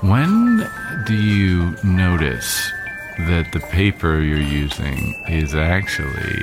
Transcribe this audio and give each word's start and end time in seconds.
When 0.00 0.64
do 1.06 1.14
you 1.14 1.74
notice 1.82 2.70
that 3.18 3.50
the 3.52 3.58
paper 3.58 4.20
you're 4.20 4.38
using 4.38 4.96
is 5.28 5.56
actually 5.56 6.38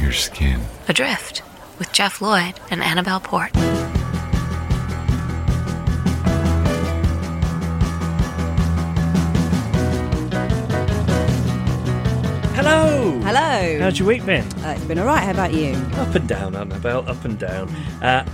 your 0.00 0.12
skin? 0.12 0.62
Adrift 0.88 1.42
with 1.78 1.92
Jeff 1.92 2.22
Lloyd 2.22 2.58
and 2.70 2.82
Annabelle 2.82 3.20
Port. 3.20 3.50
Hello. 12.56 13.20
Hello. 13.20 13.78
How's 13.80 13.98
your 13.98 14.08
week 14.08 14.24
been? 14.24 14.46
Uh, 14.64 14.74
it's 14.74 14.84
been 14.84 14.98
all 14.98 15.04
right. 15.04 15.22
How 15.22 15.32
about 15.32 15.52
you? 15.52 15.74
Up 15.96 16.14
and 16.14 16.26
down, 16.26 16.56
Annabelle. 16.56 17.06
Up 17.06 17.22
and 17.26 17.38
down. 17.38 17.68
Uh, 18.02 18.24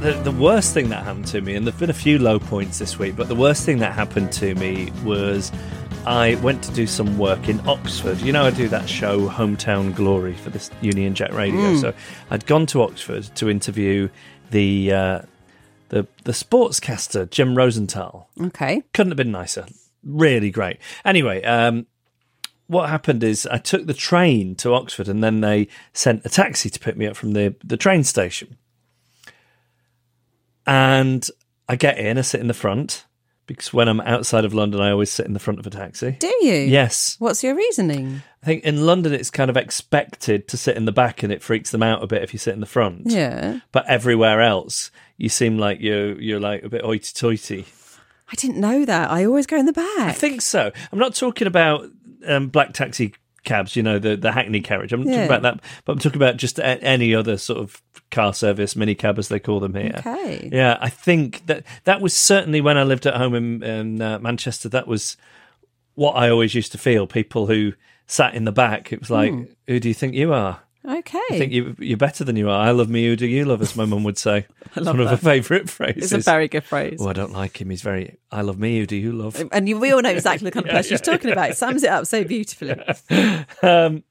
the, 0.00 0.12
the 0.24 0.32
worst 0.32 0.72
thing 0.72 0.88
that 0.88 1.04
happened 1.04 1.26
to 1.28 1.42
me, 1.42 1.54
and 1.54 1.66
there've 1.66 1.78
been 1.78 1.90
a 1.90 1.92
few 1.92 2.18
low 2.18 2.38
points 2.38 2.78
this 2.78 2.98
week, 2.98 3.16
but 3.16 3.28
the 3.28 3.34
worst 3.34 3.66
thing 3.66 3.78
that 3.80 3.92
happened 3.92 4.32
to 4.32 4.54
me 4.54 4.90
was 5.04 5.52
I 6.06 6.36
went 6.36 6.64
to 6.64 6.72
do 6.72 6.86
some 6.86 7.18
work 7.18 7.50
in 7.50 7.60
Oxford. 7.68 8.18
You 8.22 8.32
know, 8.32 8.44
I 8.44 8.50
do 8.50 8.66
that 8.68 8.88
show, 8.88 9.28
Hometown 9.28 9.94
Glory, 9.94 10.32
for 10.34 10.48
this 10.48 10.70
Union 10.80 11.14
Jack 11.14 11.32
Radio. 11.32 11.60
Mm. 11.60 11.80
So 11.80 11.92
I'd 12.30 12.46
gone 12.46 12.64
to 12.66 12.82
Oxford 12.82 13.24
to 13.36 13.50
interview 13.50 14.08
the 14.50 14.92
uh, 14.92 15.20
the 15.90 16.06
the 16.24 16.32
sportscaster 16.32 17.28
Jim 17.28 17.54
Rosenthal. 17.54 18.30
Okay. 18.40 18.82
Couldn't 18.94 19.10
have 19.10 19.18
been 19.18 19.32
nicer. 19.32 19.66
Really 20.02 20.50
great. 20.50 20.78
Anyway, 21.04 21.42
um, 21.44 21.86
what 22.68 22.88
happened 22.88 23.22
is 23.22 23.46
I 23.46 23.58
took 23.58 23.84
the 23.84 23.92
train 23.92 24.54
to 24.56 24.72
Oxford, 24.72 25.08
and 25.08 25.22
then 25.22 25.42
they 25.42 25.68
sent 25.92 26.24
a 26.24 26.30
taxi 26.30 26.70
to 26.70 26.80
pick 26.80 26.96
me 26.96 27.06
up 27.06 27.16
from 27.16 27.32
the 27.34 27.54
the 27.62 27.76
train 27.76 28.02
station. 28.02 28.56
And 30.70 31.28
I 31.68 31.74
get 31.74 31.98
in, 31.98 32.16
I 32.16 32.20
sit 32.20 32.40
in 32.40 32.46
the 32.46 32.54
front 32.54 33.04
because 33.46 33.72
when 33.72 33.88
I'm 33.88 34.00
outside 34.02 34.44
of 34.44 34.54
London, 34.54 34.80
I 34.80 34.92
always 34.92 35.10
sit 35.10 35.26
in 35.26 35.32
the 35.32 35.40
front 35.40 35.58
of 35.58 35.66
a 35.66 35.70
taxi. 35.70 36.12
Do 36.12 36.32
you? 36.42 36.54
Yes. 36.54 37.16
What's 37.18 37.42
your 37.42 37.56
reasoning? 37.56 38.22
I 38.40 38.46
think 38.46 38.62
in 38.62 38.86
London 38.86 39.12
it's 39.12 39.30
kind 39.30 39.50
of 39.50 39.56
expected 39.56 40.46
to 40.46 40.56
sit 40.56 40.76
in 40.76 40.84
the 40.84 40.92
back 40.92 41.24
and 41.24 41.32
it 41.32 41.42
freaks 41.42 41.72
them 41.72 41.82
out 41.82 42.04
a 42.04 42.06
bit 42.06 42.22
if 42.22 42.32
you 42.32 42.38
sit 42.38 42.54
in 42.54 42.60
the 42.60 42.66
front. 42.66 43.02
Yeah. 43.06 43.58
But 43.72 43.86
everywhere 43.88 44.40
else, 44.40 44.92
you 45.16 45.28
seem 45.28 45.58
like 45.58 45.80
you're 45.80 46.20
you're 46.20 46.38
like 46.38 46.62
a 46.62 46.68
bit 46.68 46.84
hoity 46.84 47.12
toity. 47.12 47.66
I 48.30 48.36
didn't 48.36 48.60
know 48.60 48.84
that. 48.84 49.10
I 49.10 49.24
always 49.24 49.48
go 49.48 49.56
in 49.56 49.66
the 49.66 49.72
back. 49.72 49.98
I 49.98 50.12
think 50.12 50.40
so. 50.40 50.70
I'm 50.92 50.98
not 51.00 51.16
talking 51.16 51.48
about 51.48 51.90
um, 52.24 52.46
black 52.46 52.74
taxi 52.74 53.14
cabs, 53.44 53.74
you 53.76 53.82
know, 53.82 53.98
the, 53.98 54.16
the 54.16 54.32
Hackney 54.32 54.60
carriage. 54.60 54.92
I'm 54.92 55.00
not 55.00 55.08
Yeah. 55.10 55.14
talking 55.26 55.26
about 55.36 55.42
that, 55.42 55.60
but 55.84 55.92
I'm 55.92 55.98
talking 55.98 56.18
about 56.18 56.36
just 56.36 56.58
a- 56.58 56.82
any 56.82 57.14
other 57.14 57.36
sort 57.38 57.58
of 57.58 57.80
car 58.10 58.34
service, 58.34 58.76
mini 58.76 58.94
cab 58.94 59.18
as 59.18 59.28
they 59.28 59.38
call 59.38 59.60
them 59.60 59.74
here. 59.74 59.94
Okay. 59.98 60.48
Yeah, 60.52 60.76
I 60.80 60.88
think 60.90 61.46
that 61.46 61.64
that 61.84 62.00
was 62.00 62.12
certainly 62.14 62.60
when 62.60 62.76
I 62.76 62.82
lived 62.82 63.06
at 63.06 63.14
home 63.16 63.34
in, 63.34 63.62
in 63.62 64.02
uh, 64.02 64.18
Manchester. 64.18 64.68
That 64.68 64.86
was 64.86 65.16
what 65.94 66.12
I 66.12 66.28
always 66.30 66.54
used 66.54 66.72
to 66.72 66.78
feel. 66.78 67.06
People 67.06 67.46
who 67.46 67.72
sat 68.06 68.34
in 68.34 68.44
the 68.44 68.52
back. 68.52 68.92
It 68.92 69.00
was 69.00 69.10
like, 69.10 69.32
Hmm. 69.32 69.42
who 69.66 69.78
do 69.80 69.88
you 69.88 69.94
think 69.94 70.14
you 70.14 70.32
are? 70.32 70.60
Okay. 70.82 71.18
I 71.30 71.38
think 71.38 71.52
you, 71.52 71.76
you're 71.78 71.98
better 71.98 72.24
than 72.24 72.36
you 72.36 72.48
are. 72.48 72.58
I 72.58 72.70
love 72.70 72.88
me. 72.88 73.06
Who 73.06 73.14
do 73.14 73.26
you 73.26 73.44
love? 73.44 73.60
As 73.60 73.76
my 73.76 73.84
mum 73.84 74.02
would 74.04 74.16
say. 74.16 74.46
i 74.74 74.80
It's 74.80 74.86
one 74.86 75.00
of 75.00 75.08
her 75.08 75.16
favourite 75.16 75.68
phrases. 75.68 76.12
It's 76.12 76.26
a 76.26 76.30
very 76.30 76.48
good 76.48 76.64
phrase. 76.64 76.98
Oh, 77.00 77.08
I 77.08 77.12
don't 77.12 77.32
like 77.32 77.60
him. 77.60 77.68
He's 77.68 77.82
very. 77.82 78.16
I 78.32 78.40
love 78.40 78.58
me. 78.58 78.78
Who 78.78 78.86
do 78.86 78.96
you 78.96 79.12
love? 79.12 79.42
And 79.52 79.68
you, 79.68 79.78
we 79.78 79.92
all 79.92 80.00
know 80.00 80.10
exactly 80.10 80.46
the 80.46 80.52
kind 80.52 80.66
of 80.66 80.72
person 80.74 80.90
she's 80.90 81.00
talking 81.02 81.30
about. 81.30 81.50
It 81.50 81.56
sums 81.56 81.82
it 81.82 81.90
up 81.90 82.06
so 82.06 82.24
beautifully. 82.24 82.76
Um, 83.62 84.04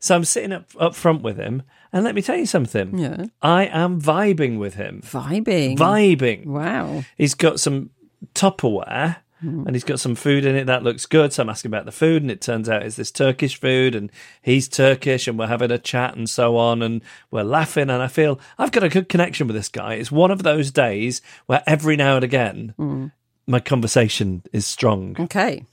so 0.00 0.16
I'm 0.16 0.24
sitting 0.24 0.52
up 0.52 0.70
up 0.78 0.94
front 0.94 1.22
with 1.22 1.36
him, 1.36 1.62
and 1.92 2.04
let 2.04 2.14
me 2.14 2.22
tell 2.22 2.36
you 2.36 2.46
something. 2.46 2.98
Yeah. 2.98 3.26
I 3.42 3.66
am 3.66 4.00
vibing 4.00 4.58
with 4.58 4.74
him. 4.74 5.02
Vibing. 5.04 5.76
Vibing. 5.76 6.46
Wow. 6.46 7.04
He's 7.16 7.34
got 7.34 7.60
some 7.60 7.90
Tupperware. 8.34 9.18
Mm-hmm. 9.44 9.66
And 9.66 9.74
he's 9.74 9.84
got 9.84 10.00
some 10.00 10.14
food 10.14 10.44
in 10.44 10.54
it 10.54 10.66
that 10.66 10.82
looks 10.82 11.06
good. 11.06 11.32
So 11.32 11.42
I'm 11.42 11.48
asking 11.48 11.70
about 11.70 11.86
the 11.86 11.92
food, 11.92 12.22
and 12.22 12.30
it 12.30 12.40
turns 12.40 12.68
out 12.68 12.82
it's 12.82 12.96
this 12.96 13.10
Turkish 13.10 13.58
food, 13.58 13.94
and 13.94 14.10
he's 14.42 14.68
Turkish, 14.68 15.26
and 15.26 15.38
we're 15.38 15.46
having 15.46 15.70
a 15.70 15.78
chat 15.78 16.16
and 16.16 16.28
so 16.28 16.56
on, 16.56 16.82
and 16.82 17.02
we're 17.30 17.42
laughing. 17.42 17.90
And 17.90 18.02
I 18.02 18.08
feel 18.08 18.38
I've 18.58 18.72
got 18.72 18.84
a 18.84 18.88
good 18.88 19.08
connection 19.08 19.46
with 19.46 19.56
this 19.56 19.68
guy. 19.68 19.94
It's 19.94 20.12
one 20.12 20.30
of 20.30 20.42
those 20.42 20.70
days 20.70 21.22
where 21.46 21.62
every 21.66 21.96
now 21.96 22.16
and 22.16 22.24
again 22.24 22.74
mm. 22.78 23.12
my 23.46 23.60
conversation 23.60 24.42
is 24.52 24.66
strong. 24.66 25.16
Okay. 25.18 25.64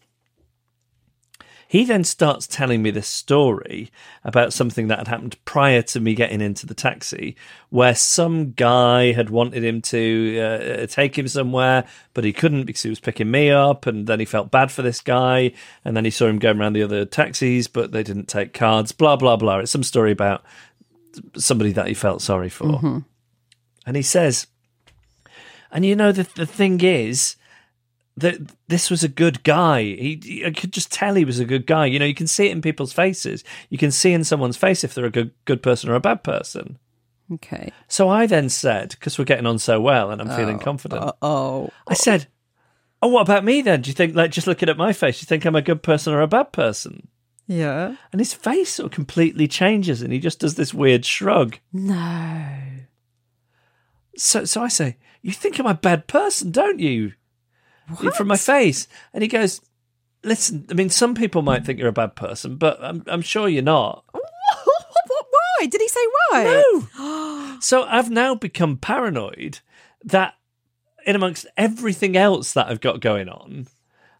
He 1.69 1.83
then 1.83 2.05
starts 2.05 2.47
telling 2.47 2.81
me 2.81 2.91
this 2.91 3.09
story 3.09 3.91
about 4.23 4.53
something 4.53 4.87
that 4.87 4.99
had 4.99 5.09
happened 5.09 5.35
prior 5.43 5.81
to 5.81 5.99
me 5.99 6.15
getting 6.15 6.39
into 6.39 6.65
the 6.65 6.73
taxi, 6.73 7.35
where 7.69 7.93
some 7.93 8.51
guy 8.51 9.11
had 9.11 9.29
wanted 9.29 9.65
him 9.65 9.81
to 9.81 10.39
uh, 10.39 10.87
take 10.87 11.17
him 11.17 11.27
somewhere, 11.27 11.85
but 12.13 12.23
he 12.23 12.31
couldn't 12.31 12.63
because 12.63 12.83
he 12.83 12.89
was 12.89 13.01
picking 13.01 13.29
me 13.29 13.49
up. 13.49 13.85
And 13.85 14.07
then 14.07 14.19
he 14.19 14.25
felt 14.25 14.49
bad 14.49 14.71
for 14.71 14.81
this 14.81 15.01
guy. 15.01 15.51
And 15.83 15.97
then 15.97 16.05
he 16.05 16.11
saw 16.11 16.27
him 16.27 16.39
going 16.39 16.59
around 16.59 16.73
the 16.73 16.83
other 16.83 17.03
taxis, 17.05 17.67
but 17.67 17.91
they 17.91 18.03
didn't 18.03 18.29
take 18.29 18.53
cards, 18.53 18.93
blah, 18.93 19.17
blah, 19.17 19.35
blah. 19.35 19.59
It's 19.59 19.71
some 19.71 19.83
story 19.83 20.11
about 20.11 20.45
somebody 21.35 21.73
that 21.73 21.87
he 21.87 21.93
felt 21.93 22.21
sorry 22.21 22.49
for. 22.49 22.65
And 23.85 23.95
he 23.97 24.03
says, 24.03 24.47
and 25.69 25.85
you 25.85 25.97
know, 25.97 26.13
the, 26.13 26.23
the 26.35 26.45
thing 26.45 26.79
is, 26.81 27.35
that 28.17 28.39
this 28.67 28.89
was 28.89 29.03
a 29.03 29.07
good 29.07 29.43
guy. 29.43 29.81
He, 29.81 30.43
I 30.45 30.51
could 30.51 30.73
just 30.73 30.91
tell 30.91 31.15
he 31.15 31.23
was 31.23 31.39
a 31.39 31.45
good 31.45 31.67
guy. 31.67 31.85
You 31.85 31.99
know, 31.99 32.05
you 32.05 32.15
can 32.15 32.27
see 32.27 32.47
it 32.47 32.51
in 32.51 32.61
people's 32.61 32.91
faces. 32.91 33.43
You 33.69 33.77
can 33.77 33.91
see 33.91 34.11
in 34.11 34.23
someone's 34.23 34.57
face 34.57 34.83
if 34.83 34.93
they're 34.93 35.05
a 35.05 35.11
good 35.11 35.31
good 35.45 35.61
person 35.61 35.89
or 35.89 35.95
a 35.95 35.99
bad 35.99 36.23
person. 36.23 36.79
Okay. 37.31 37.71
So 37.87 38.09
I 38.09 38.25
then 38.25 38.49
said, 38.49 38.91
because 38.91 39.17
we're 39.17 39.25
getting 39.25 39.45
on 39.45 39.59
so 39.59 39.79
well 39.79 40.11
and 40.11 40.21
I'm 40.21 40.35
feeling 40.35 40.55
oh, 40.57 40.63
confident, 40.63 41.11
oh. 41.21 41.69
I 41.87 41.93
said, 41.93 42.27
"Oh, 43.01 43.09
what 43.09 43.21
about 43.21 43.43
me 43.43 43.61
then? 43.61 43.81
Do 43.81 43.89
you 43.89 43.93
think, 43.93 44.15
like, 44.15 44.31
just 44.31 44.47
looking 44.47 44.69
at 44.69 44.77
my 44.77 44.93
face, 44.93 45.19
do 45.19 45.23
you 45.23 45.27
think 45.27 45.45
I'm 45.45 45.55
a 45.55 45.61
good 45.61 45.83
person 45.83 46.13
or 46.13 46.21
a 46.21 46.27
bad 46.27 46.51
person?" 46.51 47.09
Yeah. 47.45 47.95
And 48.11 48.19
his 48.19 48.33
face 48.33 48.73
sort 48.73 48.87
of 48.87 48.91
completely 48.93 49.47
changes, 49.47 50.01
and 50.01 50.11
he 50.11 50.19
just 50.19 50.39
does 50.39 50.55
this 50.55 50.73
weird 50.73 51.05
shrug. 51.05 51.59
No. 51.71 52.47
So, 54.15 54.45
so 54.45 54.63
I 54.63 54.69
say, 54.69 54.97
"You 55.21 55.33
think 55.33 55.59
I'm 55.59 55.67
a 55.67 55.75
bad 55.75 56.07
person, 56.07 56.51
don't 56.51 56.79
you?" 56.79 57.13
From 58.15 58.27
my 58.27 58.37
face, 58.37 58.87
and 59.13 59.21
he 59.21 59.27
goes, 59.29 59.61
"Listen, 60.23 60.65
I 60.69 60.73
mean, 60.73 60.89
some 60.89 61.15
people 61.15 61.41
might 61.41 61.65
think 61.65 61.79
you're 61.79 61.87
a 61.87 61.93
bad 61.93 62.15
person, 62.15 62.57
but 62.57 62.77
I'm, 62.81 63.03
I'm 63.07 63.21
sure 63.21 63.47
you're 63.47 63.63
not." 63.63 64.03
what, 64.11 64.23
what, 65.07 65.25
why? 65.29 65.67
Did 65.67 65.81
he 65.81 65.87
say 65.87 66.05
why? 66.29 66.63
No. 66.97 67.57
so 67.61 67.83
I've 67.83 68.09
now 68.09 68.35
become 68.35 68.77
paranoid 68.77 69.59
that 70.03 70.35
in 71.05 71.15
amongst 71.15 71.47
everything 71.55 72.17
else 72.17 72.53
that 72.53 72.67
I've 72.67 72.81
got 72.81 72.99
going 72.99 73.29
on, 73.29 73.67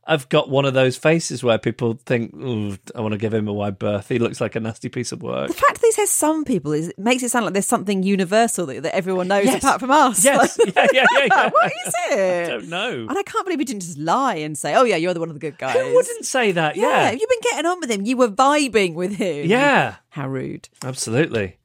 I've 0.10 0.30
got 0.30 0.50
one 0.50 0.64
of 0.64 0.74
those 0.74 0.96
faces 0.96 1.44
where 1.44 1.58
people 1.58 2.00
think, 2.06 2.34
"Ooh, 2.36 2.78
I 2.96 3.02
want 3.02 3.12
to 3.12 3.18
give 3.18 3.34
him 3.34 3.48
a 3.48 3.54
wide 3.54 3.78
berth. 3.78 4.08
He 4.08 4.20
looks 4.20 4.40
like 4.40 4.56
a 4.56 4.60
nasty 4.62 4.88
piece 4.90 5.12
of 5.12 5.22
work." 5.22 5.50
The 5.50 5.54
fact 5.54 5.82
that 5.82 5.86
he 5.86 5.92
says 5.92 6.10
some 6.10 6.46
people 6.46 6.72
is 6.72 6.88
it 6.90 6.98
makes 7.00 7.24
it 7.24 7.30
sound 7.30 7.46
like 7.46 7.54
there's 7.54 7.66
something 7.66 8.04
universal 8.04 8.66
that, 8.68 8.84
that 8.84 8.96
everyone 8.96 9.28
knows 9.28 9.46
Yes. 9.46 9.58
apart 9.62 9.80
from 9.82 9.92
us. 9.92 10.24
Yes, 10.24 10.58
Like, 10.58 10.74
yeah, 10.76 10.88
yeah, 10.94 11.06
yeah, 11.18 11.26
yeah. 11.30 11.50
what 11.52 11.72
is 11.86 11.94
it? 12.12 12.46
I 12.46 12.50
don't 12.50 12.70
know. 12.70 13.06
And 13.10 13.18
I 13.18 13.24
can't 13.24 13.46
believe 13.46 13.60
he 13.60 13.66
didn't 13.66 13.82
just 13.82 13.98
lie 13.98 14.36
and 14.36 14.58
say, 14.58 14.76
"Oh 14.76 14.84
yeah, 14.86 14.96
you're 14.96 15.14
the 15.14 15.20
one 15.20 15.30
of 15.30 15.36
the 15.36 15.42
good 15.42 15.58
guys." 15.58 15.76
Who 15.76 15.94
wouldn't 15.94 16.26
say 16.26 16.54
that? 16.54 16.78
Yeah, 16.78 16.88
Yeah, 16.88 17.12
you've 17.12 17.30
been 17.30 17.40
getting 17.42 17.66
on 17.66 17.80
with 17.82 17.92
him. 17.92 18.06
You 18.06 18.16
were 18.18 18.30
vibing 18.30 18.94
with 18.94 19.16
him. 19.16 19.46
yeah, 19.50 19.96
How 20.12 20.30
rude. 20.30 20.70
absolutely. 20.86 21.57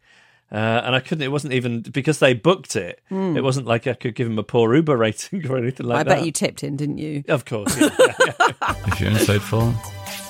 Uh, 0.52 0.82
and 0.84 0.94
I 0.94 1.00
couldn't. 1.00 1.22
It 1.22 1.32
wasn't 1.32 1.54
even 1.54 1.80
because 1.80 2.18
they 2.18 2.34
booked 2.34 2.76
it. 2.76 3.00
It 3.10 3.42
wasn't 3.42 3.66
like 3.66 3.86
I 3.86 3.94
could 3.94 4.14
give 4.14 4.26
him 4.26 4.38
a 4.38 4.42
poor 4.42 4.74
Uber 4.74 4.96
rating 4.98 5.46
or 5.50 5.56
anything 5.56 5.86
like 5.86 6.00
I 6.00 6.02
that. 6.02 6.12
I 6.12 6.14
bet 6.16 6.26
you 6.26 6.32
tipped 6.32 6.62
in, 6.62 6.76
didn't 6.76 6.98
you? 6.98 7.24
Of 7.28 7.46
course. 7.46 7.74
yeah, 7.80 7.88
yeah, 7.98 8.12
yeah. 8.20 8.74
If 8.86 9.00
you're 9.00 9.10
insightful 9.10 9.74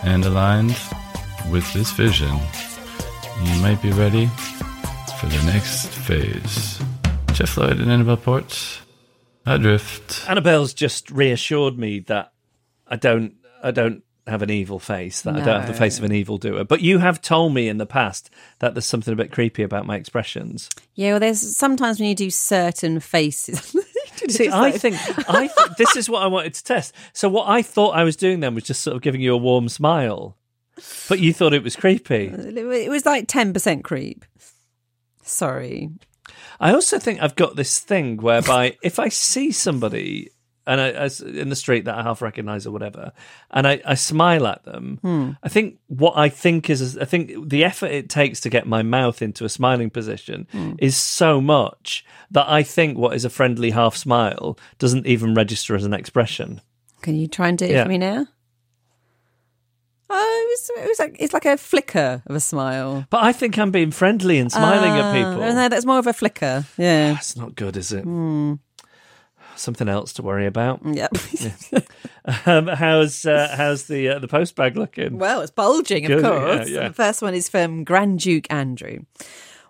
and 0.05 0.25
aligned 0.25 0.77
with 1.51 1.71
this 1.73 1.91
vision, 1.91 2.39
you 3.43 3.61
might 3.63 3.83
be 3.83 3.91
ready 3.91 4.27
for 5.19 5.27
the 5.27 5.43
next 5.47 5.89
phase. 5.89 6.81
Jeff 7.33 7.57
Lloyd 7.57 7.81
and 7.81 7.91
Annabelle 7.91 8.17
Port, 8.17 8.81
Adrift. 9.45 10.25
Annabelle's 10.29 10.73
just 10.73 11.11
reassured 11.11 11.79
me 11.79 11.99
that 12.01 12.33
I 12.87 12.95
don't. 12.95 13.35
I 13.61 13.73
don't 13.73 14.05
have 14.27 14.43
an 14.43 14.51
evil 14.51 14.79
face. 14.79 15.23
That 15.23 15.37
I 15.37 15.45
don't 15.45 15.61
have 15.61 15.67
the 15.67 15.75
face 15.75 15.99
of 15.99 16.05
an 16.05 16.13
evildoer. 16.13 16.65
But 16.65 16.81
you 16.81 16.99
have 16.99 17.21
told 17.21 17.55
me 17.55 17.69
in 17.69 17.79
the 17.79 17.87
past 17.87 18.31
that 18.61 18.75
there's 18.75 18.87
something 18.87 19.13
a 19.13 19.17
bit 19.17 19.33
creepy 19.33 19.63
about 19.63 19.87
my 19.87 19.97
expressions. 19.97 20.71
Yeah, 20.95 21.13
well, 21.13 21.21
there's 21.21 21.57
sometimes 21.57 21.99
when 21.99 22.09
you 22.09 22.15
do 22.15 22.31
certain 22.31 23.01
faces. 23.01 23.75
See, 24.29 24.49
I 24.49 24.71
think 24.71 24.97
I 25.29 25.47
th- 25.57 25.77
this 25.79 25.97
is 25.97 26.09
what 26.09 26.23
I 26.23 26.27
wanted 26.29 26.55
to 26.55 26.65
test. 26.65 26.95
So 27.13 27.29
what 27.29 27.49
I 27.49 27.63
thought 27.63 27.97
I 27.97 28.05
was 28.05 28.17
doing 28.17 28.41
then 28.41 28.55
was 28.55 28.65
just 28.65 28.83
sort 28.83 28.95
of 28.95 29.03
giving 29.03 29.21
you 29.21 29.35
a 29.35 29.39
warm 29.39 29.69
smile, 29.69 30.37
but 31.09 31.19
you 31.19 31.33
thought 31.33 31.55
it 31.55 31.65
was 31.65 31.75
creepy. 31.75 32.27
it 32.33 32.91
was 32.91 33.05
like 33.05 33.27
10% 33.27 33.83
creep. 33.83 34.25
Sorry. 35.23 35.91
I 36.61 36.73
also 36.73 36.99
think 37.01 37.21
I've 37.21 37.35
got 37.35 37.57
this 37.57 37.81
thing 37.81 38.19
whereby 38.19 38.77
if 38.83 38.99
I 38.99 39.09
see 39.09 39.51
somebody 39.51 40.31
and 40.67 40.81
I, 40.81 40.89
I- 40.91 41.11
in 41.41 41.49
the 41.49 41.57
street 41.57 41.85
that 41.87 41.97
I 41.97 42.03
half 42.03 42.23
recognise 42.23 42.67
or 42.67 42.71
whatever, 42.71 43.13
and 43.51 43.67
I, 43.67 43.81
I 43.85 43.95
smile 43.95 44.47
at 44.47 44.65
them, 44.65 45.37
I 45.43 45.49
think 45.49 45.79
what 45.89 46.17
I 46.17 46.29
think 46.29 46.71
is 46.71 46.97
I 46.99 47.05
think 47.05 47.49
the 47.51 47.65
effort 47.65 47.91
it 47.91 48.09
takes 48.09 48.41
to 48.41 48.49
get 48.51 48.67
my 48.67 48.83
mouth 48.83 49.23
into 49.23 49.45
a 49.45 49.49
smiling 49.49 49.91
position 49.91 50.47
is 50.79 50.97
so 50.97 51.41
much 51.41 52.05
that 52.31 52.49
I 52.49 52.63
think 52.63 52.97
what 52.99 53.15
is 53.15 53.25
a 53.25 53.31
friendly 53.31 53.71
half 53.71 53.97
smile 53.97 54.59
doesn't 54.79 55.07
even 55.07 55.35
register 55.35 55.75
as 55.75 55.85
an 55.85 55.95
expression. 55.95 56.61
Can 57.03 57.17
you 57.17 57.27
try 57.27 57.49
and 57.49 57.59
do 57.59 57.65
it 57.65 57.73
Yeah. 57.73 57.83
for 57.83 57.89
me 57.89 57.99
now? 57.99 58.27
Oh, 60.15 60.47
it 60.47 60.51
was, 60.51 60.85
it 60.85 60.89
was 60.89 60.99
like 60.99 61.17
it's 61.19 61.33
like 61.33 61.47
a 61.47 61.57
flicker 61.57 62.23
of 62.27 62.37
a 62.37 62.41
smile. 62.41 63.07
But 63.09 63.23
I 63.25 63.33
think 63.33 63.59
I'm 63.59 63.71
being 63.71 63.91
friendly 63.91 64.39
and 64.39 64.53
smiling 64.53 64.91
at 64.93 65.01
Ah, 65.05 65.13
people. 65.15 65.55
No, 65.55 65.69
that's 65.71 65.87
more 65.87 65.99
of 65.99 66.07
a 66.07 66.13
flicker. 66.13 66.67
Yeah. 66.77 67.15
That's 67.15 67.35
not 67.35 67.55
good, 67.55 67.79
is 67.79 67.93
it? 67.93 68.05
Hmm. 68.05 68.55
Something 69.63 69.89
else 69.89 70.13
to 70.15 70.23
worry 70.23 70.47
about. 70.47 70.81
Yep. 70.85 71.13
Um, 72.47 72.69
how's 72.69 73.27
uh, 73.27 73.53
how's 73.57 73.89
the 73.89 74.11
uh, 74.11 74.19
the 74.21 74.29
post 74.29 74.55
bag 74.55 74.77
looking? 74.77 75.19
Well, 75.19 75.41
it's 75.41 75.51
bulging, 75.51 76.05
of 76.05 76.09
Good, 76.09 76.25
course. 76.25 76.69
yeah, 76.69 76.83
yeah. 76.83 76.89
The 76.89 76.95
first 76.95 77.21
one 77.21 77.35
is 77.35 77.49
from 77.49 77.83
Grand 77.83 78.21
Duke 78.21 78.47
Andrew. 78.49 79.01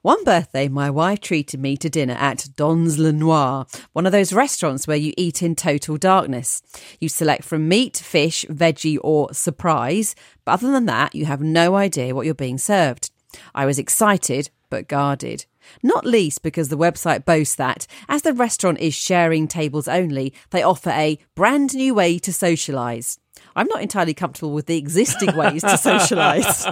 One 0.03 0.23
birthday, 0.23 0.69
my 0.69 0.91
wife 0.91 1.21
treated 1.21 1.61
me 1.61 1.79
to 1.79 1.89
dinner 1.89 2.13
at 2.13 2.49
Dans 2.57 2.99
Le 2.99 3.11
Noir, 3.11 3.67
one 3.95 4.05
of 4.05 4.13
those 4.13 4.35
restaurants 4.35 4.87
where 4.87 4.99
you 4.99 5.15
eat 5.17 5.43
in 5.43 5.55
total 5.55 5.97
darkness. 5.97 6.61
You 7.01 7.09
select 7.09 7.43
from 7.45 7.69
meat, 7.69 7.97
fish, 7.97 8.45
veggie, 8.51 8.99
or 9.03 9.33
surprise, 9.33 10.15
but 10.45 10.53
other 10.53 10.73
than 10.73 10.85
that, 10.87 11.15
you 11.15 11.25
have 11.25 11.41
no 11.41 11.75
idea 11.77 12.15
what 12.15 12.27
you're 12.27 12.35
being 12.35 12.59
served. 12.59 13.11
I 13.55 13.65
was 13.65 13.79
excited, 13.79 14.51
but 14.69 14.89
guarded. 14.89 15.47
Not 15.83 16.07
least 16.07 16.43
because 16.43 16.69
the 16.69 16.79
website 16.79 17.25
boasts 17.25 17.55
that, 17.57 17.87
as 18.09 18.23
the 18.23 18.33
restaurant 18.33 18.79
is 18.81 18.95
sharing 18.95 19.49
tables 19.49 19.89
only, 19.89 20.33
they 20.51 20.63
offer 20.63 20.91
a 20.91 21.19
brand 21.35 21.75
new 21.75 21.95
way 21.95 22.19
to 22.19 22.31
socialise. 22.31 23.19
I'm 23.55 23.67
not 23.69 23.83
entirely 23.83 24.15
comfortable 24.15 24.53
with 24.53 24.67
the 24.67 24.79
existing 24.79 25.37
ways 25.37 25.63
to 25.63 25.69
socialise. 25.69 26.67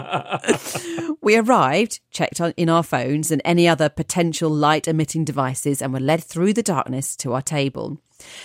we 1.20 1.36
arrived, 1.36 2.00
checked 2.10 2.40
on, 2.40 2.52
in 2.56 2.68
our 2.68 2.82
phones 2.82 3.30
and 3.30 3.42
any 3.44 3.68
other 3.68 3.88
potential 3.88 4.50
light 4.50 4.88
emitting 4.88 5.24
devices, 5.24 5.82
and 5.82 5.92
were 5.92 6.00
led 6.00 6.22
through 6.22 6.54
the 6.54 6.62
darkness 6.62 7.16
to 7.16 7.32
our 7.32 7.42
table. 7.42 8.00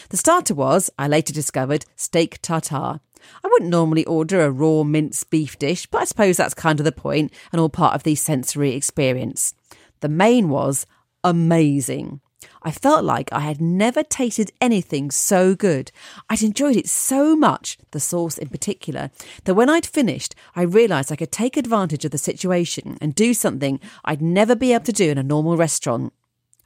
The 0.09 0.17
starter 0.17 0.53
was, 0.53 0.89
I 0.97 1.07
later 1.07 1.33
discovered, 1.33 1.85
steak 1.95 2.41
tartare. 2.41 2.99
I 3.43 3.47
wouldn't 3.47 3.71
normally 3.71 4.05
order 4.05 4.41
a 4.41 4.51
raw 4.51 4.83
minced 4.83 5.29
beef 5.29 5.57
dish, 5.57 5.87
but 5.87 6.01
I 6.01 6.05
suppose 6.05 6.37
that's 6.37 6.53
kind 6.53 6.79
of 6.79 6.83
the 6.83 6.91
point 6.91 7.33
and 7.51 7.59
all 7.59 7.69
part 7.69 7.95
of 7.95 8.03
the 8.03 8.15
sensory 8.15 8.75
experience. 8.75 9.53
The 10.01 10.09
main 10.09 10.49
was 10.49 10.85
amazing. 11.23 12.21
I 12.61 12.71
felt 12.71 13.03
like 13.03 13.31
I 13.31 13.41
had 13.41 13.61
never 13.61 14.03
tasted 14.03 14.51
anything 14.59 15.11
so 15.11 15.55
good. 15.55 15.91
I'd 16.29 16.41
enjoyed 16.41 16.75
it 16.75 16.87
so 16.89 17.35
much, 17.35 17.77
the 17.91 17.99
sauce 17.99 18.37
in 18.37 18.49
particular, 18.49 19.11
that 19.43 19.53
when 19.53 19.69
I'd 19.69 19.85
finished, 19.85 20.35
I 20.55 20.63
realised 20.63 21.11
I 21.11 21.15
could 21.15 21.31
take 21.31 21.57
advantage 21.57 22.05
of 22.05 22.11
the 22.11 22.17
situation 22.17 22.97
and 23.01 23.13
do 23.13 23.33
something 23.33 23.79
I'd 24.03 24.21
never 24.21 24.55
be 24.55 24.73
able 24.73 24.85
to 24.85 24.91
do 24.91 25.11
in 25.11 25.17
a 25.17 25.23
normal 25.23 25.57
restaurant. 25.57 26.13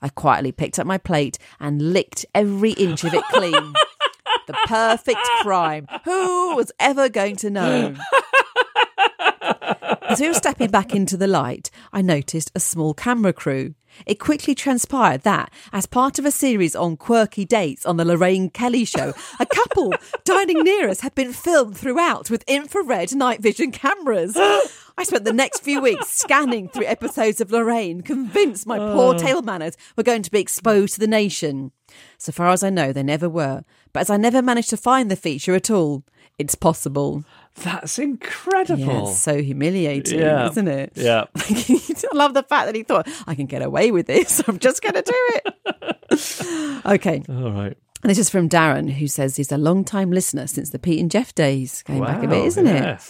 I 0.02 0.10
quietly 0.10 0.52
picked 0.52 0.80
up 0.80 0.88
my 0.88 0.98
plate 0.98 1.38
and 1.60 1.94
licked 1.94 2.26
every 2.34 2.72
inch 2.72 3.04
of 3.04 3.14
it 3.14 3.24
clean. 3.32 3.74
the 4.48 4.54
perfect 4.66 5.20
crime. 5.42 5.88
Who 6.06 6.56
was 6.56 6.72
ever 6.80 7.10
going 7.10 7.36
to 7.38 7.50
know? 7.50 7.96
As 10.02 10.20
we 10.20 10.28
were 10.28 10.34
stepping 10.34 10.72
back 10.72 10.96
into 10.96 11.18
the 11.18 11.28
light, 11.28 11.70
I 11.94 12.02
noticed 12.02 12.52
a 12.56 12.60
small 12.60 12.94
camera 12.94 13.34
crew. 13.34 13.76
It 14.06 14.20
quickly 14.20 14.56
transpired 14.56 15.22
that, 15.22 15.52
as 15.74 15.86
part 15.86 16.20
of 16.20 16.26
a 16.26 16.32
series 16.32 16.76
on 16.76 16.98
quirky 16.98 17.46
dates 17.46 17.86
on 17.86 17.98
the 17.98 18.06
Lorraine 18.06 18.50
Kelly 18.50 18.86
show, 18.86 19.14
a 19.40 19.46
couple 19.46 19.94
dining 20.24 20.64
near 20.64 20.90
us 20.90 21.02
had 21.02 21.16
been 21.16 21.34
filmed 21.34 21.78
throughout 21.78 22.30
with 22.30 22.44
infrared 22.48 23.16
night 23.16 23.42
vision 23.42 23.72
cameras. 23.72 24.36
I 24.38 25.04
spent 25.04 25.24
the 25.24 25.34
next 25.34 25.64
few 25.64 25.82
weeks 25.82 26.08
scanning 26.10 26.68
through 26.68 26.86
episodes 26.86 27.40
of 27.40 27.52
Lorraine, 27.52 28.02
convinced 28.02 28.68
my 28.68 28.78
poor 28.78 29.16
oh. 29.16 29.18
tail 29.18 29.42
manners 29.42 29.78
were 29.96 30.04
going 30.04 30.24
to 30.24 30.32
be 30.32 30.42
exposed 30.42 30.96
to 30.96 31.00
the 31.00 31.08
nation. 31.08 31.72
So 32.18 32.32
far 32.32 32.50
as 32.50 32.64
I 32.64 32.70
know, 32.70 32.92
they 32.92 33.04
never 33.04 33.30
were. 33.30 33.64
But 33.94 34.02
as 34.02 34.10
I 34.10 34.18
never 34.18 34.42
managed 34.42 34.70
to 34.72 34.78
find 34.78 35.10
the 35.10 35.16
feature 35.16 35.56
at 35.56 35.72
all, 35.72 36.04
it's 36.40 36.56
possible. 36.56 37.24
That's 37.56 38.00
incredible. 38.00 38.82
Yeah, 38.82 39.02
it's 39.10 39.20
so 39.20 39.42
humiliating, 39.42 40.20
Yeah. 40.20 40.50
isn't 40.50 40.68
it? 40.68 40.94
Yeah. 40.96 41.26
I 41.36 42.08
love 42.14 42.34
the 42.34 42.46
fact 42.48 42.68
that 42.68 42.76
he 42.76 42.84
thought, 42.84 43.08
I 43.28 43.36
can 43.36 43.46
get 43.46 43.62
away 43.62 43.92
with 43.92 44.08
this. 44.08 44.42
I'm 44.48 44.60
just 44.60 44.82
going 44.82 44.96
to 44.96 45.02
do 45.02 45.30
it. 45.30 46.86
okay. 46.86 47.24
All 47.30 47.52
right. 47.52 47.78
And 48.02 48.10
this 48.10 48.18
is 48.18 48.30
from 48.30 48.48
Darren, 48.48 48.90
who 48.90 49.08
says 49.08 49.36
he's 49.36 49.52
a 49.52 49.58
long 49.58 49.84
time 49.84 50.10
listener 50.12 50.48
since 50.48 50.70
the 50.70 50.80
Pete 50.80 51.02
and 51.02 51.12
Jeff 51.12 51.36
days. 51.36 51.84
Going 51.84 52.02
back 52.02 52.24
a 52.24 52.28
bit, 52.28 52.46
isn't 52.46 52.66
yeah. 52.66 52.96
it? 52.96 53.02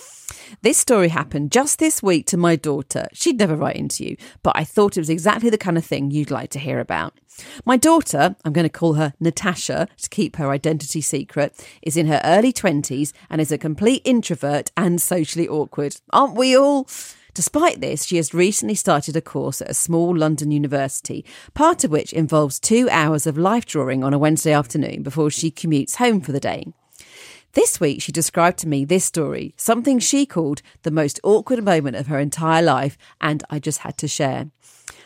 This 0.61 0.77
story 0.77 1.09
happened 1.09 1.51
just 1.51 1.79
this 1.79 2.03
week 2.03 2.25
to 2.27 2.37
my 2.37 2.55
daughter. 2.55 3.07
She'd 3.13 3.39
never 3.39 3.55
write 3.55 3.75
into 3.75 4.03
you, 4.03 4.17
but 4.43 4.53
I 4.55 4.63
thought 4.63 4.97
it 4.97 5.01
was 5.01 5.09
exactly 5.09 5.49
the 5.49 5.57
kind 5.57 5.77
of 5.77 5.85
thing 5.85 6.11
you'd 6.11 6.31
like 6.31 6.49
to 6.51 6.59
hear 6.59 6.79
about. 6.79 7.13
My 7.65 7.77
daughter, 7.77 8.35
I'm 8.44 8.53
going 8.53 8.65
to 8.65 8.69
call 8.69 8.94
her 8.94 9.13
Natasha 9.19 9.87
to 9.97 10.09
keep 10.09 10.35
her 10.35 10.51
identity 10.51 11.01
secret, 11.01 11.65
is 11.81 11.95
in 11.95 12.07
her 12.07 12.21
early 12.23 12.51
20s 12.51 13.13
and 13.29 13.39
is 13.39 13.51
a 13.51 13.57
complete 13.57 14.01
introvert 14.06 14.71
and 14.75 15.01
socially 15.01 15.47
awkward. 15.47 15.97
Aren't 16.11 16.35
we 16.35 16.57
all? 16.57 16.87
Despite 17.33 17.79
this, 17.79 18.06
she 18.06 18.18
has 18.18 18.33
recently 18.33 18.75
started 18.75 19.15
a 19.15 19.21
course 19.21 19.61
at 19.61 19.69
a 19.69 19.73
small 19.73 20.15
London 20.18 20.51
university, 20.51 21.23
part 21.53 21.83
of 21.83 21.91
which 21.91 22.11
involves 22.11 22.59
two 22.59 22.89
hours 22.89 23.25
of 23.25 23.37
life 23.37 23.65
drawing 23.65 24.03
on 24.03 24.13
a 24.13 24.19
Wednesday 24.19 24.51
afternoon 24.51 25.03
before 25.03 25.29
she 25.29 25.51
commutes 25.51 25.95
home 25.95 26.19
for 26.19 26.31
the 26.31 26.39
day. 26.39 26.65
This 27.53 27.79
week, 27.79 28.01
she 28.01 28.11
described 28.11 28.59
to 28.59 28.68
me 28.68 28.85
this 28.85 29.06
story, 29.06 29.56
something 29.57 29.97
she 29.97 30.27
called 30.27 30.61
the 30.83 30.91
most 30.91 31.19
awkward 31.23 31.63
moment 31.63 31.95
of 31.95 32.06
her 32.06 32.19
entire 32.19 32.61
life, 32.61 32.95
and 33.19 33.44
I 33.49 33.57
just 33.57 33.79
had 33.79 33.97
to 33.97 34.07
share. 34.07 34.51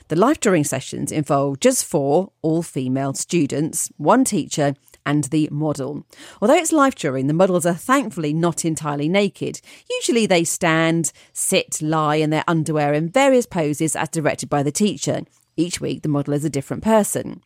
The 0.09 0.17
life 0.17 0.41
drawing 0.41 0.65
sessions 0.65 1.12
involved 1.12 1.62
just 1.62 1.85
four 1.85 2.31
all 2.41 2.62
female 2.62 3.13
students, 3.13 3.89
one 3.95 4.25
teacher, 4.25 4.75
and 5.05 5.23
the 5.25 5.47
model. 5.51 6.05
Although 6.41 6.55
it's 6.55 6.73
life 6.73 6.95
drawing, 6.95 7.27
the 7.27 7.33
models 7.33 7.65
are 7.65 7.73
thankfully 7.73 8.33
not 8.33 8.65
entirely 8.65 9.07
naked. 9.07 9.62
Usually 9.89 10.25
they 10.25 10.43
stand, 10.43 11.13
sit, 11.31 11.81
lie 11.81 12.15
in 12.15 12.29
their 12.29 12.43
underwear 12.45 12.93
in 12.93 13.09
various 13.09 13.45
poses 13.45 13.95
as 13.95 14.09
directed 14.09 14.50
by 14.50 14.63
the 14.63 14.71
teacher. 14.71 15.21
Each 15.55 15.79
week, 15.79 16.01
the 16.01 16.09
model 16.09 16.33
is 16.33 16.43
a 16.43 16.50
different 16.50 16.83
person. 16.83 17.41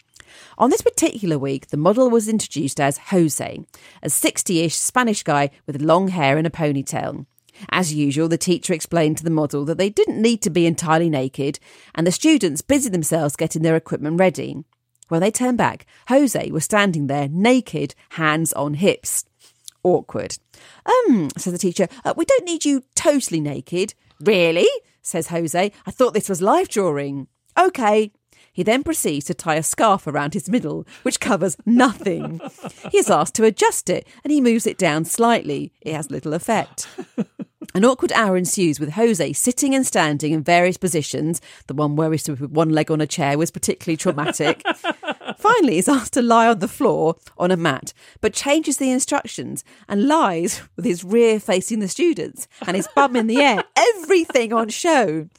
On 0.57 0.69
this 0.69 0.81
particular 0.81 1.37
week, 1.37 1.67
the 1.67 1.77
model 1.77 2.09
was 2.09 2.27
introduced 2.27 2.79
as 2.79 2.97
Jose, 3.09 3.59
a 4.03 4.09
60 4.09 4.59
ish 4.61 4.75
Spanish 4.75 5.23
guy 5.23 5.49
with 5.65 5.81
long 5.81 6.09
hair 6.09 6.37
and 6.37 6.47
a 6.47 6.51
ponytail. 6.51 7.25
As 7.69 7.93
usual, 7.93 8.27
the 8.27 8.37
teacher 8.37 8.73
explained 8.73 9.17
to 9.17 9.23
the 9.23 9.29
model 9.29 9.65
that 9.65 9.77
they 9.77 9.89
didn't 9.89 10.21
need 10.21 10.41
to 10.43 10.49
be 10.49 10.65
entirely 10.65 11.09
naked, 11.09 11.59
and 11.95 12.05
the 12.05 12.11
students 12.11 12.61
busied 12.61 12.93
themselves 12.93 13.35
getting 13.35 13.63
their 13.63 13.75
equipment 13.75 14.19
ready. 14.19 14.63
When 15.07 15.21
they 15.21 15.31
turned 15.31 15.57
back, 15.57 15.85
Jose 16.09 16.51
was 16.51 16.65
standing 16.65 17.07
there 17.07 17.27
naked, 17.29 17.95
hands 18.11 18.53
on 18.53 18.75
hips. 18.75 19.25
Awkward. 19.83 20.37
Um, 20.85 21.29
says 21.37 21.53
the 21.53 21.59
teacher, 21.59 21.87
"uh, 22.03 22.13
we 22.17 22.25
don't 22.25 22.45
need 22.45 22.65
you 22.65 22.83
totally 22.95 23.39
naked. 23.39 23.93
Really? 24.19 24.67
says 25.01 25.27
Jose. 25.27 25.71
I 25.85 25.91
thought 25.91 26.13
this 26.13 26.29
was 26.29 26.41
life 26.41 26.67
drawing. 26.67 27.27
Okay. 27.57 28.11
He 28.57 28.63
then 28.63 28.83
proceeds 28.83 29.27
to 29.27 29.35
tie 29.35 29.53
a 29.53 29.61
scarf 29.61 30.07
around 30.07 30.33
his 30.33 30.49
middle, 30.49 30.87
which 31.03 31.19
covers 31.19 31.57
nothing. 31.67 32.41
he 32.91 32.97
is 32.97 33.07
asked 33.07 33.35
to 33.35 33.43
adjust 33.43 33.87
it, 33.87 34.07
and 34.23 34.33
he 34.33 34.41
moves 34.41 34.65
it 34.65 34.79
down 34.79 35.05
slightly. 35.05 35.71
It 35.81 35.93
has 35.93 36.09
little 36.09 36.33
effect. 36.33 36.87
An 37.75 37.85
awkward 37.85 38.11
hour 38.13 38.35
ensues 38.35 38.79
with 38.79 38.93
Jose 38.93 39.33
sitting 39.33 39.75
and 39.75 39.85
standing 39.85 40.31
in 40.31 40.41
various 40.41 40.77
positions. 40.77 41.39
The 41.67 41.75
one 41.75 41.95
where 41.95 42.11
he 42.11 42.17
stood 42.17 42.39
with 42.39 42.49
one 42.49 42.69
leg 42.69 42.89
on 42.89 42.99
a 42.99 43.05
chair 43.05 43.37
was 43.37 43.51
particularly 43.51 43.95
traumatic. 43.95 44.63
Finally, 45.37 45.75
he's 45.75 45.87
asked 45.87 46.13
to 46.13 46.23
lie 46.23 46.47
on 46.47 46.57
the 46.57 46.67
floor 46.67 47.15
on 47.37 47.51
a 47.51 47.57
mat, 47.57 47.93
but 48.21 48.33
changes 48.33 48.77
the 48.77 48.89
instructions 48.89 49.63
and 49.87 50.07
lies 50.07 50.63
with 50.75 50.85
his 50.85 51.03
rear 51.03 51.39
facing 51.39 51.77
the 51.77 51.87
students 51.87 52.47
and 52.65 52.75
his 52.75 52.89
bum 52.95 53.15
in 53.15 53.27
the 53.27 53.37
air. 53.37 53.63
Everything 53.75 54.51
on 54.51 54.69
show. 54.69 55.29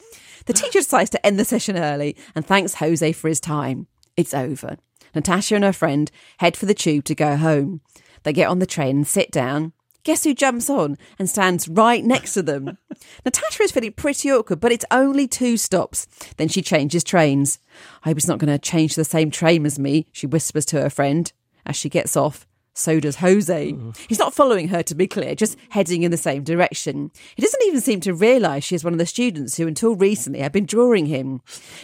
The 0.48 0.54
teacher 0.54 0.78
decides 0.78 1.10
to 1.10 1.26
end 1.26 1.38
the 1.38 1.44
session 1.44 1.76
early 1.76 2.16
and 2.34 2.44
thanks 2.44 2.76
Jose 2.76 3.12
for 3.12 3.28
his 3.28 3.38
time. 3.38 3.86
It's 4.16 4.32
over. 4.32 4.78
Natasha 5.14 5.54
and 5.56 5.62
her 5.62 5.74
friend 5.74 6.10
head 6.38 6.56
for 6.56 6.64
the 6.64 6.72
tube 6.72 7.04
to 7.04 7.14
go 7.14 7.36
home. 7.36 7.82
They 8.22 8.32
get 8.32 8.48
on 8.48 8.58
the 8.58 8.64
train 8.64 8.96
and 8.96 9.06
sit 9.06 9.30
down. 9.30 9.74
Guess 10.04 10.24
who 10.24 10.32
jumps 10.32 10.70
on 10.70 10.96
and 11.18 11.28
stands 11.28 11.68
right 11.68 12.02
next 12.02 12.32
to 12.32 12.42
them? 12.42 12.78
Natasha 13.26 13.62
is 13.62 13.72
feeling 13.72 13.92
pretty 13.92 14.32
awkward, 14.32 14.58
but 14.58 14.72
it's 14.72 14.86
only 14.90 15.28
two 15.28 15.58
stops. 15.58 16.06
Then 16.38 16.48
she 16.48 16.62
changes 16.62 17.04
trains. 17.04 17.58
I 18.02 18.08
hope 18.08 18.16
he's 18.16 18.26
not 18.26 18.38
going 18.38 18.50
to 18.50 18.58
change 18.58 18.94
to 18.94 19.00
the 19.00 19.04
same 19.04 19.30
train 19.30 19.66
as 19.66 19.78
me, 19.78 20.06
she 20.12 20.26
whispers 20.26 20.64
to 20.66 20.80
her 20.80 20.88
friend 20.88 21.30
as 21.66 21.76
she 21.76 21.90
gets 21.90 22.16
off. 22.16 22.47
So 22.78 23.00
does 23.00 23.16
Jose. 23.16 23.72
Mm-hmm. 23.72 23.90
He's 24.08 24.20
not 24.20 24.34
following 24.34 24.68
her, 24.68 24.84
to 24.84 24.94
be 24.94 25.08
clear, 25.08 25.34
just 25.34 25.56
heading 25.70 26.04
in 26.04 26.12
the 26.12 26.16
same 26.16 26.44
direction. 26.44 27.10
He 27.34 27.42
doesn't 27.42 27.64
even 27.64 27.80
seem 27.80 28.00
to 28.00 28.14
realise 28.14 28.62
she 28.62 28.76
is 28.76 28.84
one 28.84 28.92
of 28.92 29.00
the 29.00 29.06
students 29.06 29.56
who, 29.56 29.66
until 29.66 29.96
recently, 29.96 30.38
had 30.38 30.52
been 30.52 30.64
drawing 30.64 31.06
him. 31.06 31.40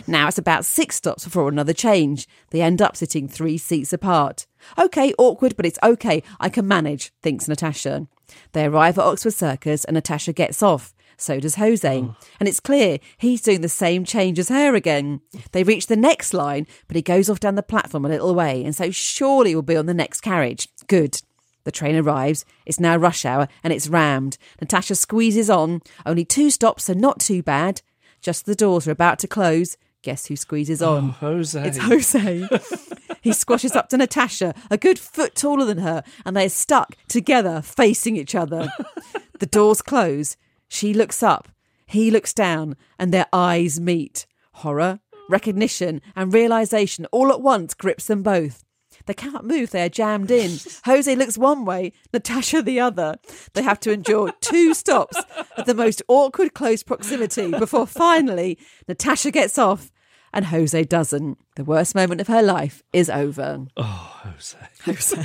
Now 0.06 0.28
it's 0.28 0.38
about 0.38 0.64
six 0.64 0.96
stops 0.96 1.24
before 1.24 1.48
another 1.48 1.72
change. 1.72 2.28
They 2.50 2.62
end 2.62 2.80
up 2.80 2.96
sitting 2.96 3.26
three 3.26 3.58
seats 3.58 3.92
apart. 3.92 4.46
Okay, 4.78 5.12
awkward, 5.18 5.56
but 5.56 5.66
it's 5.66 5.80
okay. 5.82 6.22
I 6.38 6.48
can 6.48 6.68
manage, 6.68 7.12
thinks 7.22 7.48
Natasha. 7.48 8.06
They 8.52 8.64
arrive 8.64 8.96
at 8.96 9.04
Oxford 9.04 9.34
Circus 9.34 9.84
and 9.84 9.94
Natasha 9.94 10.32
gets 10.32 10.62
off. 10.62 10.94
So 11.24 11.40
does 11.40 11.54
Jose. 11.54 11.98
Oh. 11.98 12.14
And 12.38 12.48
it's 12.48 12.60
clear 12.60 12.98
he's 13.16 13.40
doing 13.40 13.62
the 13.62 13.68
same 13.68 14.04
change 14.04 14.38
as 14.38 14.50
her 14.50 14.74
again. 14.74 15.22
They 15.52 15.64
reach 15.64 15.86
the 15.86 15.96
next 15.96 16.34
line, 16.34 16.66
but 16.86 16.96
he 16.96 17.02
goes 17.02 17.30
off 17.30 17.40
down 17.40 17.54
the 17.54 17.62
platform 17.62 18.04
a 18.04 18.10
little 18.10 18.34
way, 18.34 18.62
and 18.62 18.76
so 18.76 18.90
surely 18.90 19.54
will 19.54 19.62
be 19.62 19.76
on 19.76 19.86
the 19.86 19.94
next 19.94 20.20
carriage. 20.20 20.68
Good. 20.86 21.22
The 21.64 21.72
train 21.72 21.96
arrives. 21.96 22.44
It's 22.66 22.78
now 22.78 22.96
rush 22.96 23.24
hour 23.24 23.48
and 23.62 23.72
it's 23.72 23.88
rammed. 23.88 24.36
Natasha 24.60 24.94
squeezes 24.94 25.48
on. 25.48 25.80
Only 26.04 26.26
two 26.26 26.50
stops, 26.50 26.84
so 26.84 26.92
not 26.92 27.20
too 27.20 27.42
bad. 27.42 27.80
Just 28.20 28.44
the 28.44 28.54
doors 28.54 28.86
are 28.86 28.92
about 28.92 29.18
to 29.20 29.26
close. 29.26 29.78
Guess 30.02 30.26
who 30.26 30.36
squeezes 30.36 30.82
oh, 30.82 30.96
on? 30.96 31.08
Jose. 31.10 31.66
It's 31.66 31.78
Jose. 31.78 32.48
he 33.22 33.32
squashes 33.32 33.74
up 33.74 33.88
to 33.88 33.96
Natasha, 33.96 34.54
a 34.70 34.76
good 34.76 34.98
foot 34.98 35.34
taller 35.34 35.64
than 35.64 35.78
her, 35.78 36.04
and 36.26 36.36
they 36.36 36.44
are 36.44 36.50
stuck 36.50 36.96
together, 37.08 37.62
facing 37.62 38.16
each 38.16 38.34
other. 38.34 38.68
the 39.38 39.46
doors 39.46 39.80
close. 39.80 40.36
She 40.74 40.92
looks 40.92 41.22
up. 41.22 41.46
He 41.86 42.10
looks 42.10 42.34
down, 42.34 42.74
and 42.98 43.14
their 43.14 43.26
eyes 43.32 43.78
meet. 43.78 44.26
Horror, 44.54 44.98
recognition, 45.30 46.02
and 46.16 46.34
realization 46.34 47.06
all 47.12 47.30
at 47.30 47.40
once 47.40 47.74
grips 47.74 48.06
them 48.06 48.24
both. 48.24 48.64
They 49.06 49.14
can't 49.14 49.44
move, 49.44 49.70
they 49.70 49.84
are 49.84 49.88
jammed 49.88 50.32
in. 50.32 50.58
Jose 50.84 51.14
looks 51.14 51.38
one 51.38 51.64
way, 51.64 51.92
Natasha 52.12 52.60
the 52.60 52.80
other. 52.80 53.18
They 53.52 53.62
have 53.62 53.78
to 53.80 53.92
endure 53.92 54.32
two 54.40 54.74
stops 54.74 55.16
at 55.56 55.66
the 55.66 55.74
most 55.74 56.02
awkward 56.08 56.54
close 56.54 56.82
proximity 56.82 57.52
before 57.52 57.86
finally 57.86 58.58
Natasha 58.88 59.30
gets 59.30 59.58
off 59.58 59.92
and 60.34 60.44
Jose 60.46 60.84
doesn't. 60.84 61.38
The 61.56 61.64
worst 61.64 61.94
moment 61.94 62.20
of 62.20 62.26
her 62.28 62.42
life 62.42 62.82
is 62.92 63.08
over. 63.08 63.66
Oh, 63.76 64.20
Jose. 64.24 64.58
Jose. 64.84 65.24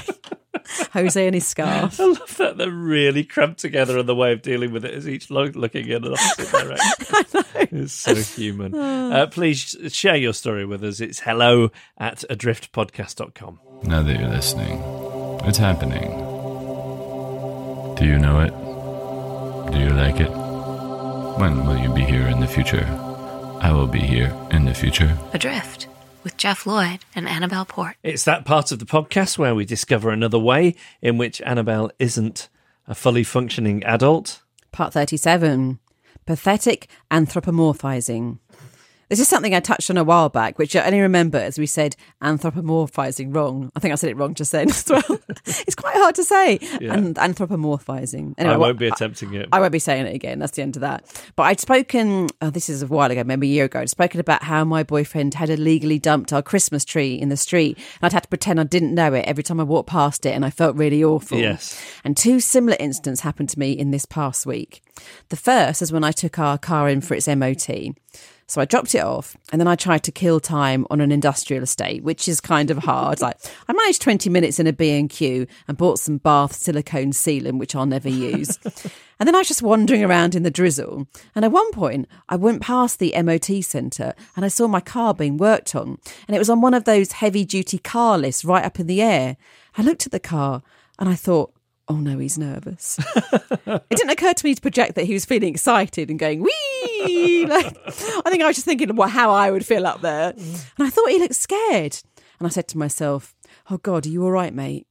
Jose 0.94 1.26
and 1.26 1.34
his 1.34 1.48
scarf. 1.48 2.00
I 2.00 2.04
love 2.06 2.38
that 2.38 2.58
they're 2.58 2.70
really 2.70 3.24
cramped 3.24 3.60
together 3.60 3.98
and 3.98 4.08
the 4.08 4.16
way 4.16 4.32
of 4.34 4.42
dealing 4.44 4.72
with 4.72 4.86
it 4.86 4.94
is 4.94 5.08
each 5.08 5.32
lo- 5.32 5.52
looking 5.56 5.88
in 5.90 6.06
an 6.06 6.14
opposite 6.14 6.52
direction. 6.52 7.78
It's 7.84 7.94
so 7.94 8.16
human. 8.16 8.76
Uh, 9.10 9.26
please 9.26 9.76
share 9.88 10.16
your 10.16 10.34
story 10.34 10.66
with 10.68 10.84
us. 10.84 11.00
It's 11.00 11.20
hello 11.22 11.72
at 11.98 12.24
adriftpodcast.com. 12.30 13.60
Now 13.84 14.04
that 14.04 14.20
you're 14.20 14.30
listening, 14.30 14.80
it's 15.46 15.58
happening. 15.58 16.12
Do 17.96 18.06
you 18.06 18.20
know 18.20 18.40
it? 18.42 19.72
Do 19.74 19.80
you 19.80 19.90
like 19.90 20.20
it? 20.20 20.30
When 21.40 21.66
will 21.66 21.78
you 21.80 21.92
be 21.94 22.04
here 22.04 22.28
in 22.28 22.40
the 22.40 22.48
future? 22.48 22.86
I 23.62 23.72
will 23.72 23.88
be 23.88 24.00
here 24.00 24.36
in 24.52 24.66
the 24.66 24.74
future. 24.74 25.18
Adrift 25.34 25.88
with 26.24 26.38
Jeff 26.38 26.66
Lloyd 26.66 27.00
and 27.16 27.28
Annabelle 27.28 27.66
Port. 27.66 27.96
It's 28.04 28.24
that 28.26 28.46
part 28.46 28.72
of 28.72 28.80
the 28.80 28.86
podcast 28.86 29.38
where 29.38 29.56
we 29.56 29.66
discover 29.66 30.12
another 30.12 30.40
way 30.40 30.76
in 31.02 31.18
which 31.18 31.42
Annabelle 31.42 31.92
isn't 32.00 32.50
a 32.88 32.96
fully 32.96 33.24
functioning 33.24 33.84
adult. 33.84 34.42
Part 34.72 34.94
37 34.94 35.80
Pathetic 36.26 36.88
Anthropomorphizing. 37.12 38.40
This 39.10 39.20
is 39.20 39.28
something 39.28 39.56
I 39.56 39.60
touched 39.60 39.90
on 39.90 39.98
a 39.98 40.04
while 40.04 40.30
back, 40.30 40.60
which 40.60 40.76
I 40.76 40.86
only 40.86 41.02
remember 41.02 41.40
as 41.40 41.58
we 41.58 41.66
said 41.66 41.96
anthropomorphizing 42.22 43.36
wrong. 43.36 43.72
I 43.76 43.80
think 43.80 43.92
I 43.92 43.96
said 43.96 44.12
it 44.12 44.18
wrong 44.18 44.36
just 44.36 44.52
then 44.52 44.70
as 44.70 44.86
well. 44.88 45.20
it's 45.46 45.76
quite 45.76 45.96
hard 45.96 46.16
to 46.16 46.24
say. 46.24 46.60
Yeah. 46.80 46.94
And 46.94 47.16
anthropomorphizing. 47.16 48.36
I 48.38 48.56
won't 48.58 48.78
be 48.78 48.88
attempting 48.88 49.34
it. 49.34 49.50
I 49.52 49.60
won't 49.60 49.72
be 49.72 49.80
saying 49.80 50.06
it 50.06 50.14
again. 50.16 50.38
That's 50.38 50.52
the 50.54 50.62
end 50.62 50.76
of 50.76 50.82
that. 50.82 51.06
But 51.36 51.44
I'd 51.44 51.60
spoken, 51.60 52.28
oh, 52.42 52.52
this 52.52 52.70
is 52.70 52.84
a 52.84 52.88
while 52.88 53.10
ago, 53.10 53.24
maybe 53.24 53.48
a 53.48 53.52
year 53.52 53.66
ago, 53.66 53.80
I'd 53.80 53.90
spoken 53.90 54.20
about 54.20 54.44
how 54.44 54.64
my 54.64 54.84
boyfriend 54.84 55.34
had 55.34 55.50
illegally 55.50 55.98
dumped 55.98 56.32
our 56.32 56.44
Christmas 56.44 56.86
tree 56.86 57.16
in 57.16 57.30
the 57.30 57.38
street. 57.38 57.78
And 57.78 58.04
I'd 58.04 58.14
had 58.14 58.24
to 58.24 58.30
pretend 58.30 58.60
I 58.60 58.64
didn't 58.64 58.94
know 58.94 59.14
it 59.14 59.26
every 59.26 59.44
time 59.44 59.60
I 59.60 59.64
walked 59.64 59.90
past 59.90 60.26
it 60.26 60.32
and 60.36 60.46
I 60.46 60.52
felt 60.52 60.76
really 60.76 61.04
awful. 61.04 61.40
Yes. 61.40 61.82
And 62.04 62.16
two 62.16 62.40
similar 62.40 62.78
incidents 62.80 63.22
happened 63.22 63.50
to 63.50 63.60
me 63.60 63.72
in 63.72 63.90
this 63.92 64.06
past 64.06 64.46
week. 64.46 64.84
The 65.30 65.36
first 65.36 65.82
is 65.82 65.92
when 65.92 66.04
I 66.04 66.12
took 66.12 66.40
our 66.40 66.58
car 66.58 66.90
in 66.90 67.02
for 67.02 67.14
its 67.14 67.28
MOT. 67.28 67.70
So 68.50 68.60
I 68.60 68.66
dropped 68.66 68.96
it 68.96 69.04
off 69.04 69.38
and 69.52 69.62
then 69.62 69.68
I 69.68 69.76
tried 69.76 70.04
to 70.06 70.12
kill 70.12 70.40
time 70.40 70.88
on 70.90 71.02
an 71.02 71.12
industrial 71.12 71.62
estate, 71.62 72.04
which 72.04 72.28
is 72.28 72.42
kind 72.42 72.72
of 72.72 72.80
hard. 72.80 73.22
like 73.22 73.38
I 73.68 73.74
managed 73.74 74.02
20 74.02 74.28
minutes 74.32 74.60
in 74.60 74.66
a 74.66 74.74
B&Q 74.74 75.46
and 75.68 75.78
bought 75.78 76.00
some 76.00 76.18
bath 76.18 76.56
silicone 76.56 77.12
sealant, 77.12 77.60
which 77.60 77.76
I'll 77.76 77.86
never 77.86 78.10
use. 78.10 78.58
and 79.20 79.28
then 79.28 79.36
I 79.36 79.38
was 79.38 79.48
just 79.48 79.62
wandering 79.62 80.04
around 80.04 80.34
in 80.34 80.42
the 80.42 80.50
drizzle. 80.50 81.08
And 81.36 81.46
at 81.46 81.52
one 81.52 81.72
point 81.72 82.08
I 82.28 82.38
went 82.38 82.64
past 82.64 82.98
the 82.98 83.14
MOT 83.22 83.64
centre 83.64 84.16
and 84.36 84.44
I 84.44 84.48
saw 84.48 84.68
my 84.68 84.82
car 84.82 85.14
being 85.14 85.38
worked 85.38 85.76
on. 85.76 86.00
And 86.28 86.36
it 86.36 86.40
was 86.40 86.50
on 86.50 86.60
one 86.60 86.74
of 86.74 86.86
those 86.86 87.12
heavy 87.12 87.46
duty 87.46 87.78
car 87.78 88.18
lists 88.18 88.44
right 88.44 88.66
up 88.66 88.80
in 88.80 88.88
the 88.88 89.04
air. 89.04 89.38
I 89.78 89.84
looked 89.84 90.08
at 90.08 90.12
the 90.12 90.20
car 90.20 90.64
and 90.98 91.08
I 91.08 91.14
thought, 91.14 91.54
oh 91.90 91.98
no, 91.98 92.20
he's 92.20 92.38
nervous. 92.38 93.00
it 93.66 93.90
didn't 93.90 94.12
occur 94.12 94.34
to 94.34 94.46
me 94.46 94.56
to 94.56 94.62
project 94.62 94.96
that 94.96 95.06
he 95.06 95.14
was 95.14 95.26
feeling 95.26 95.50
excited 95.50 96.10
and 96.10 96.20
going, 96.20 96.42
wee! 96.42 96.52
Like, 97.50 97.78
I 97.88 98.30
think 98.30 98.44
I 98.44 98.48
was 98.48 98.58
just 98.58 98.66
thinking 98.66 98.96
what, 98.96 99.10
how 99.10 99.32
I 99.32 99.50
would 99.50 99.66
feel 99.66 99.88
up 99.88 100.02
there. 100.02 100.34
And 100.38 100.62
I 100.80 100.90
thought 100.90 101.10
he 101.10 101.18
looked 101.18 101.36
scared. 101.36 101.98
And 102.38 102.46
I 102.46 102.50
said 102.50 102.68
to 102.70 102.78
myself, 102.78 103.34
oh 103.72 103.78
God, 103.78 104.06
are 104.06 104.10
you 104.10 104.24
all 104.24 104.32
right, 104.32 104.54
mate? 104.54 104.86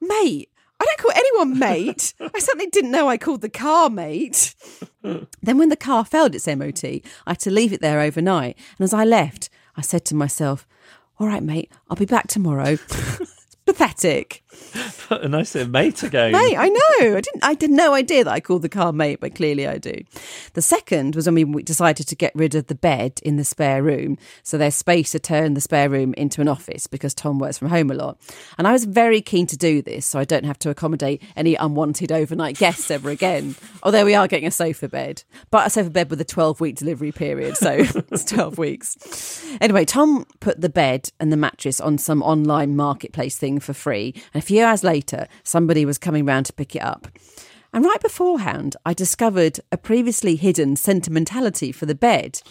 Mate, 0.00 0.48
I 0.80 0.84
don't 0.84 0.98
call 0.98 1.12
anyone 1.14 1.58
mate. 1.58 2.14
I 2.20 2.38
certainly 2.38 2.68
didn't 2.68 2.92
know 2.92 3.08
I 3.08 3.18
called 3.18 3.42
the 3.42 3.48
car 3.48 3.90
mate. 3.90 4.54
then 5.02 5.58
when 5.58 5.68
the 5.68 5.76
car 5.76 6.04
failed 6.04 6.34
its 6.34 6.46
MOT, 6.46 6.84
I 6.84 7.00
had 7.26 7.40
to 7.40 7.50
leave 7.50 7.72
it 7.72 7.80
there 7.80 8.00
overnight. 8.00 8.56
And 8.78 8.84
as 8.84 8.94
I 8.94 9.04
left, 9.04 9.50
I 9.76 9.82
said 9.82 10.04
to 10.06 10.14
myself, 10.14 10.66
all 11.18 11.26
right, 11.26 11.42
mate, 11.42 11.70
I'll 11.90 11.96
be 11.96 12.06
back 12.06 12.28
tomorrow. 12.28 12.78
Pathetic. 13.72 14.42
a 15.10 15.28
nice 15.28 15.54
little 15.54 15.70
mate 15.70 16.02
again. 16.02 16.32
Mate, 16.32 16.56
I 16.56 16.68
know. 16.68 17.16
I 17.16 17.20
didn't. 17.20 17.44
I 17.44 17.48
had 17.50 17.70
no 17.70 17.94
idea 17.94 18.24
that 18.24 18.32
I 18.32 18.40
called 18.40 18.62
the 18.62 18.68
car 18.68 18.92
mate, 18.92 19.20
but 19.20 19.34
clearly 19.34 19.66
I 19.66 19.78
do. 19.78 19.94
The 20.52 20.62
second 20.62 21.14
was 21.14 21.26
when 21.28 21.52
we 21.52 21.62
decided 21.62 22.06
to 22.08 22.16
get 22.16 22.32
rid 22.34 22.54
of 22.54 22.66
the 22.66 22.74
bed 22.74 23.20
in 23.22 23.36
the 23.36 23.44
spare 23.44 23.82
room, 23.82 24.18
so 24.42 24.58
there's 24.58 24.74
space 24.74 25.12
to 25.12 25.18
turn 25.18 25.54
the 25.54 25.60
spare 25.60 25.88
room 25.88 26.12
into 26.14 26.40
an 26.40 26.48
office 26.48 26.86
because 26.86 27.14
Tom 27.14 27.38
works 27.38 27.58
from 27.58 27.68
home 27.68 27.90
a 27.90 27.94
lot, 27.94 28.18
and 28.58 28.68
I 28.68 28.72
was 28.72 28.84
very 28.84 29.20
keen 29.22 29.46
to 29.46 29.56
do 29.56 29.80
this, 29.80 30.04
so 30.06 30.18
I 30.18 30.24
don't 30.24 30.44
have 30.44 30.58
to 30.60 30.70
accommodate 30.70 31.22
any 31.34 31.54
unwanted 31.54 32.12
overnight 32.12 32.58
guests 32.58 32.90
ever 32.90 33.10
again. 33.10 33.54
Oh, 33.82 33.92
Although 33.92 34.04
we 34.06 34.14
are 34.14 34.26
getting 34.28 34.46
a 34.46 34.50
sofa 34.50 34.88
bed, 34.88 35.22
but 35.50 35.66
a 35.66 35.70
sofa 35.70 35.90
bed 35.90 36.08
with 36.08 36.20
a 36.20 36.24
12 36.24 36.60
week 36.60 36.76
delivery 36.76 37.12
period, 37.12 37.56
so 37.56 37.70
it's 38.10 38.24
12 38.24 38.56
weeks. 38.58 39.44
Anyway, 39.60 39.84
Tom 39.84 40.24
put 40.40 40.60
the 40.60 40.70
bed 40.70 41.10
and 41.20 41.30
the 41.30 41.36
mattress 41.36 41.80
on 41.80 41.98
some 41.98 42.22
online 42.22 42.74
marketplace 42.74 43.36
thing 43.36 43.60
for 43.62 43.72
free, 43.72 44.12
and 44.34 44.42
a 44.42 44.46
few 44.46 44.62
hours 44.62 44.84
later, 44.84 45.28
somebody 45.42 45.84
was 45.84 45.98
coming 45.98 46.26
round 46.26 46.46
to 46.46 46.52
pick 46.52 46.76
it 46.76 46.82
up. 46.82 47.08
And 47.74 47.86
right 47.86 48.00
beforehand, 48.00 48.76
I 48.84 48.92
discovered 48.92 49.58
a 49.70 49.78
previously 49.78 50.36
hidden 50.36 50.76
sentimentality 50.76 51.72
for 51.72 51.86
the 51.86 51.94
bed. 51.94 52.42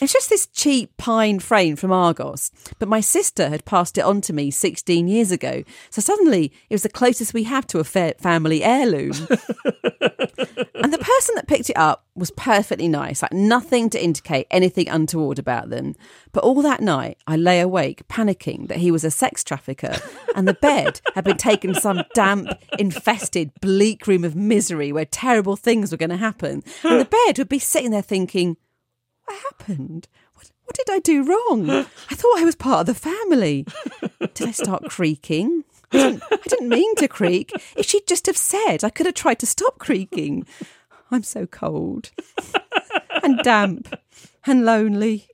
It's 0.00 0.14
just 0.14 0.30
this 0.30 0.46
cheap 0.46 0.96
pine 0.96 1.40
frame 1.40 1.76
from 1.76 1.92
Argos, 1.92 2.50
but 2.78 2.88
my 2.88 3.00
sister 3.00 3.50
had 3.50 3.66
passed 3.66 3.98
it 3.98 4.04
on 4.04 4.22
to 4.22 4.32
me 4.32 4.50
16 4.50 5.08
years 5.08 5.30
ago. 5.30 5.62
So 5.90 6.00
suddenly 6.00 6.52
it 6.70 6.74
was 6.74 6.84
the 6.84 6.88
closest 6.88 7.34
we 7.34 7.42
have 7.44 7.66
to 7.66 7.80
a 7.80 7.84
fa- 7.84 8.14
family 8.18 8.64
heirloom. 8.64 9.12
and 9.30 10.92
the 10.92 10.98
person 11.02 11.34
that 11.34 11.48
picked 11.48 11.68
it 11.68 11.76
up 11.76 12.06
was 12.14 12.30
perfectly 12.30 12.88
nice, 12.88 13.20
like 13.20 13.32
nothing 13.34 13.90
to 13.90 14.02
indicate 14.02 14.46
anything 14.50 14.88
untoward 14.88 15.38
about 15.38 15.68
them. 15.68 15.94
But 16.32 16.44
all 16.44 16.62
that 16.62 16.80
night, 16.80 17.18
I 17.26 17.36
lay 17.36 17.60
awake, 17.60 18.08
panicking 18.08 18.68
that 18.68 18.78
he 18.78 18.90
was 18.90 19.04
a 19.04 19.10
sex 19.10 19.44
trafficker 19.44 19.96
and 20.34 20.48
the 20.48 20.54
bed 20.54 21.00
had 21.14 21.24
been 21.24 21.36
taken 21.36 21.74
to 21.74 21.80
some 21.80 22.02
damp, 22.14 22.48
infested, 22.78 23.52
bleak 23.60 24.06
room 24.06 24.24
of 24.24 24.34
misery 24.34 24.92
where 24.92 25.04
terrible 25.04 25.56
things 25.56 25.92
were 25.92 25.98
going 25.98 26.10
to 26.10 26.16
happen. 26.16 26.62
And 26.82 27.00
the 27.00 27.04
bed 27.04 27.38
would 27.38 27.48
be 27.48 27.58
sitting 27.58 27.90
there 27.90 28.02
thinking, 28.02 28.56
What 29.26 29.42
happened? 29.42 30.08
What, 30.34 30.50
what 30.64 30.76
did 30.76 30.90
I 30.90 31.00
do 31.00 31.22
wrong? 31.22 31.70
I 31.70 32.14
thought 32.14 32.38
I 32.38 32.44
was 32.44 32.56
part 32.56 32.80
of 32.80 32.86
the 32.86 32.94
family. 32.94 33.66
Did 34.34 34.48
I 34.48 34.52
start 34.52 34.88
creaking? 34.88 35.64
I 35.92 35.98
didn't, 35.98 36.22
I 36.30 36.36
didn't 36.48 36.68
mean 36.70 36.94
to 36.96 37.08
creak. 37.08 37.52
If 37.76 37.86
she'd 37.86 38.06
just 38.06 38.24
have 38.26 38.38
said, 38.38 38.82
I 38.82 38.90
could 38.90 39.04
have 39.06 39.14
tried 39.14 39.38
to 39.40 39.46
stop 39.46 39.78
creaking. 39.78 40.46
I'm 41.10 41.22
so 41.22 41.46
cold 41.46 42.10
and 43.22 43.38
damp 43.40 43.94
and 44.46 44.64
lonely. 44.64 45.28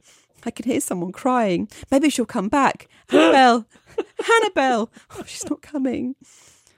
I 0.44 0.50
can 0.50 0.64
hear 0.70 0.80
someone 0.80 1.12
crying. 1.12 1.68
Maybe 1.90 2.10
she'll 2.10 2.26
come 2.26 2.48
back. 2.48 2.88
Annabelle, 3.10 3.66
Annabelle. 4.36 4.90
Oh, 5.16 5.24
she's 5.26 5.48
not 5.48 5.62
coming. 5.62 6.14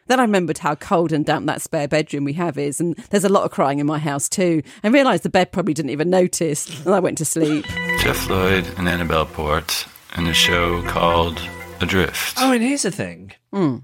Then 0.07 0.19
I 0.19 0.23
remembered 0.23 0.59
how 0.59 0.75
cold 0.75 1.13
and 1.13 1.25
damp 1.25 1.47
that 1.47 1.63
spare 1.63 1.87
bedroom 1.87 2.25
we 2.25 2.33
have 2.33 2.59
is, 2.59 2.81
and 2.81 2.97
there's 3.11 3.25
a 3.25 3.29
lot 3.29 3.45
of 3.45 3.53
crying 3.53 3.79
in 3.79 3.87
my 3.87 3.99
house 4.01 4.29
too. 4.29 4.63
I 4.83 4.89
realised 4.89 5.23
the 5.23 5.31
bed 5.31 5.53
probably 5.53 5.73
didn't 5.73 5.93
even 5.93 6.11
notice, 6.11 6.85
and 6.85 6.93
I 6.93 6.99
went 6.99 7.19
to 7.19 7.25
sleep. 7.25 7.65
Jeff 8.01 8.29
Lloyd 8.29 8.67
and 8.77 8.89
Annabelle 8.89 9.27
Port 9.27 9.87
in 10.17 10.27
a 10.27 10.35
show 10.35 10.83
called 10.89 11.41
Adrift. 11.81 12.39
Oh, 12.41 12.51
and 12.51 12.63
here's 12.63 12.83
the 12.83 12.91
thing. 12.91 13.33
Hmm. 13.53 13.77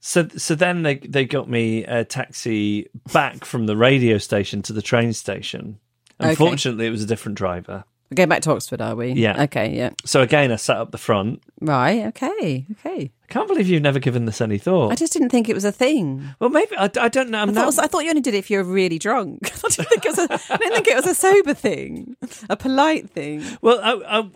So, 0.00 0.26
so 0.36 0.54
then 0.54 0.82
they 0.82 0.96
they 0.96 1.24
got 1.24 1.48
me 1.48 1.84
a 1.84 2.04
taxi 2.04 2.88
back 3.12 3.44
from 3.44 3.66
the 3.66 3.76
radio 3.76 4.18
station 4.18 4.62
to 4.62 4.72
the 4.72 4.82
train 4.82 5.12
station. 5.12 5.78
Okay. 6.20 6.30
Unfortunately, 6.30 6.86
it 6.86 6.90
was 6.90 7.02
a 7.02 7.06
different 7.06 7.38
driver. 7.38 7.84
We're 8.10 8.14
going 8.14 8.28
back 8.28 8.42
to 8.42 8.52
Oxford, 8.52 8.80
are 8.80 8.94
we? 8.94 9.12
Yeah. 9.12 9.42
Okay, 9.44 9.74
yeah. 9.76 9.90
So 10.04 10.22
again, 10.22 10.52
I 10.52 10.56
sat 10.56 10.76
up 10.76 10.92
the 10.92 10.98
front. 10.98 11.42
Right, 11.60 12.06
okay, 12.06 12.66
okay. 12.72 13.10
I 13.22 13.26
can't 13.32 13.48
believe 13.48 13.66
you've 13.68 13.82
never 13.82 13.98
given 13.98 14.26
this 14.26 14.40
any 14.40 14.58
thought. 14.58 14.92
I 14.92 14.94
just 14.94 15.12
didn't 15.12 15.30
think 15.30 15.48
it 15.48 15.54
was 15.54 15.64
a 15.64 15.72
thing. 15.72 16.22
well, 16.38 16.50
maybe 16.50 16.76
I, 16.76 16.88
I 17.00 17.08
don't 17.08 17.30
know. 17.30 17.38
I'm 17.38 17.50
I 17.50 17.52
thought, 17.52 17.76
not. 17.76 17.84
I 17.84 17.86
thought 17.88 18.04
you 18.04 18.10
only 18.10 18.20
did 18.20 18.34
it 18.34 18.38
if 18.38 18.50
you 18.50 18.58
were 18.58 18.64
really 18.64 18.98
drunk. 19.00 19.50
I 19.64 19.68
didn't 19.68 19.88
think 19.88 20.06
it 20.06 20.08
was 20.08 20.18
a, 20.18 20.52
I 20.52 20.56
didn't 20.56 20.74
think 20.74 20.88
it 20.88 20.96
was 20.96 21.06
a 21.06 21.14
sober 21.14 21.54
thing, 21.54 22.16
a 22.48 22.56
polite 22.56 23.10
thing. 23.10 23.42
well, 23.60 23.80
I, 23.82 24.18
I, 24.20 24.30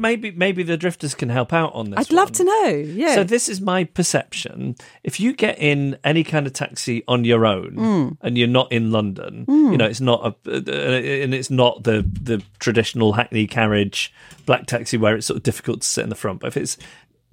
maybe 0.00 0.30
maybe 0.32 0.62
the 0.64 0.76
drifters 0.76 1.14
can 1.14 1.28
help 1.28 1.52
out 1.52 1.72
on 1.74 1.90
this. 1.90 1.98
I'd 2.00 2.12
love 2.12 2.28
one. 2.30 2.34
to 2.34 2.44
know. 2.44 2.66
Yeah. 2.70 3.14
So 3.14 3.24
this 3.24 3.48
is 3.48 3.60
my 3.60 3.84
perception. 3.84 4.74
If 5.04 5.20
you 5.20 5.32
get 5.32 5.58
in 5.58 5.98
any 6.02 6.24
kind 6.24 6.46
of 6.46 6.52
taxi 6.52 7.04
on 7.06 7.24
your 7.24 7.46
own 7.46 7.76
Mm. 7.76 8.16
and 8.22 8.36
you're 8.38 8.48
not 8.48 8.72
in 8.72 8.90
London, 8.90 9.44
you 9.48 9.76
know 9.76 9.84
it's 9.86 10.00
not 10.00 10.20
a, 10.24 10.50
uh, 10.50 11.22
and 11.24 11.34
it's 11.34 11.50
not 11.50 11.84
the 11.84 12.04
the 12.20 12.42
traditional 12.58 13.12
Hackney 13.12 13.46
carriage 13.46 14.12
black 14.46 14.66
taxi 14.66 14.96
where 14.96 15.14
it's 15.14 15.26
sort 15.26 15.36
of 15.36 15.42
difficult 15.44 15.82
to 15.82 15.86
sit 15.86 16.02
in 16.02 16.08
the 16.08 16.16
front. 16.16 16.40
But 16.40 16.48
if 16.48 16.56
it's 16.56 16.76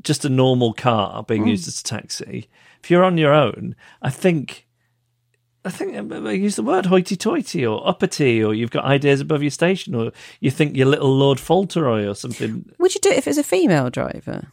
just 0.04 0.24
a 0.26 0.30
normal 0.30 0.74
car 0.74 1.24
being 1.24 1.46
Mm. 1.46 1.50
used 1.50 1.68
as 1.68 1.80
a 1.80 1.84
taxi, 1.84 2.48
if 2.84 2.92
you're 2.92 3.04
on 3.04 3.18
your 3.18 3.34
own, 3.34 3.76
I 4.02 4.10
think. 4.12 4.67
I 5.68 5.70
think 5.70 6.12
I 6.14 6.32
use 6.32 6.56
the 6.56 6.64
word 6.64 6.86
hoity-toity 6.86 7.66
or 7.66 7.86
uppity, 7.88 8.44
or 8.44 8.54
you've 8.54 8.72
got 8.72 8.86
ideas 8.86 9.20
above 9.20 9.44
your 9.44 9.52
station, 9.52 9.94
or 9.96 10.12
you 10.40 10.50
think 10.50 10.76
you're 10.76 10.88
little 10.88 11.14
Lord 11.14 11.40
Fauntleroy 11.40 12.06
or 12.08 12.16
something. 12.16 12.72
Would 12.78 12.96
you 12.96 13.02
do 13.02 13.10
it 13.10 13.18
if 13.18 13.28
it 13.28 13.32
was 13.32 13.38
a 13.38 13.44
female 13.44 13.90
driver? 13.90 14.48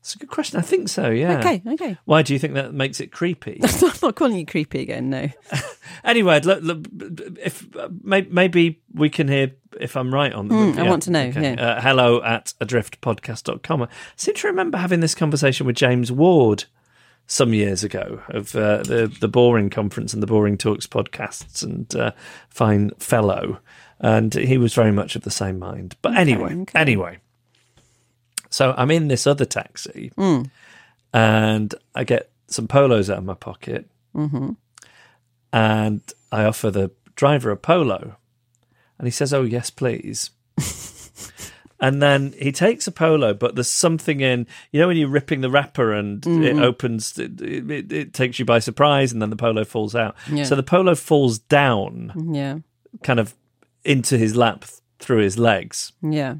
It's 0.00 0.14
a 0.14 0.18
good 0.18 0.30
question. 0.30 0.58
I 0.58 0.62
think 0.62 0.88
so. 0.88 1.08
Yeah. 1.08 1.38
Okay, 1.38 1.62
okay. 1.66 1.96
Why 2.04 2.22
do 2.22 2.32
you 2.32 2.38
think 2.38 2.54
that 2.54 2.74
makes 2.74 3.00
it 3.00 3.12
creepy? 3.12 3.60
I'm 3.62 3.92
not 4.02 4.16
calling 4.16 4.36
you 4.36 4.44
creepy 4.44 4.80
again, 4.80 5.08
no. 5.08 5.28
anyway, 6.04 6.40
look, 6.40 6.62
look, 6.62 6.86
if 7.40 7.64
uh, 7.76 7.88
maybe 8.02 8.82
we 8.92 9.08
can 9.08 9.28
hear 9.28 9.52
if 9.80 9.96
I'm 9.96 10.12
right 10.12 10.32
on. 10.32 10.48
Mm, 10.48 10.78
I 10.78 10.88
want 10.88 11.04
to 11.04 11.10
know, 11.10 11.24
yeah. 11.24 11.54
Uh, 11.54 11.80
hello 11.80 12.22
at 12.22 12.54
adriftpodcast.com. 12.60 13.82
I 13.82 13.88
seem 14.16 14.34
to 14.34 14.46
remember 14.48 14.78
having 14.78 15.00
this 15.00 15.14
conversation 15.14 15.66
with 15.66 15.76
James 15.76 16.10
Ward 16.10 16.64
some 17.30 17.54
years 17.54 17.84
ago 17.84 18.20
of 18.30 18.56
uh, 18.56 18.78
the 18.78 19.06
the 19.20 19.28
Boring 19.28 19.70
Conference 19.70 20.12
and 20.12 20.20
the 20.20 20.26
Boring 20.26 20.58
Talks 20.58 20.88
podcasts, 20.88 21.62
and 21.62 21.94
uh, 21.94 22.10
fine 22.48 22.90
fellow, 22.98 23.60
and 24.00 24.34
he 24.34 24.58
was 24.58 24.74
very 24.74 24.90
much 24.90 25.14
of 25.14 25.22
the 25.22 25.30
same 25.30 25.56
mind. 25.60 25.94
But 26.02 26.16
anyway, 26.16 26.56
okay. 26.62 26.78
anyway. 26.78 27.18
So 28.50 28.74
I'm 28.76 28.90
in 28.90 29.06
this 29.06 29.28
other 29.28 29.44
taxi, 29.44 30.10
and 31.14 31.72
I 31.94 32.02
get 32.02 32.30
some 32.48 32.66
polos 32.66 33.08
out 33.08 33.18
of 33.18 33.24
my 33.24 33.34
pocket, 33.34 33.88
and 35.52 36.00
I 36.32 36.44
offer 36.44 36.72
the 36.72 36.90
driver 37.14 37.52
a 37.52 37.56
polo, 37.56 38.16
and 38.98 39.06
he 39.06 39.12
says, 39.12 39.32
"Oh 39.32 39.42
yes, 39.42 39.70
please." 39.70 40.30
And 41.80 42.02
then 42.02 42.34
he 42.38 42.52
takes 42.52 42.86
a 42.86 42.92
polo, 42.92 43.34
but 43.34 43.54
there's 43.54 43.70
something 43.70 44.20
in 44.20 44.46
you 44.72 44.80
know 44.80 44.86
when 44.88 44.96
you're 44.96 45.08
ripping 45.08 45.40
the 45.40 45.50
wrapper 45.50 45.92
and 45.92 46.26
it 46.26 46.58
opens, 46.58 47.18
it, 47.18 47.40
it, 47.40 47.92
it 47.92 48.14
takes 48.14 48.38
you 48.38 48.44
by 48.44 48.58
surprise, 48.58 49.12
and 49.12 49.20
then 49.22 49.30
the 49.30 49.36
polo 49.36 49.64
falls 49.64 49.94
out. 49.94 50.14
Yeah. 50.30 50.44
So 50.44 50.54
the 50.56 50.62
polo 50.62 50.94
falls 50.94 51.38
down, 51.38 52.12
Yeah, 52.32 52.58
kind 53.02 53.18
of 53.20 53.34
into 53.84 54.18
his 54.18 54.36
lap 54.36 54.64
th- 54.64 54.80
through 54.98 55.22
his 55.22 55.38
legs. 55.38 55.92
yeah. 56.02 56.36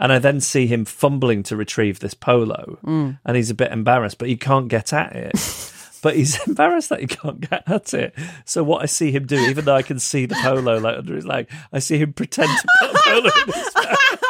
And 0.00 0.12
I 0.12 0.20
then 0.20 0.40
see 0.40 0.68
him 0.68 0.84
fumbling 0.84 1.42
to 1.44 1.56
retrieve 1.56 1.98
this 1.98 2.14
polo, 2.14 2.78
Mm. 2.84 3.18
and 3.24 3.36
he's 3.36 3.50
a 3.50 3.54
bit 3.54 3.72
embarrassed, 3.72 4.18
but 4.18 4.28
he 4.28 4.36
can't 4.36 4.68
get 4.68 4.92
at 4.92 5.16
it. 5.16 5.32
but 6.04 6.14
he's 6.14 6.38
embarrassed 6.46 6.90
that 6.90 7.00
he 7.00 7.08
can't 7.08 7.40
get 7.40 7.64
at 7.68 7.92
it. 7.94 8.14
So 8.44 8.62
what 8.62 8.80
I 8.82 8.86
see 8.86 9.10
him 9.10 9.26
do, 9.26 9.34
even 9.36 9.64
though 9.64 9.74
I 9.74 9.82
can 9.82 9.98
see 9.98 10.24
the 10.26 10.36
polo 10.36 10.78
like 10.78 10.98
under 10.98 11.16
his 11.16 11.26
leg, 11.26 11.48
I 11.72 11.80
see 11.80 11.98
him 11.98 12.12
pretend 12.12 12.48
to 12.48 12.68
put 12.78 12.90
a 12.94 12.98
polo 13.04 13.30
in 13.48 13.52
his 13.52 13.74
mouth. 13.74 14.22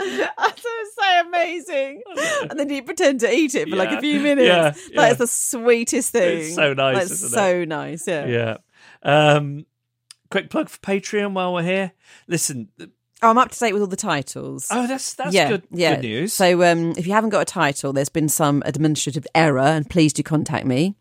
That's 0.38 0.62
so 0.62 1.20
amazing. 1.28 2.02
And 2.48 2.58
then 2.58 2.68
you 2.70 2.82
pretend 2.82 3.20
to 3.20 3.32
eat 3.32 3.54
it 3.54 3.68
for 3.68 3.76
like 3.76 3.90
a 3.92 4.00
few 4.00 4.20
minutes. 4.22 4.46
Yeah, 4.48 4.70
That 4.70 4.78
yeah. 4.92 5.10
is 5.12 5.18
the 5.18 5.26
sweetest 5.26 6.12
thing. 6.12 6.38
It's 6.40 6.54
so 6.54 6.72
nice, 6.74 6.96
That's 6.98 7.10
isn't 7.12 7.28
it? 7.28 7.32
so 7.32 7.64
nice. 7.64 8.08
Yeah. 8.08 8.26
Yeah. 8.26 8.56
Um, 9.02 9.66
quick 10.30 10.50
plug 10.50 10.68
for 10.68 10.78
Patreon 10.78 11.32
while 11.32 11.54
we're 11.54 11.62
here. 11.62 11.92
Listen. 12.28 12.68
Oh, 13.22 13.28
I'm 13.28 13.36
up 13.38 13.50
to 13.50 13.58
date 13.58 13.74
with 13.74 13.82
all 13.82 13.88
the 13.88 13.96
titles. 13.96 14.68
Oh, 14.70 14.86
that's 14.86 15.12
that's 15.14 15.34
yeah, 15.34 15.48
good. 15.50 15.62
yeah. 15.70 15.96
Good 15.96 16.02
news. 16.04 16.32
So, 16.32 16.62
um, 16.64 16.92
if 16.96 17.06
you 17.06 17.12
haven't 17.12 17.30
got 17.30 17.42
a 17.42 17.44
title, 17.44 17.92
there's 17.92 18.08
been 18.08 18.30
some 18.30 18.62
administrative 18.64 19.26
error, 19.34 19.60
and 19.60 19.88
please 19.88 20.14
do 20.14 20.22
contact 20.22 20.64
me. 20.66 20.96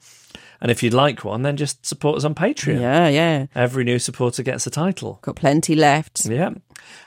And 0.62 0.72
if 0.72 0.84
you'd 0.84 0.94
like 0.94 1.24
one, 1.24 1.42
then 1.44 1.58
just 1.58 1.86
support 1.86 2.18
us 2.18 2.26
on 2.26 2.36
Patreon. 2.36 2.82
Yeah, 2.82 3.08
yeah. 3.08 3.46
Every 3.56 3.84
new 3.84 4.00
supporter 4.00 4.44
gets 4.44 4.68
a 4.68 4.70
title. 4.70 5.20
Got 5.22 5.36
plenty 5.36 5.76
left. 5.76 6.26
Yeah. 6.26 6.52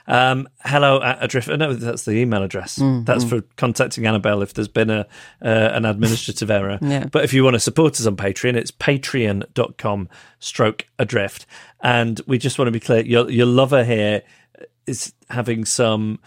Um, 0.07 0.47
hello 0.65 1.01
at 1.01 1.23
Adrift. 1.23 1.47
No, 1.47 1.73
that's 1.73 2.05
the 2.05 2.11
email 2.11 2.43
address. 2.43 2.79
Mm, 2.79 3.05
that's 3.05 3.23
for 3.23 3.41
contacting 3.57 4.05
Annabelle 4.05 4.41
if 4.41 4.53
there's 4.53 4.67
been 4.67 4.89
a 4.89 5.07
uh, 5.41 5.71
an 5.73 5.85
administrative 5.85 6.49
error. 6.57 6.79
Yeah. 6.81 7.05
But 7.11 7.23
if 7.23 7.33
you 7.33 7.43
want 7.43 7.55
to 7.55 7.59
support 7.59 7.99
us 7.99 8.05
on 8.05 8.15
Patreon, 8.15 8.55
it's 8.55 8.71
patreon.com 8.71 10.09
stroke 10.39 10.87
adrift. 10.99 11.45
And 11.81 12.21
we 12.27 12.37
just 12.37 12.57
want 12.57 12.67
to 12.67 12.71
be 12.71 12.79
clear 12.79 13.01
your, 13.01 13.29
your 13.29 13.45
lover 13.45 13.83
here 13.83 14.23
is 14.87 15.13
having 15.29 15.65
some. 15.65 16.19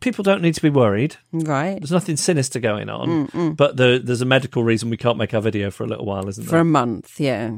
People 0.00 0.24
don't 0.24 0.42
need 0.42 0.54
to 0.54 0.62
be 0.62 0.70
worried. 0.70 1.16
Right. 1.32 1.78
There's 1.78 1.92
nothing 1.92 2.16
sinister 2.16 2.58
going 2.58 2.88
on, 2.88 3.54
but 3.54 3.76
the, 3.76 4.00
there's 4.02 4.22
a 4.22 4.26
medical 4.26 4.64
reason 4.64 4.90
we 4.90 4.96
can't 4.96 5.18
make 5.18 5.34
our 5.34 5.40
video 5.40 5.70
for 5.70 5.84
a 5.84 5.86
little 5.86 6.06
while, 6.06 6.28
isn't 6.28 6.44
there? 6.44 6.50
For 6.50 6.58
a 6.58 6.64
month, 6.64 7.20
yeah. 7.20 7.56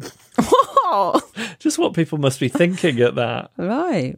Just 1.59 1.79
what 1.79 1.95
people 1.95 2.19
must 2.19 2.41
be 2.41 2.49
thinking 2.49 3.01
at 3.01 3.15
that. 3.15 3.51
right. 3.57 4.17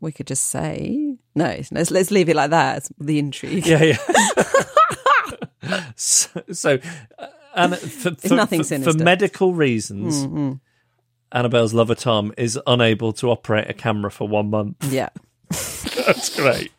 We 0.00 0.10
could 0.10 0.26
just 0.26 0.48
say 0.48 1.16
no. 1.36 1.60
Let's 1.70 1.92
let's 1.92 2.10
leave 2.10 2.28
it 2.28 2.34
like 2.34 2.50
that. 2.50 2.78
It's 2.78 2.92
the 2.98 3.20
intrigue. 3.20 3.64
Yeah, 3.64 3.84
yeah. 3.84 3.98
so, 5.96 6.42
so 6.52 6.78
uh, 7.18 7.26
Anna, 7.54 7.76
for, 7.76 8.14
for, 8.16 8.34
nothing 8.34 8.64
for, 8.64 8.78
for. 8.78 8.90
Mm-hmm. 8.90 9.04
medical 9.04 9.54
reasons, 9.54 10.26
Annabelle's 11.30 11.72
lover 11.72 11.94
Tom 11.94 12.32
is 12.36 12.58
unable 12.66 13.12
to 13.14 13.30
operate 13.30 13.70
a 13.70 13.74
camera 13.74 14.10
for 14.10 14.26
one 14.26 14.50
month. 14.50 14.92
Yeah. 14.92 15.10
That's 15.50 16.34
great. 16.34 16.72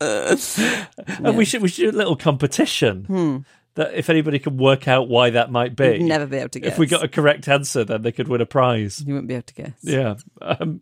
and 0.00 1.36
we 1.36 1.44
should 1.44 1.62
we 1.62 1.68
should 1.68 1.90
do 1.90 1.96
a 1.96 1.98
little 1.98 2.16
competition. 2.16 3.44
That 3.74 3.94
if 3.94 4.10
anybody 4.10 4.38
can 4.40 4.56
work 4.56 4.88
out 4.88 5.08
why 5.08 5.30
that 5.30 5.52
might 5.52 5.76
be, 5.76 5.86
Hmm. 5.86 6.00
You'd 6.02 6.08
never 6.08 6.26
be 6.26 6.38
able 6.38 6.48
to 6.50 6.60
If 6.66 6.76
we 6.78 6.86
got 6.86 7.04
a 7.04 7.08
correct 7.08 7.46
answer, 7.46 7.84
then 7.84 8.02
they 8.02 8.10
could 8.12 8.26
win 8.26 8.40
a 8.40 8.46
prize. 8.46 9.00
You 9.00 9.14
wouldn't 9.14 9.28
be 9.28 9.34
able 9.34 9.44
to 9.44 9.54
guess. 9.54 9.78
Yeah. 9.82 10.14
Um, 10.42 10.80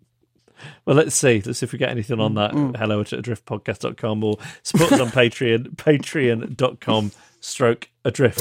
well, 0.86 0.96
let's 0.96 1.14
see. 1.14 1.42
Let's 1.44 1.58
see 1.58 1.66
if 1.66 1.72
we 1.72 1.78
get 1.78 1.90
anything 1.90 2.18
on 2.18 2.34
that. 2.34 2.52
Mm. 2.52 2.76
Hello 2.76 3.00
at 3.00 3.08
adriftpodcast.com 3.08 4.24
or 4.24 4.38
support 4.62 4.92
us 4.92 5.00
on 5.00 5.08
Patreon, 5.08 5.76
patreon.com 5.76 7.12
stroke 7.40 7.90
adrift. 8.04 8.40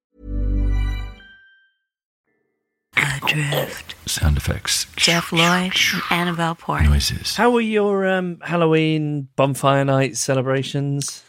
Adrift. 3.23 3.95
Sound 4.09 4.37
effects. 4.37 4.87
Jeff 4.95 5.31
Lloyd 5.31 5.73
Annabelle 6.09 6.55
Port. 6.55 6.83
Noises. 6.83 7.35
How 7.35 7.51
were 7.51 7.61
your 7.61 8.07
um, 8.07 8.39
Halloween 8.41 9.27
bonfire 9.35 9.85
night 9.85 10.17
celebrations? 10.17 11.23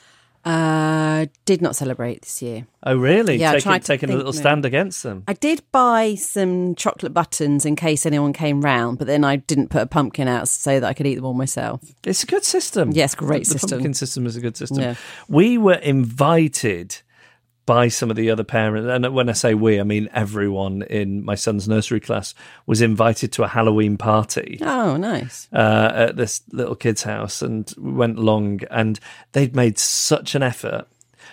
Uh, 0.45 1.27
did 1.45 1.63
not 1.63 1.77
celebrate 1.77 2.23
this 2.23 2.43
year. 2.43 2.67
Oh, 2.83 2.97
really? 2.97 3.37
Yeah, 3.37 3.51
I 3.51 3.53
taking, 3.53 3.63
tried 3.63 3.85
taking 3.85 4.09
a 4.09 4.13
think 4.13 4.17
little 4.19 4.33
no. 4.33 4.41
stand 4.41 4.65
against 4.65 5.05
them. 5.05 5.23
I 5.29 5.35
did 5.35 5.63
buy 5.71 6.17
some 6.17 6.75
chocolate 6.75 7.15
buttons 7.15 7.65
in 7.65 7.77
case 7.77 8.05
anyone 8.07 8.33
came 8.33 8.61
round, 8.61 8.99
but 8.99 9.07
then 9.07 9.23
I 9.23 9.37
didn't 9.37 9.69
put 9.69 9.83
a 9.83 9.87
pumpkin 9.87 10.27
out 10.27 10.49
so 10.49 10.81
that 10.81 10.87
I 10.87 10.95
could 10.95 11.07
eat 11.07 11.15
them 11.15 11.25
all 11.27 11.35
myself. 11.35 11.81
It's 12.05 12.25
a 12.25 12.27
good 12.27 12.45
system. 12.45 12.91
Yes, 12.91 13.15
great 13.15 13.45
the, 13.45 13.53
system. 13.53 13.69
The 13.69 13.77
pumpkin 13.77 13.95
system 13.95 14.27
is 14.27 14.37
a 14.37 14.41
good 14.41 14.57
system. 14.57 14.81
Yeah. 14.81 14.95
We 15.29 15.59
were 15.59 15.75
invited 15.75 17.03
by 17.65 17.89
some 17.89 18.11
of 18.11 18.17
the 18.17 18.31
other 18.31 18.43
parents, 18.45 18.89
and 18.89 19.15
when 19.15 19.29
I 19.29 19.33
say 19.33 19.55
we, 19.55 19.79
I 19.79 19.85
mean 19.85 20.09
everyone 20.13 20.83
in 20.83 21.25
my 21.25 21.37
son's 21.37 21.69
nursery 21.69 22.01
class 22.01 22.35
was 22.67 22.81
invited 22.81 23.33
to 23.33 23.45
a 23.45 23.49
Halloween 23.49 23.97
party. 23.97 24.59
Oh, 24.61 24.97
nice. 24.97 25.49
uh, 25.53 25.93
at 25.95 26.17
this 26.17 26.43
little 26.51 26.75
kid's 26.75 27.05
house 27.05 27.41
and 27.41 27.73
we 27.79 27.93
went 27.93 28.19
along 28.19 28.63
and 28.71 28.99
they'd 29.33 29.55
made 29.55 29.79
such 29.79 30.35
an 30.35 30.43
effort. 30.43 30.89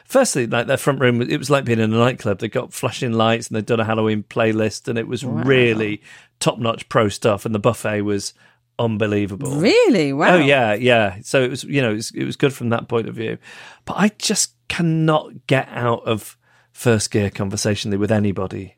Firstly, 0.06 0.48
like 0.48 0.68
their 0.68 0.78
front 0.78 1.00
room, 1.00 1.22
it 1.22 1.38
was 1.38 1.50
like 1.50 1.65
being 1.65 1.80
in 1.80 1.94
a 1.94 1.98
nightclub. 1.98 2.39
They 2.39 2.48
got 2.48 2.74
flashing 2.74 3.13
lights 3.13 3.48
and 3.48 3.58
they'd 3.58 3.65
done 3.65 3.80
a 3.80 3.86
Halloween 3.86 4.24
playlist 4.24 4.88
and 4.88 4.98
it 4.98 5.08
was 5.08 5.24
really 5.24 6.02
top 6.39 6.60
notch 6.60 6.89
pro 6.89 7.10
stuff. 7.10 7.46
And 7.46 7.54
the 7.54 7.60
buffet 7.60 8.02
was 8.02 8.34
unbelievable. 8.80 9.58
Really? 9.58 10.13
Wow. 10.13 10.36
Oh 10.36 10.39
yeah, 10.39 10.74
yeah. 10.74 11.18
So 11.24 11.44
it 11.44 11.50
was, 11.50 11.63
you 11.63 11.82
know, 11.82 11.92
it 11.92 11.96
was, 11.96 12.12
it 12.12 12.24
was 12.24 12.36
good 12.36 12.54
from 12.54 12.70
that 12.70 12.88
point 12.88 13.08
of 13.08 13.15
view. 13.15 13.38
But 13.86 13.98
I 13.98 14.12
just 14.18 14.54
cannot 14.70 15.48
get 15.48 15.68
out 15.72 16.04
of 16.06 16.38
first 16.72 17.12
gear 17.12 17.30
conversationally 17.30 17.98
with 17.98 18.12
anybody 18.12 18.76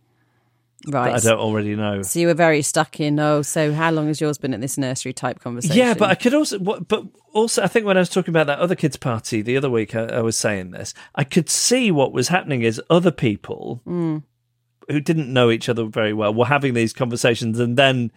Right. 0.88 1.12
that 1.12 1.28
I 1.28 1.30
don't 1.30 1.40
already 1.40 1.76
know. 1.76 2.02
So 2.02 2.20
you 2.20 2.26
were 2.26 2.34
very 2.34 2.64
stuck 2.64 3.00
in, 3.00 3.20
oh, 3.20 3.44
so 3.44 3.72
how 3.72 3.92
long 3.92 4.08
has 4.08 4.20
yours 4.20 4.40
been 4.40 4.52
at 4.56 4.62
this 4.62 4.80
nursery 4.80 5.14
type 5.14 5.40
conversation? 5.40 5.78
Yeah, 5.78 5.94
but 5.94 6.10
I 6.10 6.16
could 6.16 6.34
also, 6.34 6.58
but 6.58 7.06
also, 7.34 7.62
I 7.62 7.68
think 7.68 7.86
when 7.86 7.98
I 7.98 8.00
was 8.00 8.10
talking 8.10 8.32
about 8.32 8.48
that 8.48 8.58
other 8.58 8.74
kids' 8.76 8.98
party 8.98 9.44
the 9.44 9.56
other 9.58 9.70
week, 9.70 9.96
I, 9.96 10.06
I 10.06 10.22
was 10.22 10.36
saying 10.36 10.72
this. 10.72 10.96
I 11.14 11.24
could 11.24 11.50
see 11.52 11.92
what 11.92 12.14
was 12.14 12.30
happening 12.30 12.64
is 12.64 12.82
other 12.90 13.12
people 13.12 13.84
Mm. 13.86 14.24
who 14.90 15.00
didn't 15.00 15.32
know 15.32 15.52
each 15.52 15.70
other 15.70 15.86
very 15.86 16.14
well 16.14 16.34
were 16.34 16.48
having 16.48 16.74
these 16.74 16.94
conversations, 16.94 17.60
and 17.60 17.78
then 17.78 18.12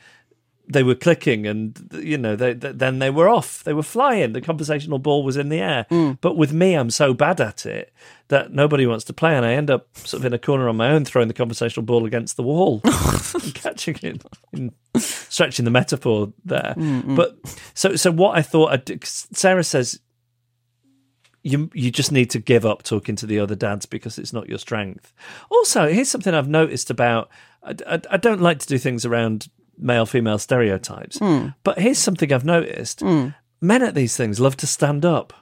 they 0.66 0.82
were 0.82 0.94
clicking, 0.94 1.46
and 1.46 1.90
you 1.92 2.16
know, 2.16 2.36
they, 2.36 2.54
they, 2.54 2.72
then 2.72 2.98
they 2.98 3.10
were 3.10 3.28
off. 3.28 3.62
They 3.64 3.74
were 3.74 3.82
flying. 3.82 4.32
The 4.32 4.40
conversational 4.40 4.98
ball 4.98 5.22
was 5.22 5.36
in 5.36 5.48
the 5.50 5.60
air. 5.60 5.86
Mm. 5.90 6.18
But 6.20 6.36
with 6.36 6.52
me, 6.52 6.74
I'm 6.74 6.90
so 6.90 7.12
bad 7.12 7.40
at 7.40 7.66
it 7.66 7.92
that 8.28 8.52
nobody 8.52 8.86
wants 8.86 9.04
to 9.04 9.12
play, 9.12 9.36
and 9.36 9.44
I 9.44 9.52
end 9.52 9.70
up 9.70 9.88
sort 9.98 10.22
of 10.22 10.24
in 10.24 10.32
a 10.32 10.38
corner 10.38 10.68
on 10.68 10.76
my 10.76 10.90
own, 10.90 11.04
throwing 11.04 11.28
the 11.28 11.34
conversational 11.34 11.84
ball 11.84 12.06
against 12.06 12.36
the 12.36 12.42
wall 12.42 12.80
and 13.34 13.54
catching 13.54 13.96
it. 14.02 14.24
In, 14.52 14.72
stretching 14.96 15.64
the 15.64 15.70
metaphor 15.70 16.32
there. 16.44 16.74
But 17.16 17.36
so 17.74 17.96
so 17.96 18.10
what 18.10 18.38
I 18.38 18.42
thought 18.42 18.72
I'd 18.72 18.84
do, 18.84 18.96
'cause 18.98 19.26
Sarah 19.32 19.64
says 19.64 19.98
you 21.42 21.70
you 21.74 21.90
just 21.90 22.10
need 22.10 22.30
to 22.30 22.38
give 22.38 22.64
up 22.64 22.82
talking 22.82 23.16
to 23.16 23.26
the 23.26 23.38
other 23.38 23.54
dads 23.54 23.84
because 23.84 24.18
it's 24.18 24.32
not 24.32 24.48
your 24.48 24.58
strength. 24.58 25.12
Also, 25.50 25.88
here's 25.88 26.08
something 26.08 26.32
I've 26.32 26.48
noticed 26.48 26.90
about 26.90 27.28
I, 27.62 27.74
I, 27.86 28.00
I 28.12 28.16
don't 28.16 28.40
like 28.40 28.60
to 28.60 28.66
do 28.66 28.78
things 28.78 29.04
around 29.04 29.48
male 29.78 30.06
female 30.06 30.38
stereotypes, 30.38 31.18
hmm. 31.18 31.48
but 31.62 31.78
here's 31.78 31.98
something 31.98 32.32
I've 32.32 32.44
noticed: 32.44 33.00
hmm. 33.00 33.28
men 33.60 33.82
at 33.82 33.94
these 33.94 34.16
things 34.16 34.40
love 34.40 34.56
to 34.58 34.66
stand 34.66 35.04
up. 35.04 35.32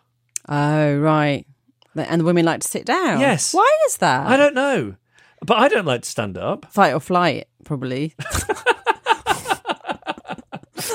Oh, 0.48 0.98
right. 0.98 1.46
And 1.94 2.20
the 2.20 2.24
women 2.24 2.44
like 2.46 2.60
to 2.60 2.68
sit 2.68 2.86
down. 2.86 3.20
Yes. 3.20 3.52
Why 3.52 3.70
is 3.86 3.98
that? 3.98 4.26
I 4.26 4.36
don't 4.36 4.54
know, 4.54 4.96
but 5.44 5.58
I 5.58 5.68
don't 5.68 5.84
like 5.84 6.02
to 6.02 6.08
stand 6.08 6.38
up. 6.38 6.66
Fight 6.72 6.94
or 6.94 7.00
flight, 7.00 7.48
probably. 7.64 8.14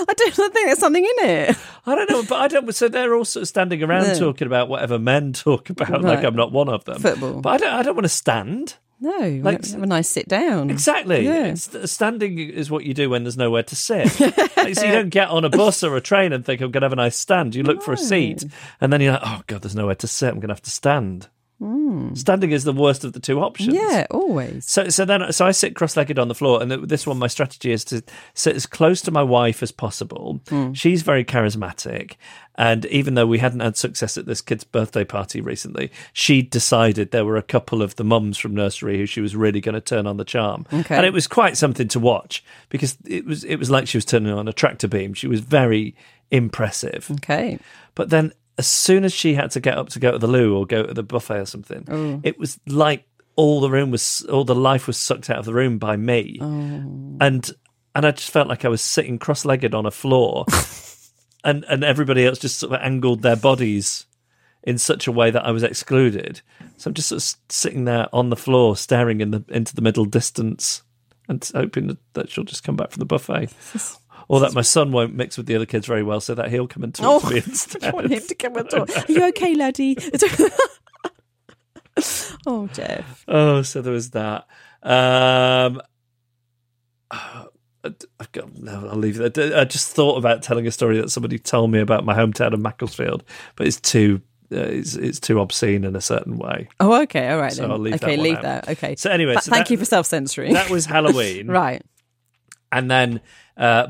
I 0.09 0.13
don't 0.13 0.53
think 0.53 0.67
there's 0.67 0.79
something 0.79 1.03
in 1.03 1.29
it. 1.29 1.57
I 1.85 1.95
don't 1.95 2.09
know, 2.09 2.23
but 2.23 2.35
I 2.35 2.47
don't. 2.47 2.73
So 2.75 2.87
they're 2.89 3.15
all 3.15 3.25
sort 3.25 3.43
of 3.43 3.47
standing 3.47 3.81
around 3.83 4.05
Yeah. 4.05 4.13
talking 4.15 4.47
about 4.47 4.67
whatever 4.67 4.99
men 4.99 5.33
talk 5.33 5.69
about, 5.69 6.01
like 6.01 6.23
I'm 6.23 6.35
not 6.35 6.51
one 6.51 6.69
of 6.69 6.83
them. 6.85 6.99
Football. 6.99 7.41
but 7.41 7.49
I 7.49 7.57
don't. 7.57 7.73
I 7.73 7.83
don't 7.83 7.95
want 7.95 8.05
to 8.05 8.09
stand. 8.09 8.75
No, 8.99 9.39
Like- 9.43 9.65
have 9.67 9.83
a 9.83 9.85
nice 9.85 10.09
sit 10.09 10.27
down. 10.27 10.69
Exactly. 10.71 11.23
Yeah. 11.25 11.53
St- 11.53 11.87
Standing 11.87 12.39
is 12.39 12.71
what 12.71 12.83
you 12.83 12.93
do 12.95 13.09
when 13.11 13.23
there's 13.23 13.37
nowhere 13.37 13.63
to 13.63 13.75
sit. 13.75 14.19
Like, 14.57 14.75
so 14.75 14.85
you 14.85 14.91
don't 14.91 15.09
get 15.09 15.29
on 15.29 15.45
a 15.45 15.49
bus 15.49 15.81
or 15.83 15.95
a 15.95 16.01
train 16.01 16.33
and 16.33 16.43
think 16.43 16.59
I'm 16.61 16.71
going 16.71 16.81
to 16.81 16.85
have 16.85 16.91
a 16.93 16.97
nice 16.97 17.15
stand. 17.15 17.55
You 17.55 17.63
look 17.63 17.81
for 17.83 17.93
a 17.93 17.97
seat, 17.97 18.43
and 18.81 18.91
then 18.91 18.99
you're 18.99 19.13
like, 19.13 19.21
oh 19.23 19.41
god, 19.47 19.61
there's 19.61 19.75
nowhere 19.75 19.95
to 19.95 20.07
sit. 20.07 20.27
I'm 20.29 20.39
going 20.41 20.49
to 20.49 20.55
have 20.55 20.61
to 20.63 20.71
stand. 20.71 21.29
Standing 21.59 22.51
is 22.51 22.65
the 22.65 22.73
worst 22.73 23.03
of 23.03 23.13
the 23.13 23.19
two 23.19 23.39
options. 23.39 23.73
Yeah, 23.73 24.05
always. 24.11 24.65
So, 24.65 24.89
so 24.89 25.05
then, 25.05 25.31
so 25.33 25.45
I 25.47 25.51
sit 25.51 25.75
cross-legged 25.75 26.19
on 26.19 26.27
the 26.27 26.35
floor, 26.35 26.61
and 26.61 26.71
this 26.71 27.07
one, 27.07 27.17
my 27.17 27.25
strategy 27.27 27.71
is 27.71 27.83
to 27.85 28.03
sit 28.35 28.55
as 28.55 28.67
close 28.67 29.01
to 29.01 29.11
my 29.11 29.23
wife 29.23 29.63
as 29.63 29.71
possible. 29.71 30.39
Hmm. 30.49 30.73
She's 30.73 31.01
very 31.01 31.25
charismatic, 31.25 32.13
and 32.55 32.85
even 32.85 33.15
though 33.15 33.25
we 33.25 33.39
hadn't 33.39 33.61
had 33.61 33.75
success 33.75 34.17
at 34.19 34.27
this 34.27 34.39
kid's 34.41 34.63
birthday 34.65 35.03
party 35.03 35.41
recently, 35.41 35.91
she 36.13 36.43
decided 36.43 37.09
there 37.09 37.25
were 37.25 37.37
a 37.37 37.41
couple 37.43 37.81
of 37.81 37.95
the 37.95 38.03
mums 38.03 38.37
from 38.37 38.53
nursery 38.53 38.97
who 38.99 39.07
she 39.07 39.21
was 39.21 39.35
really 39.35 39.59
going 39.61 39.73
to 39.75 39.81
turn 39.81 40.05
on 40.05 40.17
the 40.17 40.25
charm, 40.25 40.67
Okay. 40.71 40.95
and 40.95 41.05
it 41.07 41.13
was 41.13 41.25
quite 41.27 41.57
something 41.57 41.87
to 41.87 41.99
watch 41.99 42.43
because 42.69 42.97
it 43.05 43.25
was 43.25 43.43
it 43.43 43.55
was 43.57 43.71
like 43.71 43.87
she 43.87 43.97
was 43.97 44.05
turning 44.05 44.31
on 44.31 44.47
a 44.47 44.53
tractor 44.53 44.87
beam. 44.87 45.15
She 45.15 45.27
was 45.27 45.39
very 45.39 45.95
impressive, 46.29 47.07
Okay. 47.13 47.57
but 47.95 48.09
then 48.11 48.31
as 48.57 48.67
soon 48.67 49.03
as 49.03 49.13
she 49.13 49.35
had 49.35 49.51
to 49.51 49.59
get 49.59 49.77
up 49.77 49.89
to 49.89 49.99
go 49.99 50.11
to 50.11 50.17
the 50.17 50.27
loo 50.27 50.57
or 50.57 50.65
go 50.65 50.83
to 50.83 50.93
the 50.93 51.03
buffet 51.03 51.41
or 51.41 51.45
something, 51.45 51.85
oh. 51.89 52.19
it 52.23 52.39
was 52.39 52.59
like 52.65 53.05
all 53.35 53.61
the 53.61 53.69
room 53.69 53.91
was 53.91 54.25
all 54.29 54.43
the 54.43 54.55
life 54.55 54.87
was 54.87 54.97
sucked 54.97 55.29
out 55.29 55.37
of 55.37 55.45
the 55.45 55.53
room 55.53 55.77
by 55.77 55.95
me. 55.95 56.39
Oh. 56.41 57.17
And 57.21 57.49
and 57.95 58.05
I 58.05 58.11
just 58.11 58.31
felt 58.31 58.47
like 58.47 58.65
I 58.65 58.69
was 58.69 58.81
sitting 58.81 59.17
cross 59.19 59.45
legged 59.45 59.73
on 59.73 59.85
a 59.85 59.91
floor 59.91 60.45
and, 61.43 61.65
and 61.65 61.83
everybody 61.83 62.25
else 62.25 62.37
just 62.37 62.59
sort 62.59 62.73
of 62.73 62.81
angled 62.81 63.23
their 63.23 63.35
bodies 63.35 64.05
in 64.63 64.77
such 64.77 65.07
a 65.07 65.11
way 65.11 65.31
that 65.31 65.45
I 65.45 65.51
was 65.51 65.63
excluded. 65.63 66.41
So 66.77 66.89
I'm 66.89 66.93
just 66.93 67.09
sort 67.09 67.23
of 67.23 67.39
sitting 67.49 67.85
there 67.85 68.07
on 68.13 68.29
the 68.29 68.35
floor 68.35 68.75
staring 68.75 69.21
in 69.21 69.31
the 69.31 69.43
into 69.49 69.75
the 69.75 69.81
middle 69.81 70.05
distance 70.05 70.83
and 71.29 71.49
hoping 71.55 71.87
that, 71.87 71.97
that 72.13 72.29
she'll 72.29 72.43
just 72.43 72.63
come 72.63 72.75
back 72.75 72.91
from 72.91 72.99
the 72.99 73.05
buffet. 73.05 73.49
Or 74.29 74.41
that 74.41 74.53
my 74.53 74.61
son 74.61 74.91
won't 74.91 75.15
mix 75.15 75.37
with 75.37 75.45
the 75.45 75.55
other 75.55 75.65
kids 75.65 75.87
very 75.87 76.03
well, 76.03 76.19
so 76.19 76.35
that 76.35 76.49
he'll 76.49 76.67
come 76.67 76.83
and 76.83 76.93
talk 76.93 77.23
to 77.23 77.29
me 77.29 77.37
instead. 77.45 77.83
I 77.83 77.91
want 77.91 78.11
him 78.11 78.21
to 78.21 78.35
come 78.35 78.57
and 78.57 78.69
talk. 78.69 78.89
Are 78.97 79.11
you 79.11 79.25
okay, 79.27 79.55
laddie? 79.55 79.97
oh, 82.45 82.67
Jeff. 82.73 83.23
Oh, 83.27 83.61
so 83.61 83.81
there 83.81 83.93
was 83.93 84.11
that. 84.11 84.47
Um, 84.83 85.81
I've 88.19 88.31
got, 88.33 88.57
no, 88.57 88.89
I'll 88.91 88.97
leave 88.97 89.19
it. 89.19 89.37
I 89.37 89.63
just 89.63 89.95
thought 89.95 90.17
about 90.17 90.43
telling 90.43 90.67
a 90.67 90.71
story 90.71 90.99
that 90.99 91.09
somebody 91.09 91.39
told 91.39 91.71
me 91.71 91.79
about 91.79 92.05
my 92.05 92.13
hometown 92.13 92.53
of 92.53 92.59
Macclesfield, 92.59 93.23
but 93.55 93.67
it's 93.67 93.79
too 93.79 94.21
uh, 94.49 94.59
it's, 94.59 94.95
it's 94.95 95.19
too 95.19 95.41
obscene 95.41 95.83
in 95.83 95.95
a 95.95 96.01
certain 96.01 96.37
way. 96.37 96.69
Oh, 96.79 97.01
okay. 97.01 97.29
All 97.29 97.39
right. 97.39 97.51
So 97.51 97.63
then. 97.63 97.71
I'll 97.71 97.79
leave 97.79 97.99
that 97.99 98.03
okay, 98.03 98.15
one 98.15 98.23
leave 98.23 98.37
out. 98.37 98.43
that. 98.43 98.69
Okay. 98.69 98.95
So 98.95 99.11
anyway, 99.11 99.33
Th- 99.33 99.43
so 99.43 99.51
thank 99.51 99.67
that- 99.67 99.71
you 99.71 99.77
for 99.77 99.85
self 99.85 100.05
censoring. 100.05 100.53
That 100.53 100.69
was 100.69 100.85
Halloween, 100.85 101.47
right. 101.47 101.81
And 102.71 102.89
then 102.89 103.21
uh, 103.57 103.87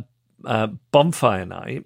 uh, 0.48 0.68
bonfire 0.92 1.46
night. 1.46 1.86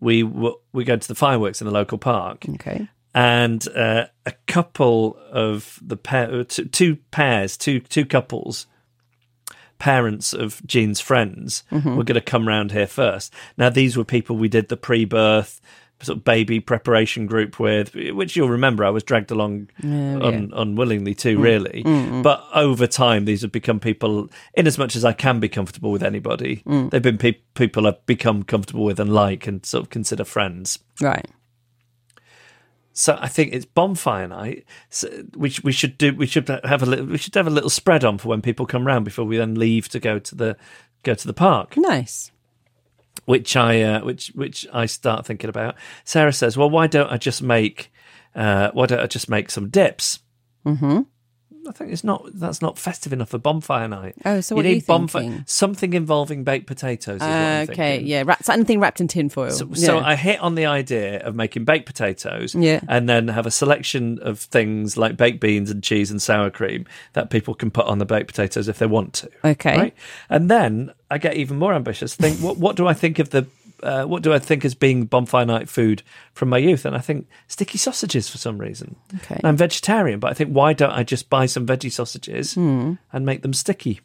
We 0.00 0.22
w- 0.22 0.58
we 0.72 0.84
go 0.84 0.96
to 0.96 1.08
the 1.08 1.14
fireworks 1.16 1.60
in 1.60 1.66
the 1.66 1.72
local 1.72 1.98
park. 1.98 2.44
Okay. 2.48 2.88
and 3.14 3.66
uh, 3.74 4.06
a 4.26 4.32
couple 4.46 5.18
of 5.32 5.78
the 5.82 5.96
pair, 5.96 6.44
two, 6.44 6.66
two 6.66 6.96
pairs, 7.10 7.56
two 7.56 7.80
two 7.80 8.04
couples, 8.06 8.66
parents 9.78 10.32
of 10.32 10.60
Jean's 10.66 11.00
friends 11.00 11.64
Mm-hmm. 11.72 11.96
were 11.96 12.04
going 12.04 12.14
to 12.14 12.20
come 12.20 12.46
round 12.46 12.72
here 12.72 12.86
first. 12.86 13.32
Now 13.56 13.70
these 13.70 13.96
were 13.96 14.04
people 14.04 14.36
we 14.36 14.48
did 14.48 14.68
the 14.68 14.76
pre-birth 14.76 15.60
sort 16.00 16.18
of 16.18 16.24
baby 16.24 16.60
preparation 16.60 17.26
group 17.26 17.58
with, 17.58 17.94
which 17.94 18.36
you'll 18.36 18.48
remember 18.48 18.84
I 18.84 18.90
was 18.90 19.02
dragged 19.02 19.30
along 19.32 19.68
un, 19.82 20.52
unwillingly 20.54 21.14
Mm. 21.14 21.18
too, 21.18 21.38
really. 21.38 21.82
But 22.22 22.44
over 22.54 22.86
time, 22.86 23.24
these 23.24 23.42
have 23.42 23.50
become 23.50 23.80
people. 23.80 24.30
In 24.54 24.66
as 24.68 24.78
much 24.78 24.94
as 24.94 25.04
I 25.04 25.12
can 25.12 25.40
be 25.40 25.48
comfortable 25.48 25.90
with 25.90 26.02
anybody, 26.04 26.62
Mm. 26.66 26.90
they've 26.90 27.02
been 27.02 27.18
pe- 27.18 27.40
people 27.54 27.86
I've 27.86 28.04
become 28.06 28.44
comfortable 28.44 28.84
with 28.84 29.00
and 29.00 29.12
like, 29.12 29.46
and 29.48 29.66
sort 29.66 29.82
of 29.84 29.90
consider 29.90 30.24
friends. 30.24 30.78
Right. 31.00 31.26
So 32.92 33.16
I 33.20 33.28
think 33.28 33.52
it's 33.52 33.64
bonfire 33.64 34.26
night. 34.28 34.64
So 34.90 35.08
we 35.36 35.54
we 35.62 35.70
should 35.72 35.96
do 35.98 36.12
we 36.14 36.26
should 36.26 36.48
have 36.48 36.82
a 36.82 36.86
little 36.86 37.06
we 37.06 37.18
should 37.18 37.34
have 37.36 37.46
a 37.46 37.50
little 37.50 37.70
spread 37.70 38.04
on 38.04 38.18
for 38.18 38.28
when 38.28 38.42
people 38.42 38.66
come 38.66 38.86
round 38.86 39.04
before 39.04 39.24
we 39.24 39.36
then 39.36 39.54
leave 39.54 39.88
to 39.90 40.00
go 40.00 40.18
to 40.18 40.34
the 40.34 40.56
go 41.04 41.14
to 41.14 41.26
the 41.26 41.32
park. 41.32 41.76
Nice. 41.76 42.32
Which 43.28 43.56
I 43.56 43.82
uh, 43.82 44.00
which 44.04 44.28
which 44.28 44.66
I 44.72 44.86
start 44.86 45.26
thinking 45.26 45.50
about. 45.50 45.74
Sarah 46.02 46.32
says, 46.32 46.56
"Well, 46.56 46.70
why 46.70 46.86
don't 46.86 47.12
I 47.12 47.18
just 47.18 47.42
make 47.42 47.92
uh, 48.34 48.70
why 48.72 48.86
don't 48.86 49.00
I 49.00 49.06
just 49.06 49.28
make 49.28 49.50
some 49.50 49.68
dips?" 49.68 50.20
Mm-hmm. 50.64 51.00
I 51.68 51.72
think 51.72 51.92
it's 51.92 52.04
not 52.04 52.26
that's 52.34 52.62
not 52.62 52.78
festive 52.78 53.12
enough 53.12 53.28
for 53.30 53.38
bonfire 53.38 53.88
night. 53.88 54.14
Oh, 54.24 54.40
so 54.40 54.54
you 54.54 54.56
what 54.56 54.64
are 54.64 54.68
need 54.68 54.74
you 54.76 54.82
bonfire 54.82 55.22
thinking? 55.22 55.44
something 55.46 55.92
involving 55.92 56.44
baked 56.44 56.66
potatoes. 56.66 57.16
Is 57.16 57.20
what 57.20 57.28
I'm 57.30 57.68
ah, 57.68 57.72
okay, 57.72 57.74
thinking. 57.74 58.06
yeah, 58.08 58.22
wrap, 58.26 58.42
so 58.42 58.52
anything 58.52 58.80
wrapped 58.80 59.00
in 59.00 59.08
tinfoil. 59.08 59.50
So, 59.50 59.68
yeah. 59.72 59.86
so 59.86 59.98
I 59.98 60.16
hit 60.16 60.40
on 60.40 60.54
the 60.54 60.66
idea 60.66 61.20
of 61.20 61.34
making 61.34 61.64
baked 61.64 61.86
potatoes, 61.86 62.54
Yeah. 62.54 62.80
and 62.88 63.08
then 63.08 63.28
have 63.28 63.46
a 63.46 63.50
selection 63.50 64.18
of 64.22 64.40
things 64.40 64.96
like 64.96 65.16
baked 65.16 65.40
beans 65.40 65.70
and 65.70 65.82
cheese 65.82 66.10
and 66.10 66.20
sour 66.20 66.50
cream 66.50 66.86
that 67.12 67.30
people 67.30 67.54
can 67.54 67.70
put 67.70 67.86
on 67.86 67.98
the 67.98 68.06
baked 68.06 68.28
potatoes 68.28 68.68
if 68.68 68.78
they 68.78 68.86
want 68.86 69.12
to. 69.14 69.30
Okay. 69.44 69.76
right? 69.76 69.94
And 70.30 70.50
then 70.50 70.92
I 71.10 71.18
get 71.18 71.34
even 71.36 71.58
more 71.58 71.74
ambitious. 71.74 72.14
Think, 72.14 72.38
what, 72.38 72.58
what 72.58 72.76
do 72.76 72.86
I 72.86 72.94
think 72.94 73.18
of 73.18 73.30
the? 73.30 73.46
Uh, 73.82 74.04
what 74.04 74.22
do 74.22 74.32
I 74.32 74.38
think 74.40 74.64
as 74.64 74.74
being 74.74 75.04
bonfire 75.06 75.44
night 75.46 75.68
food 75.68 76.02
from 76.32 76.48
my 76.48 76.58
youth? 76.58 76.84
And 76.84 76.96
I 76.96 77.00
think 77.00 77.28
sticky 77.46 77.78
sausages 77.78 78.28
for 78.28 78.36
some 78.38 78.58
reason. 78.58 78.96
Okay. 79.16 79.36
And 79.36 79.44
I'm 79.44 79.56
vegetarian, 79.56 80.18
but 80.18 80.30
I 80.30 80.34
think 80.34 80.50
why 80.50 80.72
don't 80.72 80.90
I 80.92 81.04
just 81.04 81.30
buy 81.30 81.46
some 81.46 81.66
veggie 81.66 81.92
sausages 81.92 82.54
Hmm. 82.54 82.94
and 83.12 83.24
make 83.24 83.42
them 83.42 83.52
sticky? 83.52 84.00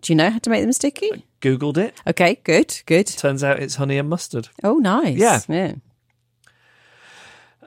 Do 0.00 0.12
you 0.12 0.16
know 0.16 0.30
how 0.30 0.38
to 0.38 0.48
make 0.50 0.62
them 0.62 0.72
sticky? 0.72 1.26
Googled 1.42 1.76
it. 1.76 1.94
Okay, 2.06 2.40
good, 2.44 2.80
good. 2.86 3.06
Turns 3.06 3.44
out 3.44 3.60
it's 3.60 3.74
honey 3.74 3.98
and 3.98 4.08
mustard. 4.08 4.48
Oh, 4.64 4.78
nice. 4.78 5.18
Yeah. 5.18 5.40
yeah. 5.48 5.74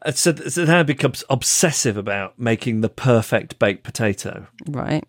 Uh, 0.02 0.12
So, 0.12 0.34
so 0.36 0.66
then 0.66 0.76
I 0.76 0.84
become 0.84 1.14
obsessive 1.30 1.98
about 1.98 2.40
making 2.40 2.82
the 2.82 2.90
perfect 2.90 3.60
baked 3.60 3.84
potato, 3.84 4.48
Right. 4.68 5.06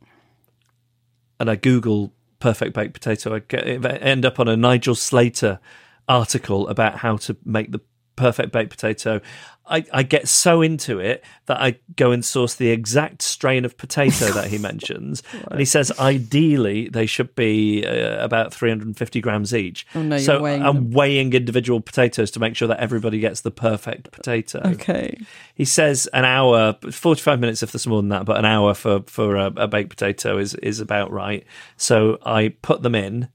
and 1.41 1.51
I 1.51 1.57
Google 1.57 2.13
perfect 2.41 2.75
baked 2.75 2.93
potato. 2.95 3.35
I 3.35 3.39
get, 3.41 3.67
I 3.87 3.97
end 3.97 4.25
up 4.27 4.39
on 4.39 4.49
a 4.49 4.57
Nigel 4.57 4.95
Slater 4.95 5.61
article 6.09 6.69
about 6.69 6.97
how 6.97 7.17
to 7.19 7.37
make 7.45 7.73
the 7.73 7.81
perfect 8.17 8.53
baked 8.53 8.71
potato. 8.71 9.21
I, 9.67 9.85
I 9.95 10.03
get 10.03 10.29
so 10.29 10.61
into 10.61 10.99
it 10.99 11.25
that 11.47 11.59
I 11.59 11.79
go 11.97 12.11
and 12.11 12.23
source 12.23 12.55
the 12.55 12.69
exact 12.71 13.23
strain 13.23 13.65
of 13.65 13.79
potato 13.79 14.27
that 14.33 14.49
he 14.49 14.59
mentions, 14.71 15.23
and 15.51 15.59
he 15.59 15.65
says 15.65 15.91
ideally 15.99 16.91
they 16.91 17.07
should 17.07 17.35
be 17.35 17.85
uh, 17.87 18.23
about 18.23 18.53
350 18.53 19.21
grams 19.23 19.55
each. 19.55 19.87
Oh, 19.95 20.03
no, 20.03 20.17
you're 20.17 20.25
so 20.25 20.43
weighing 20.43 20.63
I'm 20.63 20.75
them. 20.75 20.91
weighing 20.91 21.33
individual 21.33 21.81
potatoes 21.81 22.31
to 22.33 22.41
make 22.41 22.57
sure 22.57 22.69
that 22.69 22.79
everybody 22.79 23.21
gets 23.21 23.41
the 23.41 23.51
perfect 23.51 24.13
potato. 24.13 24.61
Okay. 24.67 25.19
He 25.55 25.65
says 25.65 26.07
an 26.13 26.27
hour, 26.27 26.77
forty-five 26.91 27.41
minutes 27.41 27.63
if 27.63 27.73
there's 27.73 27.87
more 27.87 28.03
than 28.03 28.11
that, 28.11 28.27
but 28.27 28.37
an 28.37 28.45
hour 28.45 28.75
for 28.75 29.03
for 29.07 29.37
a, 29.37 29.47
a 29.57 29.67
baked 29.67 29.89
potato 29.91 30.37
is 30.37 30.55
is 30.57 30.81
about 30.81 31.11
right. 31.11 31.47
So 31.79 32.19
I 32.25 32.51
put 32.61 32.83
them 32.83 32.95
in 32.95 33.29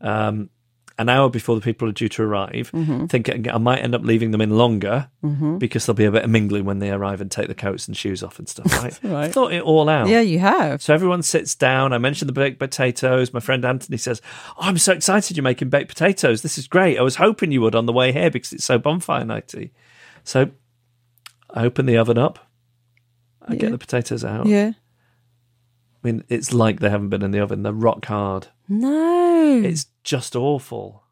um, 0.00 0.48
an 1.02 1.08
hour 1.10 1.28
before 1.28 1.54
the 1.54 1.60
people 1.60 1.86
are 1.88 1.92
due 1.92 2.08
to 2.08 2.22
arrive. 2.22 2.70
Mm-hmm. 2.72 3.06
Thinking 3.06 3.50
I 3.50 3.58
might 3.58 3.80
end 3.80 3.94
up 3.94 4.02
leaving 4.02 4.30
them 4.30 4.40
in 4.40 4.50
longer 4.56 5.08
because 5.58 5.84
there'll 5.86 5.96
be 5.96 6.06
a 6.06 6.10
bit 6.10 6.24
of 6.24 6.30
mingling 6.30 6.64
when 6.64 6.78
they 6.78 6.90
arrive 6.90 7.20
and 7.20 7.30
take 7.30 7.48
the 7.48 7.54
coats 7.54 7.86
and 7.86 7.96
shoes 7.96 8.22
off 8.22 8.38
and 8.38 8.48
stuff. 8.48 8.66
Right? 8.82 8.98
Right. 9.02 9.32
Thought 9.32 9.52
it 9.52 9.62
all 9.62 9.88
out. 9.88 10.08
Yeah, 10.08 10.20
you 10.20 10.38
have. 10.38 10.80
So 10.82 10.94
everyone 10.94 11.22
sits 11.22 11.54
down. 11.54 11.92
I 11.92 11.98
mentioned 11.98 12.28
the 12.28 12.32
baked 12.32 12.58
potatoes. 12.58 13.32
My 13.34 13.40
friend 13.40 13.64
Anthony 13.64 13.98
says, 13.98 14.22
oh, 14.56 14.62
I'm 14.62 14.78
so 14.78 14.92
excited 14.92 15.36
you're 15.36 15.44
making 15.44 15.68
baked 15.68 15.88
potatoes. 15.88 16.42
This 16.42 16.56
is 16.58 16.66
great. 16.66 16.98
I 16.98 17.02
was 17.02 17.16
hoping 17.16 17.52
you 17.52 17.60
would 17.60 17.74
on 17.74 17.86
the 17.86 17.92
way 17.92 18.12
here 18.12 18.30
because 18.30 18.52
it's 18.52 18.64
so 18.64 18.78
bonfire 18.78 19.24
nighty. 19.24 19.72
So 20.24 20.50
I 21.50 21.64
open 21.64 21.86
the 21.86 21.98
oven 21.98 22.16
up. 22.18 22.38
I 23.46 23.54
Yeah. 23.54 23.58
get 23.58 23.70
the 23.72 23.78
potatoes 23.78 24.24
out. 24.24 24.46
Yeah. 24.46 24.72
I 26.04 26.08
mean, 26.08 26.24
it's 26.28 26.52
like 26.52 26.80
they 26.80 26.90
haven't 26.90 27.10
been 27.10 27.22
in 27.22 27.30
the 27.30 27.40
oven. 27.40 27.62
They're 27.62 27.72
rock 27.72 28.04
hard. 28.06 28.48
No. 28.68 29.62
It's 29.64 29.86
just 30.02 30.34
awful. 30.34 31.04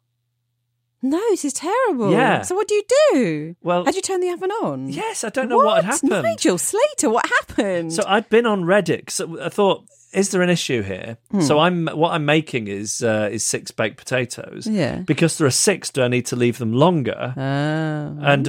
no, 1.01 1.17
this 1.29 1.45
is 1.45 1.53
terrible. 1.53 2.11
Yeah. 2.11 2.41
So 2.41 2.55
what 2.55 2.67
do 2.67 2.75
you 2.75 2.83
do? 3.13 3.55
Well- 3.63 3.85
Had 3.85 3.95
you 3.95 4.01
turned 4.01 4.21
the 4.21 4.29
oven 4.31 4.51
on? 4.51 4.89
Yes, 4.89 5.23
I 5.23 5.29
don't 5.29 5.49
know 5.49 5.57
what, 5.57 5.83
had 5.85 5.93
happened. 5.93 6.23
Nigel 6.23 6.57
Slater, 6.57 7.09
what 7.09 7.25
happened? 7.25 7.93
So 7.93 8.03
I'd 8.05 8.29
been 8.29 8.45
on 8.45 8.63
Reddit. 8.63 9.09
So 9.09 9.41
I 9.41 9.49
thought, 9.49 9.85
is 10.13 10.29
there 10.29 10.41
an 10.41 10.49
issue 10.49 10.81
here? 10.81 11.17
Hmm. 11.31 11.41
So 11.41 11.59
I'm 11.59 11.87
what 11.87 12.11
I'm 12.11 12.25
making 12.25 12.67
is 12.67 13.01
uh, 13.01 13.29
is 13.31 13.43
six 13.43 13.71
baked 13.71 13.97
potatoes. 13.97 14.67
Yeah. 14.67 14.99
Because 14.99 15.37
there 15.37 15.47
are 15.47 15.51
six, 15.51 15.89
do 15.89 16.03
I 16.03 16.07
need 16.07 16.25
to 16.27 16.35
leave 16.35 16.57
them 16.57 16.73
longer? 16.73 17.33
Ah. 17.37 18.13
And 18.21 18.45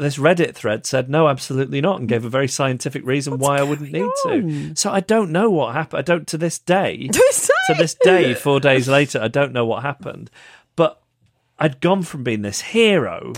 this 0.00 0.16
Reddit 0.16 0.54
thread 0.54 0.86
said 0.86 1.10
no, 1.10 1.28
absolutely 1.28 1.80
not, 1.80 2.00
and 2.00 2.08
gave 2.08 2.24
a 2.24 2.30
very 2.30 2.48
scientific 2.48 3.04
reason 3.04 3.38
why 3.38 3.58
I 3.58 3.62
wouldn't 3.62 3.92
need 3.92 4.10
to. 4.24 4.72
So 4.74 4.90
I 4.90 5.00
don't 5.00 5.30
know 5.30 5.50
what 5.50 5.74
happened. 5.74 5.98
I 5.98 6.02
don't 6.02 6.26
to 6.28 6.38
this 6.42 6.58
day. 6.58 7.08
to 7.08 7.74
this 7.76 7.94
day, 7.94 8.34
four 8.34 8.60
days 8.60 8.88
later, 8.88 9.20
I 9.20 9.28
don't 9.28 9.52
know 9.52 9.66
what 9.66 9.82
happened. 9.82 10.30
But 10.76 11.02
I'd 11.58 11.80
gone 11.80 12.02
from 12.02 12.24
being 12.24 12.42
this 12.42 12.60
hero 12.60 13.32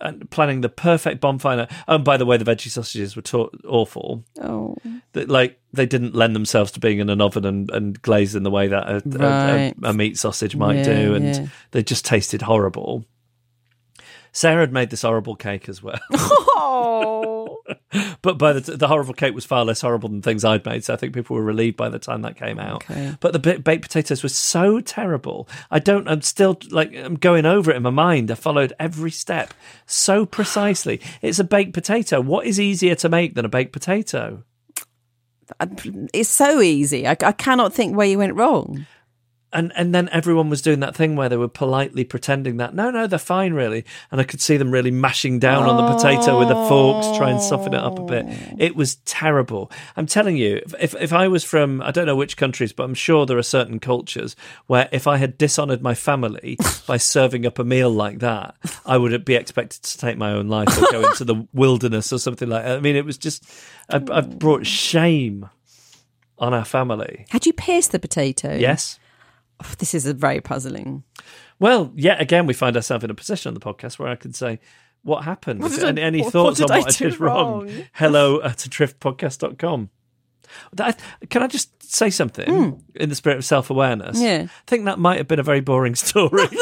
and 0.00 0.30
planning 0.30 0.60
the 0.60 0.68
perfect 0.68 1.20
bonfire. 1.20 1.56
night- 1.56 1.72
Oh, 1.88 1.96
and 1.96 2.04
by 2.04 2.16
the 2.16 2.24
way, 2.26 2.36
the 2.36 2.44
veggie 2.44 2.70
sausages 2.70 3.16
were 3.16 3.22
ta- 3.22 3.48
awful. 3.66 4.24
Oh. 4.40 4.76
That 5.12 5.28
like 5.28 5.58
they 5.72 5.86
didn't 5.86 6.14
lend 6.14 6.34
themselves 6.36 6.70
to 6.72 6.80
being 6.80 6.98
in 7.00 7.10
an 7.10 7.20
oven 7.20 7.44
and, 7.44 7.70
and 7.70 8.00
glazed 8.02 8.34
in 8.36 8.42
the 8.42 8.50
way 8.50 8.68
that 8.68 8.88
a, 8.88 8.96
a- 8.96 9.18
Right. 9.18 9.74
a, 9.82 9.88
a 9.88 9.92
meat 9.92 10.16
sausage 10.18 10.54
might 10.56 10.76
Yeah, 10.76 10.84
do, 10.84 11.14
and 11.14 11.24
yeah. 11.24 11.46
they 11.72 11.82
just 11.82 12.04
tasted 12.04 12.42
horrible. 12.42 13.04
Sarah 14.32 14.60
had 14.60 14.72
made 14.72 14.90
this 14.90 15.02
horrible 15.02 15.34
cake 15.36 15.68
as 15.68 15.82
well. 15.82 15.98
Oh. 16.60 17.37
But 18.20 18.36
by 18.36 18.52
the 18.52 18.60
t- 18.60 18.76
the 18.76 18.88
horrible 18.88 19.14
cake 19.14 19.34
was 19.34 19.44
far 19.44 19.64
less 19.64 19.80
horrible 19.80 20.08
than 20.08 20.22
things 20.22 20.44
I'd 20.44 20.64
made, 20.66 20.84
so 20.84 20.92
I 20.92 20.96
think 20.96 21.14
people 21.14 21.36
were 21.36 21.42
relieved 21.42 21.76
by 21.76 21.88
the 21.88 21.98
time 21.98 22.22
that 22.22 22.36
came 22.36 22.58
out. 22.58 22.84
Okay. 22.84 23.14
But 23.20 23.32
the 23.32 23.38
ba- 23.38 23.60
baked 23.60 23.82
potatoes 23.82 24.22
were 24.22 24.28
so 24.28 24.80
terrible. 24.80 25.48
I 25.70 25.78
don't. 25.78 26.08
I'm 26.08 26.22
still 26.22 26.58
like 26.70 26.94
I'm 26.94 27.14
going 27.14 27.46
over 27.46 27.70
it 27.70 27.76
in 27.76 27.82
my 27.82 27.90
mind. 27.90 28.30
I 28.30 28.34
followed 28.34 28.72
every 28.78 29.10
step 29.10 29.54
so 29.86 30.26
precisely. 30.26 31.00
It's 31.22 31.38
a 31.38 31.44
baked 31.44 31.72
potato. 31.72 32.20
What 32.20 32.46
is 32.46 32.58
easier 32.60 32.94
to 32.96 33.08
make 33.08 33.34
than 33.34 33.44
a 33.44 33.48
baked 33.48 33.72
potato? 33.72 34.42
it's 36.12 36.28
so 36.28 36.60
easy. 36.60 37.06
I, 37.06 37.12
I 37.12 37.32
cannot 37.32 37.72
think 37.72 37.96
where 37.96 38.06
you 38.06 38.18
went 38.18 38.34
wrong. 38.34 38.86
And 39.52 39.72
and 39.74 39.94
then 39.94 40.10
everyone 40.10 40.50
was 40.50 40.60
doing 40.60 40.80
that 40.80 40.94
thing 40.94 41.16
where 41.16 41.30
they 41.30 41.36
were 41.36 41.48
politely 41.48 42.04
pretending 42.04 42.58
that 42.58 42.74
no, 42.74 42.90
no, 42.90 43.06
they're 43.06 43.18
fine, 43.18 43.54
really. 43.54 43.84
And 44.10 44.20
I 44.20 44.24
could 44.24 44.42
see 44.42 44.58
them 44.58 44.70
really 44.70 44.90
mashing 44.90 45.38
down 45.38 45.64
on 45.64 45.76
the 45.76 45.94
potato 45.94 46.38
with 46.38 46.48
the 46.48 46.68
forks, 46.68 47.16
try 47.16 47.30
and 47.30 47.40
soften 47.40 47.72
it 47.72 47.80
up 47.80 47.98
a 47.98 48.02
bit. 48.02 48.26
Oh. 48.28 48.56
It 48.58 48.76
was 48.76 48.96
terrible. 49.06 49.70
I'm 49.96 50.06
telling 50.06 50.36
you, 50.36 50.60
if 50.78 50.94
if 50.96 51.12
I 51.12 51.28
was 51.28 51.44
from 51.44 51.80
I 51.80 51.90
don't 51.90 52.06
know 52.06 52.16
which 52.16 52.36
countries, 52.36 52.72
but 52.74 52.84
I'm 52.84 52.94
sure 52.94 53.24
there 53.24 53.38
are 53.38 53.42
certain 53.42 53.80
cultures 53.80 54.36
where 54.66 54.88
if 54.92 55.06
I 55.06 55.16
had 55.16 55.38
dishonoured 55.38 55.80
my 55.80 55.94
family 55.94 56.58
by 56.86 56.98
serving 56.98 57.46
up 57.46 57.58
a 57.58 57.64
meal 57.64 57.90
like 57.90 58.18
that, 58.18 58.54
I 58.84 58.98
would 58.98 59.24
be 59.24 59.34
expected 59.34 59.82
to 59.82 59.98
take 59.98 60.18
my 60.18 60.32
own 60.32 60.48
life 60.48 60.76
or 60.76 60.92
go 60.92 61.08
into 61.08 61.24
the 61.24 61.46
wilderness 61.54 62.12
or 62.12 62.18
something 62.18 62.48
like 62.48 62.64
that. 62.64 62.76
I 62.76 62.80
mean, 62.80 62.96
it 62.96 63.06
was 63.06 63.16
just 63.16 63.44
I, 63.88 64.02
I've 64.10 64.38
brought 64.38 64.66
shame 64.66 65.48
on 66.38 66.54
our 66.54 66.64
family. 66.64 67.26
Had 67.30 67.46
you 67.46 67.52
pierced 67.52 67.92
the 67.92 67.98
potato? 67.98 68.54
Yes. 68.54 68.98
Oh, 69.64 69.72
this 69.78 69.94
is 69.94 70.06
a 70.06 70.14
very 70.14 70.40
puzzling. 70.40 71.02
Well, 71.58 71.92
yet 71.96 72.20
again, 72.20 72.46
we 72.46 72.54
find 72.54 72.76
ourselves 72.76 73.02
in 73.04 73.10
a 73.10 73.14
position 73.14 73.50
on 73.50 73.54
the 73.54 73.60
podcast 73.60 73.98
where 73.98 74.08
I 74.08 74.14
can 74.16 74.32
say, 74.32 74.60
what 75.02 75.24
happened? 75.24 75.60
What 75.60 75.72
did 75.72 75.84
any, 75.84 76.02
I- 76.02 76.04
any 76.06 76.20
what- 76.22 76.32
thoughts 76.32 76.60
what 76.60 76.68
did 76.68 76.74
on 76.74 76.80
what 76.82 76.94
I 76.94 76.98
did 77.10 77.20
wrong? 77.20 77.66
wrong? 77.66 77.84
Hello 77.92 78.40
at 78.42 78.58
adriftpodcast.com. 78.58 79.90
That, 80.72 80.98
can 81.28 81.42
I 81.42 81.46
just 81.46 81.92
say 81.92 82.08
something 82.08 82.82
in 82.94 83.08
the 83.10 83.14
spirit 83.14 83.36
of 83.36 83.44
self 83.44 83.68
awareness? 83.68 84.18
Yeah. 84.18 84.46
I 84.46 84.62
think 84.66 84.86
that 84.86 84.98
might 84.98 85.18
have 85.18 85.28
been 85.28 85.38
a 85.38 85.42
very 85.42 85.60
boring 85.60 85.94
story. 85.96 86.48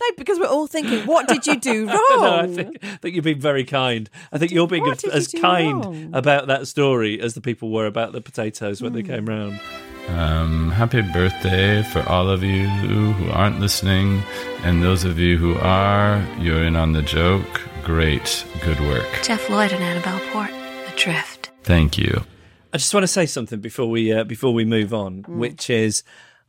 No, 0.00 0.06
because 0.16 0.38
we're 0.38 0.46
all 0.46 0.68
thinking, 0.68 1.04
what 1.06 1.26
did 1.26 1.46
you 1.46 1.58
do 1.58 1.86
wrong? 1.88 1.96
no, 2.10 2.36
I 2.42 2.46
think, 2.46 2.78
I 2.82 2.96
think 2.96 3.14
you've 3.16 3.24
been 3.24 3.40
very 3.40 3.64
kind. 3.64 4.08
I 4.32 4.38
think 4.38 4.52
you're 4.52 4.68
being 4.68 4.86
as, 4.88 5.02
as 5.04 5.28
kind 5.28 5.84
wrong? 5.84 6.10
about 6.12 6.46
that 6.46 6.68
story 6.68 7.20
as 7.20 7.34
the 7.34 7.40
people 7.40 7.70
were 7.72 7.86
about 7.86 8.12
the 8.12 8.20
potatoes 8.20 8.80
when 8.80 8.92
they 8.92 9.00
Hmm. 9.02 9.06
came 9.08 9.26
round. 9.26 9.60
Um, 10.08 10.70
happy 10.70 11.00
birthday 11.00 11.82
for 11.82 12.06
all 12.08 12.28
of 12.28 12.42
you 12.42 12.68
who 12.68 13.30
aren't 13.30 13.58
listening, 13.58 14.22
and 14.62 14.82
those 14.82 15.04
of 15.04 15.18
you 15.18 15.38
who 15.38 15.54
are, 15.56 16.24
you're 16.38 16.64
in 16.64 16.76
on 16.76 16.92
the 16.92 17.02
joke. 17.02 17.62
Great, 17.84 18.44
good 18.62 18.78
work. 18.80 19.08
Jeff 19.22 19.48
Lloyd 19.48 19.72
and 19.72 19.82
Annabelle 19.82 20.20
Port, 20.30 20.50
Adrift. 20.92 21.50
Thank 21.62 21.96
you. 21.98 22.24
I 22.72 22.76
just 22.76 22.92
want 22.92 23.04
to 23.04 23.08
say 23.08 23.26
something 23.26 23.60
before 23.60 23.88
we 23.88 24.12
uh, 24.12 24.24
before 24.24 24.52
we 24.52 24.64
move 24.64 24.92
on, 24.92 25.24
which 25.28 25.70
is, 25.70 26.02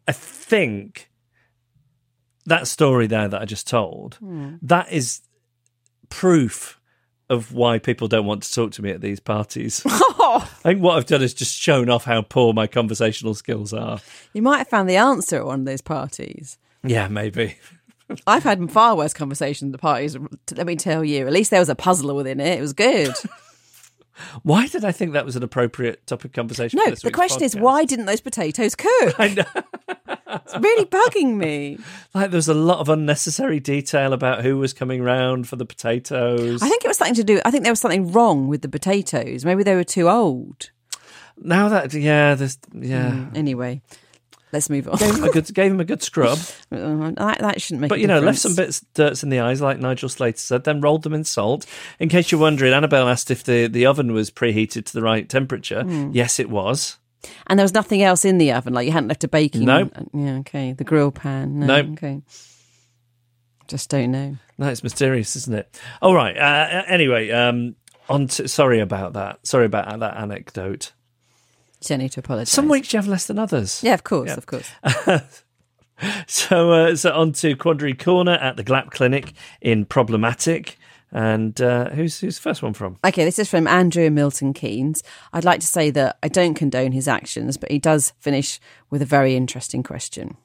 I 0.08 0.12
think 0.12 1.10
that 2.46 2.68
story 2.68 3.08
there 3.08 3.28
that 3.28 3.42
I 3.42 3.46
just 3.46 3.68
told, 3.68 4.18
that 4.62 4.92
is 4.92 5.22
proof 6.10 6.80
of 7.30 7.54
why 7.54 7.80
people 7.80 8.08
don't 8.08 8.26
want 8.26 8.44
to 8.44 8.54
talk 8.54 8.72
to 8.74 8.82
me 8.82 8.92
at 8.92 9.02
these 9.02 9.20
parties. 9.20 9.86
Oh. 10.28 10.40
I 10.66 10.70
think 10.70 10.82
what 10.82 10.98
I've 10.98 11.06
done 11.06 11.22
is 11.22 11.36
just 11.36 11.56
shown 11.56 11.88
off 11.88 12.04
how 12.04 12.24
poor 12.24 12.52
my 12.52 12.66
conversational 12.66 13.36
skills 13.36 13.74
are. 13.74 14.00
You 14.34 14.42
might 14.42 14.58
have 14.58 14.68
found 14.68 14.90
the 14.90 14.96
answer 14.96 15.38
at 15.38 15.46
one 15.46 15.60
of 15.60 15.66
those 15.66 15.82
parties. 15.82 16.58
Yeah, 16.84 17.08
maybe. 17.10 17.58
I've 18.28 18.44
had 18.44 18.72
far 18.72 18.96
worse 18.96 19.14
conversations 19.14 19.70
at 19.70 19.72
the 19.74 19.78
parties. 19.78 20.18
Let 20.56 20.66
me 20.66 20.76
tell 20.78 21.04
you. 21.04 21.28
At 21.28 21.34
least 21.34 21.52
there 21.52 21.60
was 21.60 21.70
a 21.70 21.76
puzzler 21.76 22.16
within 22.16 22.40
it. 22.40 22.58
It 22.58 22.62
was 22.62 22.74
good. 22.74 23.14
Why 24.44 24.68
did 24.68 24.86
I 24.86 24.92
think 24.92 25.14
that 25.14 25.26
was 25.26 25.36
an 25.36 25.44
appropriate 25.44 26.06
topic 26.08 26.26
of 26.26 26.34
conversation? 26.34 26.78
No, 26.78 26.86
for 26.86 26.90
this 26.92 27.02
the 27.02 27.12
question 27.12 27.44
is 27.44 27.56
why 27.56 27.84
didn't 27.86 28.06
those 28.06 28.22
potatoes 28.22 28.76
cook? 28.76 29.16
I 29.20 29.30
know. 29.30 29.62
it's 30.28 30.58
really 30.58 30.86
bugging 30.86 31.36
me. 31.36 31.78
Like 32.14 32.32
there 32.32 32.38
was 32.38 32.48
a 32.48 32.54
lot 32.54 32.80
of 32.80 32.88
unnecessary 32.88 33.60
detail 33.60 34.14
about 34.14 34.42
who 34.42 34.58
was 34.58 34.72
coming 34.74 35.02
round 35.04 35.50
for 35.50 35.58
the 35.58 35.66
potatoes. 35.66 36.64
I 36.64 36.70
think 36.70 36.86
it 36.86 36.88
was 36.88 36.98
something 36.98 37.16
to 37.16 37.26
do. 37.26 37.42
I 37.44 37.52
think 37.52 37.64
there 37.64 37.74
was 37.74 37.82
something 37.82 38.12
wrong 38.14 38.48
with 38.48 38.62
the 38.62 38.70
potatoes. 38.70 39.44
Maybe 39.44 39.64
they 39.64 39.76
were 39.76 39.84
too 39.84 40.10
old. 40.10 40.70
now 41.38 41.68
that 41.68 41.94
yeah, 41.94 42.36
this 42.36 42.58
yeah. 42.74 43.12
Mm, 43.12 43.36
Anyway, 43.36 43.82
let's 44.56 44.70
move 44.70 44.88
on. 44.88 44.98
Gave 44.98 45.16
him 45.16 45.24
a 45.24 45.30
good 45.30 45.54
gave 45.54 45.72
him 45.72 45.80
a 45.80 45.86
good 45.86 46.02
scrub. 46.02 46.38
that, 46.70 47.38
that 47.40 47.62
shouldn't 47.62 47.82
make. 47.82 47.90
But 47.90 48.00
you 48.00 48.08
know, 48.08 48.20
left 48.20 48.40
some 48.40 48.56
bits 48.56 48.82
of 48.82 48.94
dirts 48.94 49.24
in 49.24 49.30
the 49.30 49.40
eyes, 49.40 49.62
like 49.62 49.80
Nigel 49.80 50.10
Slater 50.10 50.38
said, 50.38 50.64
then 50.64 50.82
rolled 50.82 51.04
them 51.04 51.14
in 51.14 51.24
salt. 51.24 51.66
In 52.00 52.10
case 52.10 52.32
you're 52.32 52.42
wondering, 52.42 52.74
Annabelle 52.74 53.08
asked 53.10 53.30
if 53.30 53.44
the, 53.44 53.68
the 53.68 53.86
oven 53.86 54.14
was 54.14 54.32
preheated 54.32 54.86
to 54.86 54.94
the 54.94 55.02
right 55.02 55.28
temperature. 55.28 55.84
Hmm. 55.84 56.12
Yes, 56.14 56.40
it 56.40 56.50
was. 56.50 56.98
And 57.48 57.60
there 57.60 57.64
was 57.64 57.74
nothing 57.74 58.02
else 58.02 58.24
in 58.24 58.38
the 58.38 58.54
oven. 58.54 58.74
Like 58.74 58.86
you 58.86 58.92
hadn't 58.92 59.10
left 59.10 59.24
a 59.24 59.28
baking. 59.28 59.66
No. 59.66 59.90
Yeah. 60.14 60.38
Okay. 60.38 60.74
The 60.74 60.84
grill 60.84 61.12
pan. 61.12 61.60
No. 61.60 61.82
No. 61.82 61.92
Okay. 61.94 62.22
Just 63.68 63.90
don't 63.90 64.12
know. 64.12 64.38
No, 64.58 64.70
it's 64.70 64.84
mysterious, 64.84 65.36
isn't 65.36 65.54
it? 65.54 65.80
All 66.02 66.14
right. 66.14 66.38
Uh, 66.38 66.84
anyway, 66.88 67.32
um, 67.32 67.76
on 68.08 68.28
to, 68.28 68.48
sorry 68.48 68.80
about 68.80 69.14
that. 69.14 69.46
Sorry 69.46 69.66
about 69.66 70.00
that 70.00 70.18
anecdote. 70.18 70.94
Need 71.90 72.12
to 72.14 72.20
apologise. 72.20 72.52
Some 72.52 72.68
weeks 72.70 72.92
you 72.94 72.98
have 72.98 73.08
less 73.08 73.26
than 73.28 73.40
others. 73.40 73.82
Yeah, 73.84 73.94
of 73.94 74.04
course, 74.04 74.30
Yeah. 74.30 74.36
of 74.38 74.46
course. 74.46 74.70
So, 76.28 76.72
uh, 76.74 76.96
so 76.98 77.14
on 77.14 77.32
to 77.34 77.56
Quandary 77.56 77.94
Corner 77.94 78.34
at 78.34 78.58
the 78.58 78.64
GLAP 78.66 78.92
Clinic 78.92 79.32
in 79.62 79.86
Problematic. 79.86 80.78
And 81.14 81.62
uh, 81.62 81.90
who's 81.92 82.20
who's 82.20 82.36
the 82.36 82.42
first 82.42 82.62
one 82.62 82.74
from? 82.74 82.98
Okay, 83.06 83.24
this 83.24 83.40
is 83.40 83.50
from 83.50 83.66
Andrew 83.66 84.10
Milton 84.10 84.52
Keynes. 84.54 85.04
I'd 85.32 85.46
like 85.46 85.62
to 85.62 85.68
say 85.68 85.92
that 85.92 86.18
I 86.22 86.28
don't 86.28 86.54
condone 86.56 86.92
his 86.92 87.08
actions, 87.08 87.56
but 87.56 87.72
he 87.72 87.80
does 87.80 88.12
finish 88.20 88.60
with 88.90 89.02
a 89.02 89.06
very 89.06 89.38
interesting 89.38 89.84
question. 89.84 90.36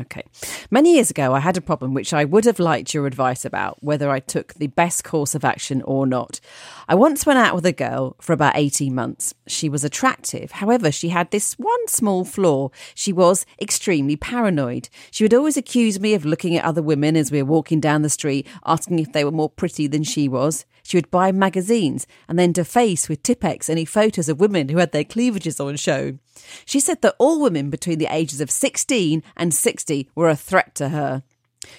Okay. 0.00 0.22
Many 0.70 0.94
years 0.94 1.10
ago, 1.10 1.34
I 1.34 1.40
had 1.40 1.58
a 1.58 1.60
problem 1.60 1.92
which 1.92 2.14
I 2.14 2.24
would 2.24 2.46
have 2.46 2.58
liked 2.58 2.94
your 2.94 3.06
advice 3.06 3.44
about 3.44 3.82
whether 3.82 4.08
I 4.08 4.20
took 4.20 4.54
the 4.54 4.68
best 4.68 5.04
course 5.04 5.34
of 5.34 5.44
action 5.44 5.82
or 5.82 6.06
not. 6.06 6.40
I 6.88 6.94
once 6.94 7.26
went 7.26 7.38
out 7.38 7.54
with 7.54 7.66
a 7.66 7.72
girl 7.72 8.16
for 8.18 8.32
about 8.32 8.56
18 8.56 8.94
months. 8.94 9.34
She 9.46 9.68
was 9.68 9.84
attractive. 9.84 10.52
However, 10.52 10.90
she 10.90 11.10
had 11.10 11.30
this 11.30 11.52
one 11.54 11.88
small 11.88 12.24
flaw. 12.24 12.70
She 12.94 13.12
was 13.12 13.44
extremely 13.60 14.16
paranoid. 14.16 14.88
She 15.10 15.24
would 15.24 15.34
always 15.34 15.58
accuse 15.58 16.00
me 16.00 16.14
of 16.14 16.24
looking 16.24 16.56
at 16.56 16.64
other 16.64 16.82
women 16.82 17.14
as 17.14 17.30
we 17.30 17.42
were 17.42 17.50
walking 17.50 17.78
down 17.80 18.00
the 18.00 18.08
street, 18.08 18.46
asking 18.64 18.98
if 18.98 19.12
they 19.12 19.24
were 19.24 19.30
more 19.30 19.50
pretty 19.50 19.86
than 19.86 20.04
she 20.04 20.26
was. 20.26 20.64
She 20.92 20.98
would 20.98 21.10
buy 21.10 21.32
magazines 21.32 22.06
and 22.28 22.38
then 22.38 22.52
deface 22.52 23.08
with 23.08 23.22
Tippex 23.22 23.70
any 23.70 23.86
photos 23.86 24.28
of 24.28 24.40
women 24.40 24.68
who 24.68 24.76
had 24.76 24.92
their 24.92 25.04
cleavages 25.04 25.58
on 25.58 25.76
show. 25.76 26.18
She 26.66 26.80
said 26.80 27.00
that 27.00 27.16
all 27.18 27.40
women 27.40 27.70
between 27.70 27.98
the 27.98 28.14
ages 28.14 28.42
of 28.42 28.50
16 28.50 29.22
and 29.34 29.54
60 29.54 30.10
were 30.14 30.28
a 30.28 30.36
threat 30.36 30.74
to 30.74 30.90
her. 30.90 31.22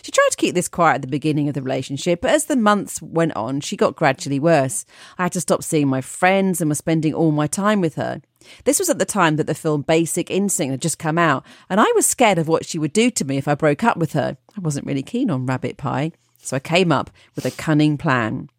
She 0.01 0.11
tried 0.11 0.29
to 0.31 0.37
keep 0.37 0.55
this 0.55 0.67
quiet 0.67 0.95
at 0.95 1.01
the 1.03 1.07
beginning 1.09 1.47
of 1.47 1.53
the 1.53 1.61
relationship, 1.61 2.21
but 2.21 2.31
as 2.31 2.45
the 2.45 2.55
months 2.55 3.03
went 3.03 3.35
on, 3.35 3.61
she 3.61 3.77
got 3.77 3.95
gradually 3.95 4.39
worse. 4.39 4.83
I 5.19 5.23
had 5.23 5.33
to 5.33 5.41
stop 5.41 5.63
seeing 5.63 5.87
my 5.87 6.01
friends 6.01 6.59
and 6.59 6.69
was 6.69 6.79
spending 6.79 7.13
all 7.13 7.31
my 7.31 7.45
time 7.45 7.81
with 7.81 7.93
her. 7.93 8.19
This 8.63 8.79
was 8.79 8.89
at 8.89 8.97
the 8.97 9.05
time 9.05 9.35
that 9.35 9.45
the 9.45 9.53
film 9.53 9.83
Basic 9.83 10.31
Instinct 10.31 10.71
had 10.71 10.81
just 10.81 10.97
come 10.97 11.19
out, 11.19 11.45
and 11.69 11.79
I 11.79 11.91
was 11.93 12.07
scared 12.07 12.39
of 12.39 12.47
what 12.47 12.65
she 12.65 12.79
would 12.79 12.93
do 12.93 13.11
to 13.11 13.25
me 13.25 13.37
if 13.37 13.47
I 13.47 13.53
broke 13.53 13.83
up 13.83 13.97
with 13.97 14.13
her. 14.13 14.37
I 14.57 14.59
wasn't 14.59 14.87
really 14.87 15.03
keen 15.03 15.29
on 15.29 15.45
rabbit 15.45 15.77
pie, 15.77 16.13
so 16.39 16.55
I 16.55 16.59
came 16.59 16.91
up 16.91 17.11
with 17.35 17.45
a 17.45 17.51
cunning 17.51 17.95
plan. 17.99 18.49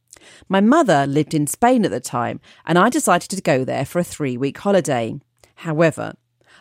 My 0.48 0.60
mother 0.60 1.06
lived 1.06 1.34
in 1.34 1.46
Spain 1.46 1.84
at 1.84 1.90
the 1.90 2.00
time, 2.00 2.40
and 2.66 2.78
I 2.78 2.88
decided 2.88 3.30
to 3.30 3.42
go 3.42 3.64
there 3.64 3.84
for 3.84 3.98
a 3.98 4.04
three 4.04 4.36
week 4.36 4.58
holiday. 4.58 5.20
However, 5.56 6.14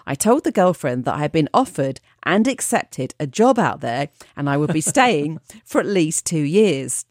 I 0.05 0.15
told 0.15 0.43
the 0.43 0.51
girlfriend 0.51 1.05
that 1.05 1.15
I 1.15 1.19
had 1.19 1.31
been 1.31 1.49
offered 1.53 1.99
and 2.23 2.47
accepted 2.47 3.15
a 3.19 3.27
job 3.27 3.57
out 3.57 3.79
there 3.81 4.09
and 4.35 4.49
I 4.49 4.57
would 4.57 4.73
be 4.73 4.81
staying 4.81 5.39
for 5.65 5.79
at 5.79 5.87
least 5.87 6.25
two 6.25 6.41
years. 6.41 7.05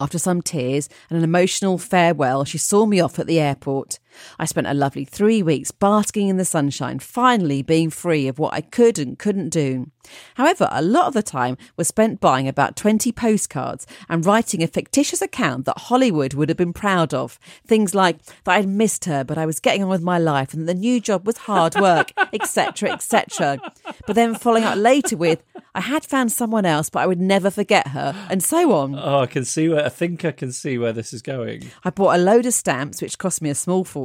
After 0.00 0.18
some 0.18 0.42
tears 0.42 0.88
and 1.08 1.16
an 1.16 1.24
emotional 1.24 1.78
farewell, 1.78 2.44
she 2.44 2.58
saw 2.58 2.86
me 2.86 3.00
off 3.00 3.18
at 3.18 3.26
the 3.26 3.40
airport. 3.40 3.98
I 4.38 4.44
spent 4.44 4.66
a 4.66 4.74
lovely 4.74 5.04
three 5.04 5.42
weeks 5.42 5.70
basking 5.70 6.28
in 6.28 6.36
the 6.36 6.44
sunshine, 6.44 6.98
finally 6.98 7.62
being 7.62 7.90
free 7.90 8.28
of 8.28 8.38
what 8.38 8.54
I 8.54 8.60
could 8.60 8.98
and 8.98 9.18
couldn't 9.18 9.50
do. 9.50 9.90
However, 10.34 10.68
a 10.70 10.82
lot 10.82 11.06
of 11.06 11.14
the 11.14 11.22
time 11.22 11.56
was 11.76 11.88
spent 11.88 12.20
buying 12.20 12.48
about 12.48 12.76
20 12.76 13.12
postcards 13.12 13.86
and 14.08 14.26
writing 14.26 14.62
a 14.62 14.66
fictitious 14.66 15.22
account 15.22 15.64
that 15.66 15.78
Hollywood 15.78 16.34
would 16.34 16.48
have 16.48 16.58
been 16.58 16.72
proud 16.72 17.14
of. 17.14 17.38
Things 17.66 17.94
like 17.94 18.18
that 18.44 18.52
I'd 18.52 18.68
missed 18.68 19.04
her, 19.04 19.24
but 19.24 19.38
I 19.38 19.46
was 19.46 19.60
getting 19.60 19.82
on 19.82 19.88
with 19.88 20.02
my 20.02 20.18
life 20.18 20.52
and 20.52 20.68
the 20.68 20.74
new 20.74 21.00
job 21.00 21.26
was 21.26 21.38
hard 21.38 21.74
work, 21.76 22.12
etc., 22.32 22.90
etc. 22.90 23.58
But 24.06 24.16
then 24.16 24.34
following 24.34 24.64
up 24.64 24.76
later 24.76 25.16
with, 25.16 25.42
I 25.74 25.80
had 25.80 26.04
found 26.04 26.30
someone 26.32 26.66
else, 26.66 26.90
but 26.90 27.00
I 27.00 27.06
would 27.06 27.20
never 27.20 27.50
forget 27.50 27.88
her, 27.88 28.14
and 28.28 28.42
so 28.42 28.72
on. 28.72 28.94
Oh, 28.94 29.20
I 29.20 29.26
can 29.26 29.44
see 29.44 29.68
where 29.68 29.84
I 29.84 29.88
think 29.88 30.24
I 30.24 30.32
can 30.32 30.52
see 30.52 30.76
where 30.76 30.92
this 30.92 31.14
is 31.14 31.22
going. 31.22 31.70
I 31.84 31.90
bought 31.90 32.14
a 32.14 32.18
load 32.18 32.44
of 32.44 32.52
stamps, 32.52 33.00
which 33.00 33.16
cost 33.16 33.40
me 33.40 33.48
a 33.48 33.54
small 33.54 33.84
fortune, 33.84 34.01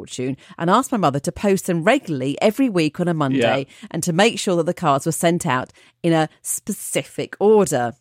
and 0.58 0.70
asked 0.70 0.92
my 0.92 0.98
mother 0.98 1.20
to 1.20 1.32
post 1.32 1.66
them 1.66 1.84
regularly 1.84 2.38
every 2.42 2.70
week 2.70 3.00
on 3.00 3.08
a 3.08 3.14
Monday 3.14 3.68
and 3.92 4.04
to 4.04 4.14
make 4.14 4.40
sure 4.40 4.56
that 4.58 4.66
the 4.66 4.74
cards 4.74 5.06
were 5.06 5.12
sent 5.12 5.46
out 5.46 5.72
in 6.04 6.14
a 6.14 6.30
specific 6.42 7.36
order. 7.40 7.94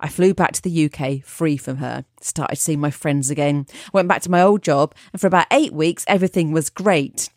I 0.00 0.08
flew 0.08 0.34
back 0.34 0.52
to 0.52 0.62
the 0.62 0.90
UK 0.90 1.24
free 1.24 1.56
from 1.56 1.76
her, 1.76 2.04
started 2.20 2.56
seeing 2.56 2.80
my 2.80 2.90
friends 2.90 3.30
again, 3.30 3.66
went 3.92 4.08
back 4.08 4.22
to 4.22 4.30
my 4.30 4.42
old 4.42 4.62
job, 4.62 4.94
and 5.12 5.20
for 5.20 5.28
about 5.28 5.46
eight 5.50 5.72
weeks, 5.72 6.04
everything 6.08 6.50
was 6.52 6.70
great. 6.70 7.30